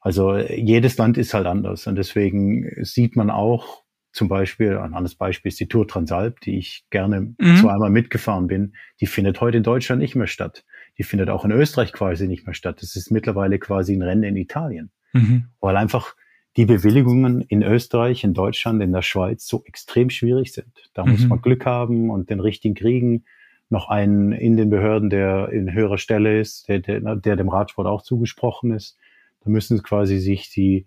also 0.00 0.36
jedes 0.36 0.96
Land 0.96 1.18
ist 1.18 1.34
halt 1.34 1.46
anders 1.46 1.86
und 1.86 1.96
deswegen 1.96 2.84
sieht 2.84 3.16
man 3.16 3.30
auch 3.30 3.79
zum 4.12 4.28
Beispiel, 4.28 4.76
ein 4.76 4.94
anderes 4.94 5.14
Beispiel 5.14 5.50
ist 5.50 5.60
die 5.60 5.68
Tour 5.68 5.86
Transalp, 5.86 6.40
die 6.40 6.58
ich 6.58 6.84
gerne 6.90 7.34
mhm. 7.38 7.56
zweimal 7.56 7.90
mitgefahren 7.90 8.46
bin, 8.46 8.74
die 9.00 9.06
findet 9.06 9.40
heute 9.40 9.58
in 9.58 9.62
Deutschland 9.62 10.00
nicht 10.00 10.16
mehr 10.16 10.26
statt 10.26 10.64
die 11.00 11.04
findet 11.04 11.30
auch 11.30 11.46
in 11.46 11.50
Österreich 11.50 11.94
quasi 11.94 12.28
nicht 12.28 12.44
mehr 12.44 12.52
statt. 12.52 12.82
Das 12.82 12.94
ist 12.94 13.10
mittlerweile 13.10 13.58
quasi 13.58 13.94
ein 13.94 14.02
Rennen 14.02 14.22
in 14.22 14.36
Italien, 14.36 14.90
mhm. 15.14 15.46
weil 15.58 15.78
einfach 15.78 16.14
die 16.58 16.66
Bewilligungen 16.66 17.40
in 17.40 17.62
Österreich, 17.62 18.22
in 18.22 18.34
Deutschland, 18.34 18.82
in 18.82 18.92
der 18.92 19.00
Schweiz 19.00 19.46
so 19.46 19.62
extrem 19.64 20.10
schwierig 20.10 20.52
sind. 20.52 20.90
Da 20.92 21.06
mhm. 21.06 21.12
muss 21.12 21.26
man 21.26 21.40
Glück 21.40 21.64
haben 21.64 22.10
und 22.10 22.28
den 22.28 22.38
richtigen 22.38 22.74
kriegen. 22.74 23.24
Noch 23.70 23.88
einen 23.88 24.32
in 24.32 24.58
den 24.58 24.68
Behörden, 24.68 25.08
der 25.08 25.48
in 25.48 25.72
höherer 25.72 25.96
Stelle 25.96 26.38
ist, 26.38 26.68
der, 26.68 26.80
der, 26.80 27.16
der 27.16 27.36
dem 27.36 27.48
Radsport 27.48 27.88
auch 27.88 28.02
zugesprochen 28.02 28.72
ist. 28.72 28.98
Da 29.42 29.48
müssen 29.48 29.82
quasi 29.82 30.18
sich 30.18 30.50
die, 30.50 30.86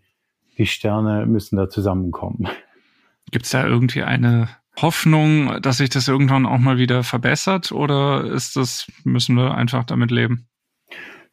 die 0.59 0.67
Sterne 0.67 1.25
müssen 1.25 1.55
da 1.55 1.69
zusammenkommen. 1.69 2.47
Gibt 3.33 3.45
es 3.45 3.51
da 3.51 3.65
irgendwie 3.65 4.03
eine 4.03 4.47
Hoffnung, 4.79 5.59
dass 5.61 5.77
sich 5.77 5.89
das 5.89 6.07
irgendwann 6.07 6.45
auch 6.45 6.59
mal 6.59 6.77
wieder 6.77 7.03
verbessert 7.03 7.71
oder 7.71 8.23
ist 8.25 8.55
das, 8.55 8.91
müssen 9.03 9.35
wir 9.35 9.55
einfach 9.55 9.83
damit 9.83 10.11
leben? 10.11 10.47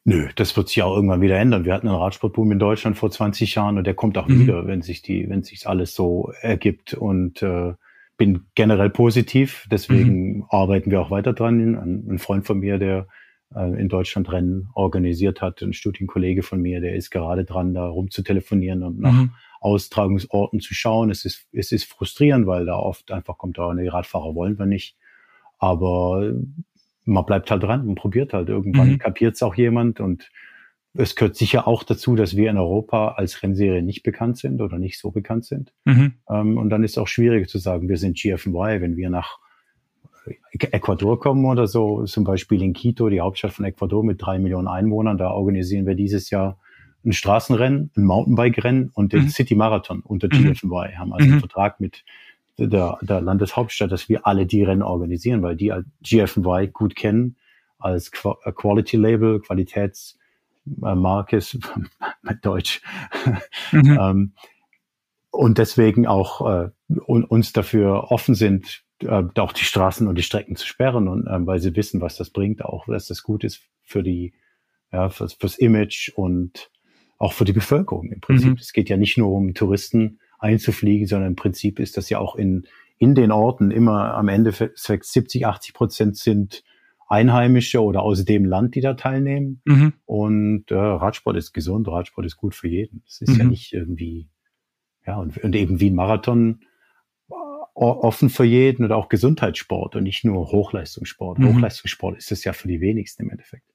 Nö, 0.04 0.28
das 0.34 0.56
wird 0.56 0.70
sich 0.70 0.82
auch 0.82 0.94
irgendwann 0.94 1.20
wieder 1.20 1.38
ändern. 1.38 1.66
Wir 1.66 1.74
hatten 1.74 1.86
einen 1.86 1.98
Radsportboom 1.98 2.52
in 2.52 2.58
Deutschland 2.58 2.96
vor 2.96 3.10
20 3.10 3.54
Jahren 3.54 3.76
und 3.76 3.86
der 3.86 3.92
kommt 3.92 4.16
auch 4.16 4.28
mhm. 4.28 4.40
wieder, 4.40 4.66
wenn 4.66 4.80
sich 4.80 5.02
die, 5.02 5.28
wenn 5.28 5.42
sich 5.42 5.68
alles 5.68 5.94
so 5.94 6.32
ergibt. 6.40 6.94
Und 6.94 7.42
äh, 7.42 7.74
bin 8.16 8.46
generell 8.54 8.88
positiv, 8.88 9.66
deswegen 9.70 10.38
mhm. 10.38 10.44
arbeiten 10.48 10.90
wir 10.90 11.02
auch 11.02 11.10
weiter 11.10 11.34
dran. 11.34 11.76
Ein, 11.76 12.14
ein 12.14 12.18
Freund 12.18 12.46
von 12.46 12.60
mir, 12.60 12.78
der 12.78 13.08
äh, 13.54 13.78
in 13.78 13.90
Deutschland 13.90 14.32
Rennen 14.32 14.70
organisiert 14.74 15.42
hat, 15.42 15.60
ein 15.60 15.74
Studienkollege 15.74 16.42
von 16.42 16.62
mir, 16.62 16.80
der 16.80 16.94
ist 16.94 17.10
gerade 17.10 17.44
dran, 17.44 17.74
da 17.74 17.86
rumzutelefonieren 17.86 18.82
und 18.82 19.00
nach 19.00 19.12
mhm. 19.12 19.32
Austragungsorten 19.60 20.60
zu 20.60 20.74
schauen. 20.74 21.10
Es 21.10 21.24
ist, 21.24 21.46
es 21.52 21.70
ist 21.70 21.84
frustrierend, 21.84 22.46
weil 22.46 22.66
da 22.66 22.76
oft 22.76 23.12
einfach 23.12 23.38
kommt, 23.38 23.58
da 23.58 23.72
die 23.74 23.86
Radfahrer 23.86 24.34
wollen 24.34 24.58
wir 24.58 24.66
nicht. 24.66 24.96
Aber 25.58 26.32
man 27.04 27.26
bleibt 27.26 27.50
halt 27.50 27.62
dran 27.62 27.86
und 27.86 27.94
probiert 27.94 28.32
halt. 28.32 28.48
Irgendwann 28.48 28.92
mhm. 28.92 28.98
kapiert 28.98 29.34
es 29.34 29.42
auch 29.42 29.54
jemand 29.54 30.00
und 30.00 30.30
es 30.94 31.14
gehört 31.14 31.36
sicher 31.36 31.68
auch 31.68 31.84
dazu, 31.84 32.16
dass 32.16 32.36
wir 32.36 32.50
in 32.50 32.58
Europa 32.58 33.12
als 33.12 33.42
Rennserie 33.42 33.82
nicht 33.82 34.02
bekannt 34.02 34.38
sind 34.38 34.60
oder 34.60 34.78
nicht 34.78 34.98
so 34.98 35.10
bekannt 35.10 35.44
sind. 35.44 35.72
Mhm. 35.84 36.14
Ähm, 36.28 36.58
und 36.58 36.70
dann 36.70 36.82
ist 36.82 36.92
es 36.92 36.98
auch 36.98 37.06
schwierig 37.06 37.48
zu 37.48 37.58
sagen, 37.58 37.88
wir 37.88 37.96
sind 37.96 38.16
GFY, 38.16 38.80
wenn 38.80 38.96
wir 38.96 39.10
nach 39.10 39.38
Ecuador 40.52 41.18
kommen 41.18 41.44
oder 41.44 41.66
so, 41.66 42.04
zum 42.04 42.24
Beispiel 42.24 42.62
in 42.62 42.74
Quito, 42.74 43.08
die 43.08 43.20
Hauptstadt 43.20 43.52
von 43.52 43.64
Ecuador 43.64 44.04
mit 44.04 44.20
drei 44.20 44.38
Millionen 44.38 44.68
Einwohnern, 44.68 45.16
da 45.16 45.30
organisieren 45.30 45.86
wir 45.86 45.94
dieses 45.94 46.30
Jahr 46.30 46.58
ein 47.04 47.12
Straßenrennen, 47.12 47.90
ein 47.96 48.04
Mountainbike-Rennen 48.04 48.90
und 48.92 49.12
den 49.12 49.24
mhm. 49.24 49.28
City 49.28 49.54
Marathon 49.54 50.00
unter 50.00 50.28
mhm. 50.28 50.52
GFY, 50.52 50.94
haben 50.96 51.12
also 51.12 51.24
einen 51.24 51.34
mhm. 51.36 51.40
Vertrag 51.40 51.80
mit 51.80 52.04
der, 52.58 52.98
der 53.00 53.20
Landeshauptstadt, 53.20 53.90
dass 53.90 54.08
wir 54.08 54.26
alle 54.26 54.46
die 54.46 54.62
Rennen 54.62 54.82
organisieren, 54.82 55.42
weil 55.42 55.56
die 55.56 55.72
GFY 56.02 56.68
gut 56.72 56.94
kennen 56.94 57.36
als 57.78 58.10
äh, 58.24 58.52
Quality 58.52 58.96
Label, 58.96 59.40
Qualitätsmarke 59.40 61.36
ist 61.36 61.58
mit 62.22 62.44
Deutsch. 62.44 62.82
Mhm. 63.72 63.98
ähm, 64.00 64.32
und 65.30 65.58
deswegen 65.58 66.06
auch 66.06 66.64
äh, 66.64 66.70
uns 67.06 67.52
dafür 67.52 68.10
offen 68.10 68.34
sind, 68.34 68.82
äh, 69.00 69.22
auch 69.38 69.52
die 69.52 69.64
Straßen 69.64 70.06
und 70.06 70.16
die 70.16 70.22
Strecken 70.22 70.56
zu 70.56 70.66
sperren 70.66 71.08
und 71.08 71.26
äh, 71.26 71.46
weil 71.46 71.60
sie 71.60 71.74
wissen, 71.76 72.00
was 72.00 72.16
das 72.16 72.30
bringt, 72.30 72.64
auch 72.64 72.86
dass 72.86 73.06
das 73.06 73.22
gut 73.22 73.44
ist 73.44 73.62
für 73.82 74.02
die, 74.02 74.34
ja, 74.92 75.08
fürs, 75.08 75.34
fürs 75.34 75.56
Image 75.56 76.10
und 76.14 76.70
auch 77.20 77.34
für 77.34 77.44
die 77.44 77.52
Bevölkerung 77.52 78.10
im 78.10 78.20
Prinzip. 78.20 78.50
Mhm. 78.50 78.58
Es 78.58 78.72
geht 78.72 78.88
ja 78.88 78.96
nicht 78.96 79.16
nur 79.16 79.30
um 79.30 79.54
Touristen, 79.54 80.18
einzufliegen, 80.40 81.06
sondern 81.06 81.30
im 81.30 81.36
Prinzip 81.36 81.78
ist 81.78 81.96
das 81.96 82.10
ja 82.10 82.18
auch 82.18 82.34
in, 82.34 82.66
in 82.98 83.14
den 83.14 83.30
Orten 83.30 83.70
immer 83.70 84.14
am 84.14 84.28
Ende 84.28 84.52
70, 84.52 85.46
80 85.46 85.74
Prozent 85.74 86.16
sind 86.16 86.64
Einheimische 87.08 87.82
oder 87.82 88.02
aus 88.02 88.24
dem 88.24 88.44
Land, 88.44 88.74
die 88.74 88.80
da 88.80 88.94
teilnehmen. 88.94 89.60
Mhm. 89.64 89.92
Und 90.06 90.70
äh, 90.70 90.74
Radsport 90.74 91.36
ist 91.36 91.52
gesund, 91.52 91.88
Radsport 91.88 92.26
ist 92.26 92.36
gut 92.36 92.54
für 92.54 92.68
jeden. 92.68 93.02
Es 93.06 93.20
ist 93.20 93.34
mhm. 93.34 93.38
ja 93.38 93.44
nicht 93.44 93.72
irgendwie, 93.72 94.28
ja, 95.06 95.16
und, 95.16 95.36
und 95.38 95.54
eben 95.56 95.80
wie 95.80 95.90
ein 95.90 95.94
Marathon 95.94 96.60
äh, 97.28 97.34
offen 97.74 98.30
für 98.30 98.44
jeden 98.44 98.84
oder 98.84 98.96
auch 98.96 99.08
Gesundheitssport 99.08 99.96
und 99.96 100.04
nicht 100.04 100.24
nur 100.24 100.52
Hochleistungssport. 100.52 101.38
Mhm. 101.38 101.54
Hochleistungssport 101.56 102.16
ist 102.16 102.32
es 102.32 102.44
ja 102.44 102.52
für 102.52 102.68
die 102.68 102.80
wenigsten 102.80 103.24
im 103.24 103.30
Endeffekt 103.30 103.69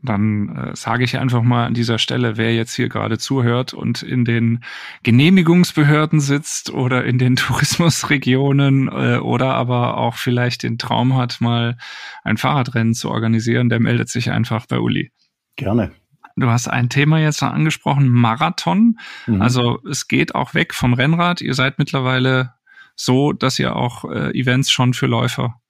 dann 0.00 0.56
äh, 0.56 0.76
sage 0.76 1.04
ich 1.04 1.18
einfach 1.18 1.42
mal 1.42 1.66
an 1.66 1.74
dieser 1.74 1.98
Stelle, 1.98 2.36
wer 2.36 2.54
jetzt 2.54 2.74
hier 2.74 2.88
gerade 2.88 3.18
zuhört 3.18 3.74
und 3.74 4.02
in 4.02 4.24
den 4.24 4.62
Genehmigungsbehörden 5.02 6.20
sitzt 6.20 6.70
oder 6.70 7.04
in 7.04 7.18
den 7.18 7.36
Tourismusregionen 7.36 8.88
äh, 8.88 9.18
oder 9.18 9.54
aber 9.54 9.96
auch 9.96 10.14
vielleicht 10.14 10.62
den 10.62 10.78
Traum 10.78 11.16
hat, 11.16 11.40
mal 11.40 11.76
ein 12.22 12.36
Fahrradrennen 12.36 12.94
zu 12.94 13.10
organisieren, 13.10 13.68
der 13.68 13.80
meldet 13.80 14.08
sich 14.08 14.30
einfach 14.30 14.66
bei 14.66 14.78
Uli. 14.78 15.10
Gerne. 15.56 15.90
Du 16.36 16.48
hast 16.48 16.68
ein 16.68 16.88
Thema 16.88 17.18
jetzt 17.18 17.42
noch 17.42 17.52
angesprochen, 17.52 18.08
Marathon. 18.08 18.98
Mhm. 19.26 19.42
Also 19.42 19.80
es 19.88 20.06
geht 20.06 20.36
auch 20.36 20.54
weg 20.54 20.72
vom 20.72 20.94
Rennrad. 20.94 21.40
Ihr 21.40 21.54
seid 21.54 21.80
mittlerweile 21.80 22.54
so, 22.94 23.32
dass 23.32 23.58
ihr 23.58 23.74
auch 23.74 24.04
äh, 24.04 24.30
Events 24.38 24.70
schon 24.70 24.94
für 24.94 25.06
Läufer 25.06 25.60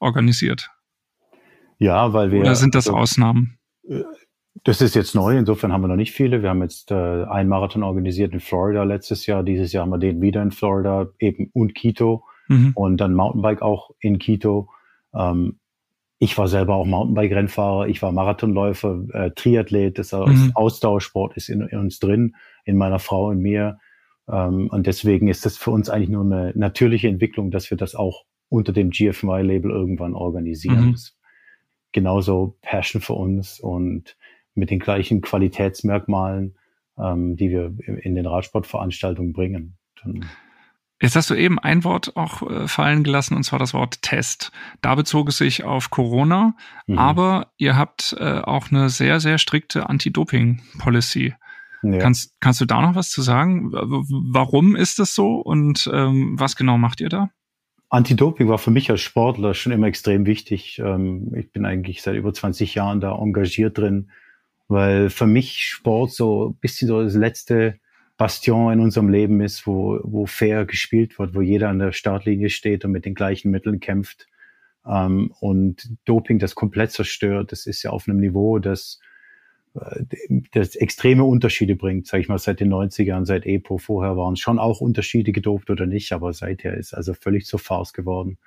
organisiert. 0.00 0.70
Ja, 1.78 2.12
weil 2.12 2.32
wir. 2.32 2.40
Oder 2.40 2.56
sind 2.56 2.74
das 2.74 2.88
also, 2.88 2.98
Ausnahmen? 2.98 3.59
Das 4.64 4.80
ist 4.80 4.94
jetzt 4.94 5.14
neu, 5.14 5.38
insofern 5.38 5.72
haben 5.72 5.82
wir 5.82 5.88
noch 5.88 5.96
nicht 5.96 6.12
viele. 6.12 6.42
Wir 6.42 6.50
haben 6.50 6.62
jetzt 6.62 6.90
äh, 6.90 6.94
einen 6.94 7.48
Marathon 7.48 7.82
organisiert 7.82 8.32
in 8.32 8.40
Florida 8.40 8.82
letztes 8.82 9.26
Jahr. 9.26 9.42
Dieses 9.42 9.72
Jahr 9.72 9.82
haben 9.82 9.90
wir 9.90 9.98
den 9.98 10.20
wieder 10.20 10.42
in 10.42 10.50
Florida, 10.50 11.08
eben 11.18 11.50
und 11.54 11.74
Quito 11.74 12.24
mhm. 12.48 12.72
und 12.74 12.98
dann 12.98 13.14
Mountainbike 13.14 13.62
auch 13.62 13.90
in 14.00 14.18
Quito. 14.18 14.68
Ähm, 15.14 15.58
ich 16.18 16.36
war 16.36 16.48
selber 16.48 16.74
auch 16.74 16.84
Mountainbike-Rennfahrer, 16.84 17.88
ich 17.88 18.02
war 18.02 18.12
Marathonläufer, 18.12 19.02
äh, 19.14 19.30
Triathlet, 19.30 19.98
das 19.98 20.12
mhm. 20.12 20.52
Ausdauersport 20.54 21.36
ist 21.36 21.48
in, 21.48 21.62
in, 21.62 21.78
uns 21.78 21.98
drin, 21.98 22.36
in 22.64 22.76
meiner 22.76 22.98
Frau 22.98 23.28
und 23.28 23.40
mir. 23.40 23.78
Ähm, 24.28 24.68
und 24.68 24.86
deswegen 24.86 25.28
ist 25.28 25.46
das 25.46 25.56
für 25.56 25.70
uns 25.70 25.88
eigentlich 25.88 26.10
nur 26.10 26.24
eine 26.24 26.52
natürliche 26.54 27.08
Entwicklung, 27.08 27.50
dass 27.50 27.70
wir 27.70 27.78
das 27.78 27.94
auch 27.94 28.24
unter 28.50 28.72
dem 28.72 28.90
GFY-Label 28.90 29.70
irgendwann 29.70 30.14
organisieren. 30.14 30.88
Mhm 30.88 30.96
genauso 31.92 32.56
Passion 32.62 33.02
für 33.02 33.14
uns 33.14 33.60
und 33.60 34.16
mit 34.54 34.70
den 34.70 34.78
gleichen 34.78 35.20
Qualitätsmerkmalen, 35.20 36.56
ähm, 36.98 37.36
die 37.36 37.50
wir 37.50 37.74
in 37.86 38.14
den 38.14 38.26
Radsportveranstaltungen 38.26 39.32
bringen. 39.32 39.76
Dann 40.02 40.26
Jetzt 41.02 41.16
hast 41.16 41.30
du 41.30 41.34
eben 41.34 41.58
ein 41.58 41.82
Wort 41.84 42.14
auch 42.16 42.42
äh, 42.42 42.68
fallen 42.68 43.04
gelassen, 43.04 43.34
und 43.34 43.42
zwar 43.44 43.58
das 43.58 43.72
Wort 43.72 44.02
Test. 44.02 44.52
Da 44.82 44.94
bezog 44.94 45.30
es 45.30 45.38
sich 45.38 45.64
auf 45.64 45.88
Corona, 45.88 46.54
mhm. 46.86 46.98
aber 46.98 47.52
ihr 47.56 47.76
habt 47.76 48.14
äh, 48.18 48.40
auch 48.40 48.70
eine 48.70 48.90
sehr, 48.90 49.18
sehr 49.18 49.38
strikte 49.38 49.88
Anti-Doping-Policy. 49.88 51.34
Ja. 51.82 51.98
Kannst, 51.98 52.38
kannst 52.40 52.60
du 52.60 52.66
da 52.66 52.82
noch 52.82 52.94
was 52.94 53.08
zu 53.08 53.22
sagen? 53.22 53.72
Warum 53.72 54.76
ist 54.76 54.98
das 54.98 55.14
so 55.14 55.36
und 55.36 55.88
ähm, 55.90 56.38
was 56.38 56.54
genau 56.54 56.76
macht 56.76 57.00
ihr 57.00 57.08
da? 57.08 57.30
Anti-Doping 57.90 58.48
war 58.48 58.58
für 58.58 58.70
mich 58.70 58.88
als 58.88 59.00
Sportler 59.00 59.52
schon 59.52 59.72
immer 59.72 59.88
extrem 59.88 60.24
wichtig. 60.24 60.78
Ähm, 60.78 61.34
ich 61.34 61.50
bin 61.50 61.66
eigentlich 61.66 62.02
seit 62.02 62.14
über 62.14 62.32
20 62.32 62.76
Jahren 62.76 63.00
da 63.00 63.16
engagiert 63.16 63.78
drin, 63.78 64.10
weil 64.68 65.10
für 65.10 65.26
mich 65.26 65.60
Sport 65.60 66.12
so 66.12 66.50
ein 66.50 66.54
bisschen 66.54 66.86
so 66.86 67.02
das 67.02 67.14
letzte 67.14 67.80
Bastion 68.16 68.72
in 68.72 68.80
unserem 68.80 69.08
Leben 69.08 69.40
ist, 69.40 69.66
wo, 69.66 69.98
wo 70.04 70.26
fair 70.26 70.66
gespielt 70.66 71.18
wird, 71.18 71.34
wo 71.34 71.40
jeder 71.40 71.68
an 71.68 71.80
der 71.80 71.90
Startlinie 71.90 72.48
steht 72.48 72.84
und 72.84 72.92
mit 72.92 73.04
den 73.04 73.14
gleichen 73.14 73.50
Mitteln 73.50 73.80
kämpft. 73.80 74.28
Ähm, 74.86 75.32
und 75.40 75.90
Doping 76.04 76.38
das 76.38 76.54
komplett 76.54 76.92
zerstört, 76.92 77.50
das 77.50 77.66
ist 77.66 77.82
ja 77.82 77.90
auf 77.90 78.06
einem 78.06 78.20
Niveau, 78.20 78.60
das 78.60 79.00
das 80.52 80.74
extreme 80.74 81.24
Unterschiede 81.24 81.76
bringt, 81.76 82.06
sage 82.06 82.22
ich 82.22 82.28
mal, 82.28 82.38
seit 82.38 82.60
den 82.60 82.72
90ern, 82.72 83.24
seit 83.24 83.46
EPO. 83.46 83.78
Vorher 83.78 84.16
waren 84.16 84.36
schon 84.36 84.58
auch 84.58 84.80
Unterschiede 84.80 85.32
gedopt 85.32 85.70
oder 85.70 85.86
nicht, 85.86 86.12
aber 86.12 86.32
seither 86.32 86.74
ist 86.76 86.92
also 86.92 87.14
völlig 87.14 87.46
zur 87.46 87.58
Farce 87.58 87.92
geworden. 87.92 88.38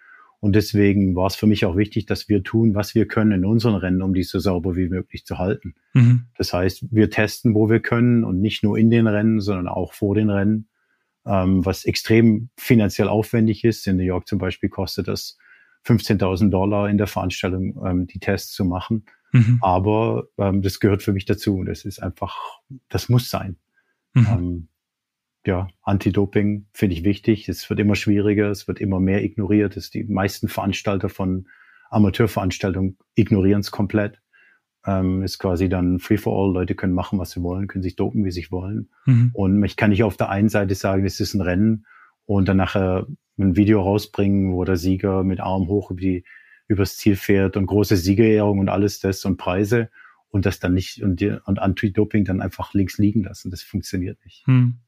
Und 0.41 0.57
deswegen 0.57 1.15
war 1.15 1.27
es 1.27 1.37
für 1.37 1.47
mich 1.47 1.65
auch 1.65 1.77
wichtig, 1.77 2.05
dass 2.05 2.27
wir 2.27 2.43
tun, 2.43 2.75
was 2.75 2.95
wir 2.95 3.07
können 3.07 3.31
in 3.31 3.45
unseren 3.45 3.75
Rennen, 3.75 4.01
um 4.01 4.13
die 4.13 4.23
so 4.23 4.39
sauber 4.39 4.75
wie 4.75 4.89
möglich 4.89 5.25
zu 5.25 5.37
halten. 5.37 5.73
Mhm. 5.93 6.25
Das 6.37 6.51
heißt, 6.51 6.87
wir 6.91 7.09
testen, 7.09 7.55
wo 7.55 7.69
wir 7.69 7.79
können 7.79 8.25
und 8.25 8.41
nicht 8.41 8.61
nur 8.61 8.77
in 8.77 8.89
den 8.89 9.07
Rennen, 9.07 9.39
sondern 9.39 9.69
auch 9.69 9.93
vor 9.93 10.15
den 10.15 10.29
Rennen, 10.29 10.67
ähm, 11.25 11.65
was 11.65 11.85
extrem 11.85 12.49
finanziell 12.57 13.07
aufwendig 13.07 13.63
ist. 13.63 13.87
In 13.87 13.95
New 13.95 14.03
York 14.03 14.27
zum 14.27 14.37
Beispiel 14.37 14.67
kostet 14.67 15.07
das 15.07 15.37
15.000 15.85 16.49
Dollar 16.49 16.89
in 16.89 16.97
der 16.97 17.07
Veranstaltung, 17.07 17.81
ähm, 17.85 18.07
die 18.07 18.19
Tests 18.19 18.51
zu 18.51 18.65
machen. 18.65 19.05
Mhm. 19.33 19.57
Aber 19.61 20.27
ähm, 20.37 20.61
das 20.61 20.79
gehört 20.79 21.03
für 21.03 21.11
mich 21.11 21.25
dazu. 21.25 21.63
Das 21.63 21.83
ist 21.83 22.01
einfach, 22.01 22.61
das 22.87 23.09
muss 23.09 23.29
sein. 23.29 23.57
Mhm. 24.13 24.27
Ähm, 24.29 24.67
ja, 25.45 25.67
Anti-Doping 25.81 26.67
finde 26.71 26.95
ich 26.95 27.03
wichtig. 27.03 27.49
Es 27.49 27.69
wird 27.69 27.79
immer 27.79 27.95
schwieriger, 27.95 28.49
es 28.49 28.67
wird 28.67 28.79
immer 28.79 28.99
mehr 28.99 29.23
ignoriert. 29.23 29.75
Es, 29.75 29.89
die 29.89 30.05
meisten 30.05 30.47
Veranstalter 30.47 31.09
von 31.09 31.47
Amateurveranstaltungen 31.89 32.97
ignorieren 33.15 33.59
es 33.59 33.71
komplett. 33.71 34.21
Ähm, 34.85 35.23
ist 35.23 35.39
quasi 35.39 35.69
dann 35.69 35.99
free 35.99 36.17
for 36.17 36.37
all. 36.37 36.53
Leute 36.53 36.75
können 36.75 36.93
machen, 36.93 37.19
was 37.19 37.31
sie 37.31 37.41
wollen, 37.41 37.67
können 37.67 37.83
sich 37.83 37.95
dopen, 37.95 38.23
wie 38.23 38.31
sie 38.31 38.47
wollen. 38.51 38.89
Mhm. 39.05 39.31
Und 39.33 39.63
ich 39.63 39.75
kann 39.75 39.89
nicht 39.89 40.03
auf 40.03 40.17
der 40.17 40.29
einen 40.29 40.49
Seite 40.49 40.75
sagen, 40.75 41.05
es 41.05 41.19
ist 41.19 41.33
ein 41.33 41.41
Rennen 41.41 41.85
und 42.25 42.47
dann 42.47 42.57
nachher 42.57 43.07
ein 43.37 43.55
Video 43.55 43.81
rausbringen, 43.81 44.53
wo 44.53 44.63
der 44.63 44.77
Sieger 44.77 45.23
mit 45.23 45.39
Arm 45.39 45.67
hoch 45.67 45.91
über 45.91 46.01
die 46.01 46.23
übers 46.67 46.97
Ziel 46.97 47.15
fährt 47.15 47.57
und 47.57 47.65
große 47.65 47.97
Siegerehrung 47.97 48.59
und 48.59 48.69
alles 48.69 48.99
das 48.99 49.25
und 49.25 49.37
Preise 49.37 49.89
und 50.29 50.45
das 50.45 50.59
dann 50.59 50.73
nicht 50.73 51.01
und, 51.03 51.21
und 51.21 51.59
Anti-Doping 51.59 52.25
dann 52.25 52.41
einfach 52.41 52.73
links 52.73 52.97
liegen 52.97 53.23
lassen. 53.23 53.51
Das 53.51 53.61
funktioniert 53.61 54.17
nicht. 54.25 54.45
Hm. 54.47 54.79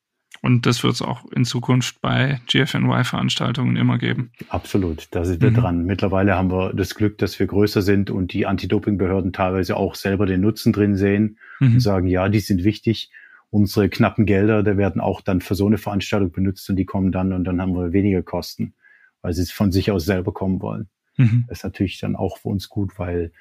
Und 0.42 0.66
das 0.66 0.84
wird 0.84 0.94
es 0.94 1.02
auch 1.02 1.26
in 1.32 1.46
Zukunft 1.46 2.02
bei 2.02 2.42
GFNY-Veranstaltungen 2.48 3.78
immer 3.78 3.98
geben. 3.98 4.32
Absolut, 4.50 5.08
da 5.12 5.24
sind 5.24 5.42
wir 5.42 5.52
mhm. 5.52 5.56
dran. 5.56 5.86
Mittlerweile 5.86 6.36
haben 6.36 6.52
wir 6.52 6.74
das 6.74 6.94
Glück, 6.96 7.18
dass 7.18 7.40
wir 7.40 7.48
größer 7.48 7.82
sind 7.82 8.10
und 8.10 8.34
die 8.34 8.46
Anti-Doping-Behörden 8.46 9.34
teilweise 9.34 9.78
auch 9.78 9.96
selber 9.96 10.26
den 10.26 10.42
Nutzen 10.42 10.74
drin 10.74 10.98
sehen 10.98 11.38
mhm. 11.60 11.76
und 11.76 11.80
sagen, 11.80 12.08
ja, 12.08 12.28
die 12.28 12.42
sind 12.42 12.64
wichtig 12.64 13.12
unsere 13.50 13.88
knappen 13.88 14.26
Gelder, 14.26 14.64
die 14.64 14.78
werden 14.78 15.00
auch 15.00 15.22
dann 15.22 15.40
für 15.40 15.56
so 15.56 15.66
eine 15.66 15.78
Veranstaltung 15.78 16.32
benutzt 16.32 16.70
und 16.70 16.76
die 16.76 16.86
kommen 16.86 17.12
dann 17.12 17.32
und 17.32 17.46
dann 17.46 17.62
haben 17.62 17.74
wir 17.74 17.94
weniger 17.94 18.22
Kosten, 18.22 18.74
weil 19.22 19.34
sie 19.34 19.46
von 19.46 19.72
sich 19.72 19.92
aus 19.92 20.04
selber 20.06 20.34
kommen 20.34 20.62
wollen. 20.62 20.90
Mhm. 21.18 21.46
Das 21.48 21.60
ist 21.60 21.64
natürlich 21.64 22.00
dann 22.00 22.16
auch 22.16 22.38
für 22.38 22.50
uns 22.50 22.70
gut, 22.70 22.98
weil, 22.98 23.32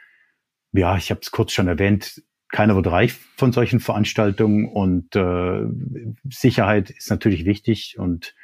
ja, 0.73 0.97
ich 0.97 1.11
habe 1.11 1.21
es 1.23 1.31
kurz 1.31 1.53
schon 1.53 1.69
erwähnt, 1.69 2.23
keiner 2.49 2.77
wird 2.77 2.87
reich 2.87 3.15
von 3.37 3.53
solchen 3.53 3.81
Veranstaltungen 3.81 4.69
und 4.69 5.17
äh, 5.17 5.67
Sicherheit 6.31 6.91
ist 6.91 7.11
natürlich 7.11 7.45
wichtig 7.45 7.99
und 7.99 8.35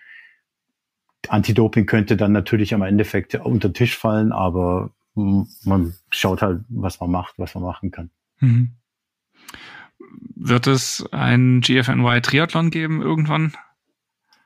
Anti-Doping 1.29 1.87
könnte 1.87 2.17
dann 2.17 2.33
natürlich 2.33 2.75
am 2.75 2.83
Endeffekt 2.83 3.35
unter 3.35 3.69
den 3.69 3.75
Tisch 3.75 3.97
fallen, 3.97 4.33
aber 4.33 4.91
man 5.15 5.95
schaut 6.11 6.43
halt, 6.43 6.63
was 6.69 7.01
man 7.01 7.11
macht, 7.11 7.35
was 7.39 7.55
man 7.55 7.65
machen 7.65 7.91
kann. 7.91 8.11
Mhm. 8.41 8.73
Wird 10.35 10.67
es 10.67 11.07
ein 11.13 11.61
GFNY 11.61 12.23
Triathlon 12.23 12.71
geben 12.71 13.03
irgendwann? 13.03 13.53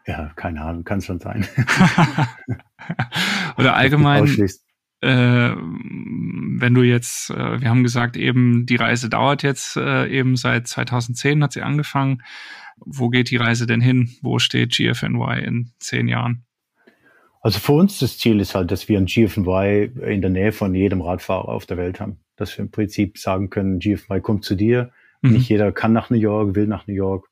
Ja, 0.06 0.32
keine 0.36 0.62
Ahnung, 0.62 0.84
kann 0.84 1.00
schon 1.00 1.20
sein. 1.20 1.46
Oder 3.56 3.76
allgemein, 3.76 4.26
wenn 5.06 6.74
du 6.74 6.82
jetzt, 6.82 7.30
äh, 7.30 7.60
wir 7.60 7.68
haben 7.68 7.82
gesagt, 7.82 8.16
eben 8.16 8.66
die 8.66 8.76
Reise 8.76 9.08
dauert 9.08 9.42
jetzt 9.42 9.76
äh, 9.76 10.06
eben 10.08 10.36
seit 10.36 10.66
2010 10.66 11.42
hat 11.42 11.52
sie 11.52 11.62
angefangen. 11.62 12.22
Wo 12.78 13.08
geht 13.08 13.30
die 13.30 13.36
Reise 13.36 13.66
denn 13.66 13.80
hin? 13.80 14.10
Wo 14.22 14.38
steht 14.38 14.72
GFNY 14.72 15.42
in 15.44 15.70
zehn 15.78 16.08
Jahren? 16.08 16.44
Also 17.40 17.58
für 17.58 17.72
uns 17.72 17.98
das 17.98 18.18
Ziel 18.18 18.40
ist 18.40 18.54
halt, 18.54 18.70
dass 18.70 18.88
wir 18.88 18.98
ein 18.98 19.06
GFNY 19.06 19.90
in 20.06 20.22
der 20.22 20.30
Nähe 20.30 20.52
von 20.52 20.74
jedem 20.74 21.02
Radfahrer 21.02 21.48
auf 21.48 21.66
der 21.66 21.76
Welt 21.76 22.00
haben. 22.00 22.18
Dass 22.36 22.56
wir 22.56 22.64
im 22.64 22.70
Prinzip 22.70 23.18
sagen 23.18 23.50
können, 23.50 23.78
GFNY 23.80 24.20
kommt 24.20 24.44
zu 24.44 24.54
dir. 24.54 24.90
Mhm. 25.20 25.32
Nicht 25.32 25.48
jeder 25.48 25.70
kann 25.70 25.92
nach 25.92 26.10
New 26.10 26.16
York, 26.16 26.54
will 26.54 26.66
nach 26.66 26.86
New 26.86 26.94
York. 26.94 27.28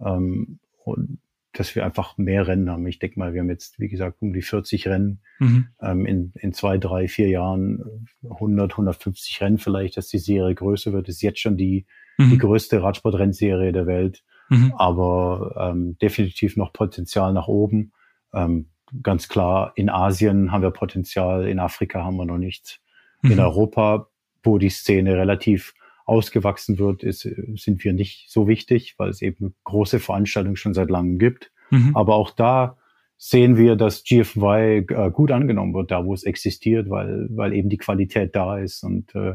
Ähm, 0.00 0.60
und 0.84 1.18
dass 1.58 1.74
wir 1.74 1.84
einfach 1.84 2.18
mehr 2.18 2.46
Rennen 2.46 2.70
haben. 2.70 2.86
Ich 2.86 2.98
denke 2.98 3.18
mal, 3.18 3.34
wir 3.34 3.40
haben 3.40 3.50
jetzt, 3.50 3.78
wie 3.78 3.88
gesagt, 3.88 4.20
um 4.20 4.32
die 4.32 4.42
40 4.42 4.88
Rennen 4.88 5.20
mhm. 5.38 5.68
ähm, 5.80 6.06
in, 6.06 6.32
in 6.36 6.52
zwei, 6.52 6.78
drei, 6.78 7.08
vier 7.08 7.28
Jahren 7.28 8.06
100, 8.28 8.72
150 8.72 9.40
Rennen 9.40 9.58
vielleicht, 9.58 9.96
dass 9.96 10.08
die 10.08 10.18
Serie 10.18 10.54
größer 10.54 10.92
wird. 10.92 11.08
Ist 11.08 11.22
jetzt 11.22 11.40
schon 11.40 11.56
die, 11.56 11.86
mhm. 12.18 12.30
die 12.30 12.38
größte 12.38 12.82
Radsportrennserie 12.82 13.72
der 13.72 13.86
Welt, 13.86 14.22
mhm. 14.48 14.74
aber 14.76 15.70
ähm, 15.70 15.98
definitiv 15.98 16.56
noch 16.56 16.72
Potenzial 16.72 17.32
nach 17.32 17.48
oben. 17.48 17.92
Ähm, 18.32 18.68
ganz 19.02 19.28
klar, 19.28 19.72
in 19.74 19.90
Asien 19.90 20.52
haben 20.52 20.62
wir 20.62 20.70
Potenzial, 20.70 21.48
in 21.48 21.58
Afrika 21.58 22.04
haben 22.04 22.16
wir 22.16 22.26
noch 22.26 22.38
nichts. 22.38 22.80
In 23.22 23.34
mhm. 23.34 23.40
Europa, 23.40 24.08
wo 24.42 24.58
die 24.58 24.68
Szene 24.68 25.16
relativ 25.16 25.74
ausgewachsen 26.06 26.78
wird, 26.78 27.02
ist, 27.02 27.28
sind 27.56 27.84
wir 27.84 27.92
nicht 27.92 28.30
so 28.30 28.48
wichtig, 28.48 28.94
weil 28.96 29.10
es 29.10 29.22
eben 29.22 29.54
große 29.64 29.98
Veranstaltungen 29.98 30.56
schon 30.56 30.74
seit 30.74 30.88
langem 30.88 31.18
gibt. 31.18 31.52
Mhm. 31.70 31.96
Aber 31.96 32.14
auch 32.14 32.30
da 32.30 32.78
sehen 33.18 33.56
wir, 33.56 33.76
dass 33.76 34.04
GFY 34.04 34.86
äh, 34.88 35.10
gut 35.10 35.30
angenommen 35.30 35.74
wird, 35.74 35.90
da 35.90 36.04
wo 36.04 36.14
es 36.14 36.24
existiert, 36.24 36.88
weil, 36.90 37.26
weil 37.30 37.52
eben 37.52 37.68
die 37.68 37.78
Qualität 37.78 38.36
da 38.36 38.58
ist. 38.58 38.84
Und 38.84 39.14
äh, 39.14 39.34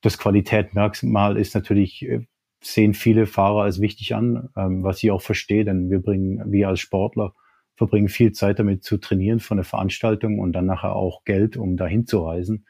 das 0.00 0.18
Qualitätmerkmal 0.18 1.36
ist 1.36 1.54
natürlich, 1.54 2.02
äh, 2.02 2.26
sehen 2.60 2.94
viele 2.94 3.26
Fahrer 3.26 3.62
als 3.62 3.80
wichtig 3.80 4.14
an, 4.14 4.48
ähm, 4.56 4.82
was 4.82 5.02
ich 5.02 5.10
auch 5.10 5.22
verstehe, 5.22 5.64
denn 5.64 5.90
wir 5.90 6.00
bringen, 6.00 6.50
wir 6.50 6.68
als 6.68 6.80
Sportler 6.80 7.34
verbringen 7.76 8.08
viel 8.08 8.32
Zeit 8.32 8.58
damit 8.58 8.84
zu 8.84 8.98
trainieren 8.98 9.40
von 9.40 9.58
der 9.58 9.64
Veranstaltung 9.64 10.38
und 10.38 10.52
dann 10.52 10.66
nachher 10.66 10.96
auch 10.96 11.24
Geld, 11.24 11.56
um 11.56 11.76
dahin 11.76 12.06
zu 12.06 12.20
reisen. 12.20 12.66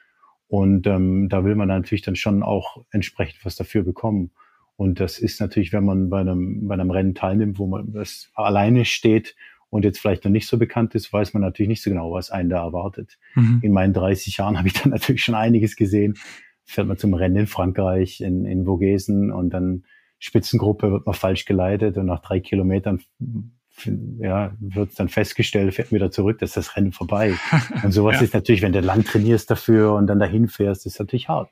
Und 0.55 0.86
ähm, 0.86 1.28
da 1.28 1.44
will 1.44 1.57
man 1.57 1.66
natürlich 1.66 2.02
dann 2.02 2.14
schon 2.14 2.44
auch 2.44 2.84
entsprechend 2.92 3.44
was 3.44 3.57
dafür 3.57 3.82
bekommen. 3.82 4.30
Und 4.76 5.00
das 5.00 5.18
ist 5.18 5.40
natürlich, 5.40 5.72
wenn 5.72 5.84
man 5.84 6.11
bei 6.11 6.20
einem, 6.20 6.68
bei 6.68 6.74
einem 6.74 6.92
Rennen 6.92 7.16
teilnimmt, 7.16 7.59
wo 7.59 7.66
man 7.66 7.92
das 7.92 8.30
alleine 8.34 8.84
steht 8.84 9.34
und 9.68 9.84
jetzt 9.84 9.98
vielleicht 9.98 10.24
noch 10.24 10.30
nicht 10.30 10.46
so 10.46 10.57
bekannt 10.57 10.94
ist, 10.94 11.12
weiß 11.12 11.34
man 11.34 11.42
natürlich 11.42 11.68
nicht 11.68 11.82
so 11.82 11.90
genau, 11.90 12.12
was 12.12 12.30
einen 12.30 12.50
da 12.50 12.62
erwartet. 12.62 13.18
Mhm. 13.34 13.62
In 13.64 13.72
meinen 13.72 13.92
30 13.94 14.36
Jahren 14.36 14.57
habe 14.59 14.68
ich 14.68 14.74
dann 14.74 14.92
natürlich 14.92 15.24
schon 15.24 15.34
einiges 15.34 15.74
gesehen. 15.74 16.14
Fährt 16.64 16.86
man 16.86 16.98
zum 16.98 17.14
Rennen 17.14 17.34
in 17.34 17.46
Frankreich, 17.48 18.20
in, 18.20 18.44
in 18.44 18.64
Vogesen 18.64 19.32
und 19.32 19.50
dann 19.50 19.82
Spitzengruppe 20.20 20.92
wird 20.92 21.05
man 21.05 21.16
falsch 21.16 21.46
geleitet 21.46 21.98
und 21.98 22.07
nach 22.07 22.20
drei 22.20 22.38
Kilometern 22.38 23.00
ja, 24.18 24.53
wird 24.61 24.99
dann 24.99 25.09
festgestellt, 25.09 25.75
fährt 25.75 25.93
wieder 25.93 26.11
zurück, 26.11 26.39
dass 26.39 26.53
das 26.53 26.77
Rennen 26.77 26.93
vorbei. 26.93 27.35
Und 27.83 27.93
sowas 27.93 28.16
ja. 28.16 28.22
ist 28.22 28.35
natürlich, 28.35 28.62
wenn 28.62 28.72
du 28.72 28.81
lang 28.81 29.05
trainierst 29.05 29.51
dafür 29.51 29.95
und 29.95 30.07
dann 30.07 30.18
dahin 30.18 30.49
fährst, 30.49 30.87
ist 30.87 30.99
natürlich 30.99 31.29
hart. 31.29 31.51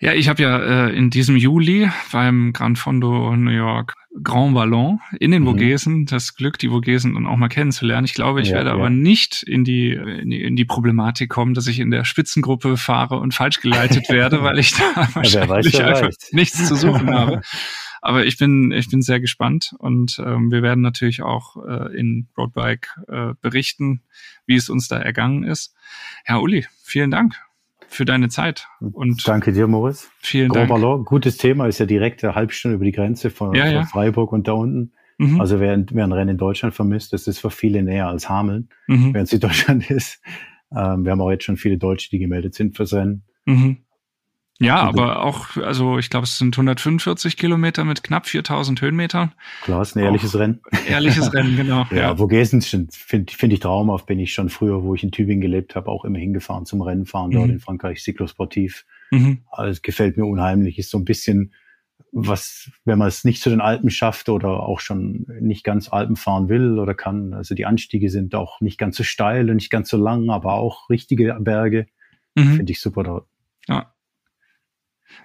Ja, 0.00 0.12
ich 0.12 0.28
habe 0.28 0.42
ja 0.42 0.86
äh, 0.86 0.96
in 0.96 1.10
diesem 1.10 1.36
Juli 1.36 1.90
beim 2.12 2.52
Grand 2.52 2.78
Fondo 2.78 3.34
New 3.34 3.50
York 3.50 3.94
Grand 4.22 4.54
Ballon 4.54 5.00
in 5.18 5.32
den 5.32 5.42
mhm. 5.42 5.46
Vogesen 5.48 6.06
das 6.06 6.36
Glück, 6.36 6.58
die 6.58 6.68
Vogesen 6.68 7.14
dann 7.14 7.26
auch 7.26 7.36
mal 7.36 7.48
kennenzulernen. 7.48 8.04
Ich 8.04 8.14
glaube, 8.14 8.40
ich 8.40 8.48
ja, 8.48 8.56
werde 8.56 8.70
ja. 8.70 8.76
aber 8.76 8.90
nicht 8.90 9.42
in 9.42 9.64
die, 9.64 9.92
in 9.92 10.30
die 10.30 10.42
in 10.42 10.54
die 10.54 10.64
Problematik 10.64 11.30
kommen, 11.30 11.54
dass 11.54 11.66
ich 11.66 11.80
in 11.80 11.90
der 11.90 12.04
Spitzengruppe 12.04 12.76
fahre 12.76 13.18
und 13.18 13.34
falsch 13.34 13.60
geleitet 13.60 14.08
werde, 14.08 14.42
weil 14.42 14.58
ich 14.58 14.72
da 14.72 15.08
wahrscheinlich 15.14 15.74
weiß, 15.74 15.80
einfach 15.80 16.02
weiß. 16.06 16.30
nichts 16.32 16.68
zu 16.68 16.76
suchen 16.76 17.12
habe. 17.12 17.42
Aber 18.08 18.24
ich 18.24 18.38
bin, 18.38 18.72
ich 18.72 18.88
bin 18.88 19.02
sehr 19.02 19.20
gespannt 19.20 19.74
und 19.80 20.18
ähm, 20.24 20.50
wir 20.50 20.62
werden 20.62 20.80
natürlich 20.80 21.20
auch 21.20 21.62
äh, 21.62 21.94
in 21.94 22.26
Roadbike 22.38 22.88
äh, 23.06 23.34
berichten, 23.42 24.00
wie 24.46 24.54
es 24.54 24.70
uns 24.70 24.88
da 24.88 24.96
ergangen 24.96 25.44
ist. 25.44 25.74
Herr 26.24 26.40
Uli, 26.40 26.64
vielen 26.82 27.10
Dank 27.10 27.34
für 27.86 28.06
deine 28.06 28.30
Zeit. 28.30 28.66
Und 28.80 29.28
Danke 29.28 29.52
dir, 29.52 29.66
Moritz. 29.66 30.10
Vielen 30.20 30.48
Grand 30.48 30.70
Dank. 30.70 30.80
Ballon, 30.80 31.04
gutes 31.04 31.36
Thema, 31.36 31.66
ist 31.66 31.80
ja 31.80 31.84
direkt 31.84 32.24
eine 32.24 32.34
halbe 32.34 32.54
Stunde 32.54 32.76
über 32.76 32.86
die 32.86 32.92
Grenze 32.92 33.28
von, 33.28 33.54
ja, 33.54 33.66
von 33.66 33.74
ja. 33.74 33.84
Freiburg 33.84 34.32
und 34.32 34.48
da 34.48 34.52
unten. 34.52 34.92
Mhm. 35.18 35.38
Also 35.38 35.60
wer, 35.60 35.78
wer 35.90 36.04
ein 36.04 36.12
Rennen 36.12 36.30
in 36.30 36.38
Deutschland 36.38 36.74
vermisst, 36.74 37.12
das 37.12 37.26
ist 37.26 37.40
für 37.40 37.50
viele 37.50 37.82
näher 37.82 38.08
als 38.08 38.26
Hameln, 38.30 38.70
mhm. 38.86 39.12
während 39.12 39.26
es 39.26 39.34
in 39.34 39.40
Deutschland 39.46 39.90
ist. 39.90 40.22
Ähm, 40.74 41.04
wir 41.04 41.12
haben 41.12 41.20
auch 41.20 41.30
jetzt 41.30 41.44
schon 41.44 41.58
viele 41.58 41.76
Deutsche, 41.76 42.08
die 42.08 42.18
gemeldet 42.18 42.54
sind 42.54 42.74
fürs 42.74 42.94
Rennen. 42.94 43.24
Mhm. 43.44 43.84
Ja, 44.60 44.80
aber 44.80 45.22
auch, 45.22 45.56
also 45.56 45.98
ich 45.98 46.10
glaube, 46.10 46.24
es 46.24 46.36
sind 46.36 46.56
145 46.56 47.36
Kilometer 47.36 47.84
mit 47.84 48.02
knapp 48.02 48.26
4000 48.26 48.80
Höhenmetern. 48.80 49.32
Klar, 49.62 49.82
ist 49.82 49.96
ein 49.96 50.02
ehrliches 50.02 50.34
auch 50.34 50.40
Rennen. 50.40 50.60
Ehrliches 50.88 51.32
Rennen, 51.34 51.56
genau. 51.56 51.86
ja, 51.90 51.96
ja. 51.96 52.16
Vogesen 52.16 52.60
finde 52.60 53.32
find 53.32 53.52
ich 53.52 53.60
traumhaft. 53.60 54.06
Bin 54.06 54.18
ich 54.18 54.34
schon 54.34 54.48
früher, 54.48 54.82
wo 54.82 54.96
ich 54.96 55.04
in 55.04 55.12
Tübingen 55.12 55.40
gelebt 55.40 55.76
habe, 55.76 55.88
auch 55.88 56.04
immer 56.04 56.18
hingefahren 56.18 56.66
zum 56.66 56.82
Rennenfahren 56.82 57.30
mhm. 57.30 57.34
dort 57.34 57.50
in 57.50 57.60
Frankreich, 57.60 58.02
Cyclosportiv. 58.02 58.84
Mhm. 59.12 59.44
Also 59.48 59.78
gefällt 59.80 60.16
mir 60.16 60.26
unheimlich. 60.26 60.78
Ist 60.78 60.90
so 60.90 60.98
ein 60.98 61.04
bisschen 61.04 61.54
was, 62.10 62.68
wenn 62.84 62.98
man 62.98 63.08
es 63.08 63.22
nicht 63.22 63.42
zu 63.42 63.50
den 63.50 63.60
Alpen 63.60 63.90
schafft 63.90 64.28
oder 64.28 64.64
auch 64.64 64.80
schon 64.80 65.26
nicht 65.40 65.62
ganz 65.62 65.88
Alpen 65.88 66.16
fahren 66.16 66.48
will 66.48 66.80
oder 66.80 66.94
kann. 66.94 67.32
Also 67.32 67.54
die 67.54 67.66
Anstiege 67.66 68.10
sind 68.10 68.34
auch 68.34 68.60
nicht 68.60 68.78
ganz 68.78 68.96
so 68.96 69.04
steil 69.04 69.50
und 69.50 69.56
nicht 69.56 69.70
ganz 69.70 69.88
so 69.88 69.98
lang, 69.98 70.30
aber 70.30 70.54
auch 70.54 70.90
richtige 70.90 71.36
Berge. 71.38 71.86
Mhm. 72.34 72.56
Finde 72.56 72.72
ich 72.72 72.80
super 72.80 73.04
dort. 73.04 73.28
Ja, 73.68 73.92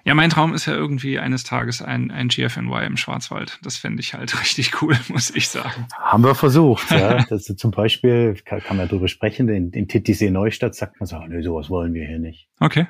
ja, 0.04 0.14
mein 0.14 0.30
Traum 0.30 0.54
ist 0.54 0.66
ja 0.66 0.74
irgendwie 0.74 1.18
eines 1.18 1.44
Tages 1.44 1.82
ein, 1.82 2.10
ein 2.10 2.28
GFNY 2.28 2.84
im 2.86 2.96
Schwarzwald. 2.96 3.58
Das 3.62 3.76
fände 3.76 4.00
ich 4.00 4.14
halt 4.14 4.38
richtig 4.40 4.82
cool, 4.82 4.98
muss 5.08 5.30
ich 5.30 5.48
sagen. 5.48 5.86
Haben 5.98 6.24
wir 6.24 6.34
versucht, 6.34 6.90
ja. 6.90 7.24
Das 7.28 7.44
zum 7.44 7.70
Beispiel, 7.70 8.34
kann, 8.44 8.60
kann 8.62 8.76
man 8.76 8.88
darüber 8.88 9.08
sprechen, 9.08 9.48
in, 9.48 9.70
in 9.70 9.88
Titisee 9.88 10.30
Neustadt 10.30 10.74
sagt 10.74 11.00
man 11.00 11.06
so, 11.06 11.18
nö, 11.18 11.42
sowas 11.42 11.70
wollen 11.70 11.94
wir 11.94 12.06
hier 12.06 12.18
nicht. 12.18 12.48
Okay. 12.60 12.86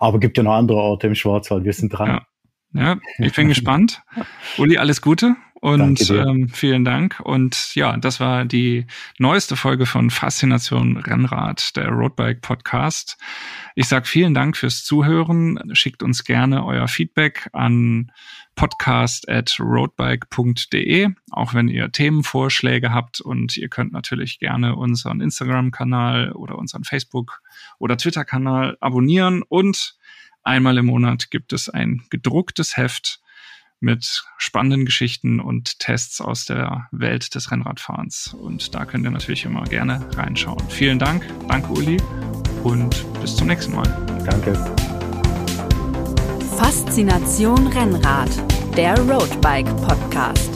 Aber 0.00 0.20
gibt 0.20 0.36
ja 0.36 0.42
noch 0.42 0.54
andere 0.54 0.78
Orte 0.78 1.06
im 1.06 1.14
Schwarzwald, 1.14 1.64
wir 1.64 1.72
sind 1.72 1.90
dran. 1.90 2.08
Ja. 2.08 2.26
Ja, 2.72 2.96
ich 3.18 3.32
bin 3.32 3.48
gespannt. 3.48 4.02
Uli, 4.58 4.76
alles 4.76 5.00
Gute 5.00 5.36
und 5.66 6.10
ähm, 6.10 6.48
vielen 6.48 6.84
Dank. 6.84 7.18
Und 7.24 7.74
ja, 7.74 7.96
das 7.96 8.20
war 8.20 8.44
die 8.44 8.86
neueste 9.18 9.56
Folge 9.56 9.84
von 9.84 10.10
Faszination 10.10 10.96
Rennrad, 10.96 11.74
der 11.74 11.88
Roadbike 11.88 12.40
Podcast. 12.40 13.18
Ich 13.74 13.88
sag 13.88 14.06
vielen 14.06 14.32
Dank 14.32 14.56
fürs 14.56 14.84
Zuhören. 14.84 15.58
Schickt 15.72 16.04
uns 16.04 16.22
gerne 16.22 16.64
euer 16.64 16.86
Feedback 16.86 17.50
an 17.52 18.12
podcast 18.54 19.28
at 19.28 19.58
roadbike.de, 19.58 21.08
auch 21.32 21.52
wenn 21.52 21.66
ihr 21.66 21.90
Themenvorschläge 21.90 22.92
habt. 22.92 23.20
Und 23.20 23.56
ihr 23.56 23.68
könnt 23.68 23.92
natürlich 23.92 24.38
gerne 24.38 24.76
unseren 24.76 25.20
Instagram-Kanal 25.20 26.30
oder 26.30 26.58
unseren 26.58 26.84
Facebook- 26.84 27.42
oder 27.80 27.96
Twitter-Kanal 27.96 28.76
abonnieren 28.80 29.42
und 29.42 29.96
Einmal 30.46 30.78
im 30.78 30.86
Monat 30.86 31.32
gibt 31.32 31.52
es 31.52 31.68
ein 31.68 32.04
gedrucktes 32.08 32.76
Heft 32.76 33.20
mit 33.80 34.24
spannenden 34.38 34.84
Geschichten 34.84 35.40
und 35.40 35.78
Tests 35.78 36.20
aus 36.20 36.44
der 36.44 36.88
Welt 36.92 37.34
des 37.34 37.50
Rennradfahrens. 37.50 38.34
Und 38.34 38.74
da 38.74 38.84
könnt 38.84 39.04
ihr 39.04 39.10
natürlich 39.10 39.44
immer 39.44 39.64
gerne 39.64 40.08
reinschauen. 40.16 40.62
Vielen 40.68 40.98
Dank, 40.98 41.26
danke 41.48 41.72
Uli 41.72 41.98
und 42.64 43.04
bis 43.20 43.36
zum 43.36 43.48
nächsten 43.48 43.74
Mal. 43.74 43.86
Danke. 44.24 44.54
Faszination 46.56 47.66
Rennrad, 47.68 48.30
der 48.76 48.98
Roadbike 48.98 49.68
Podcast. 49.82 50.50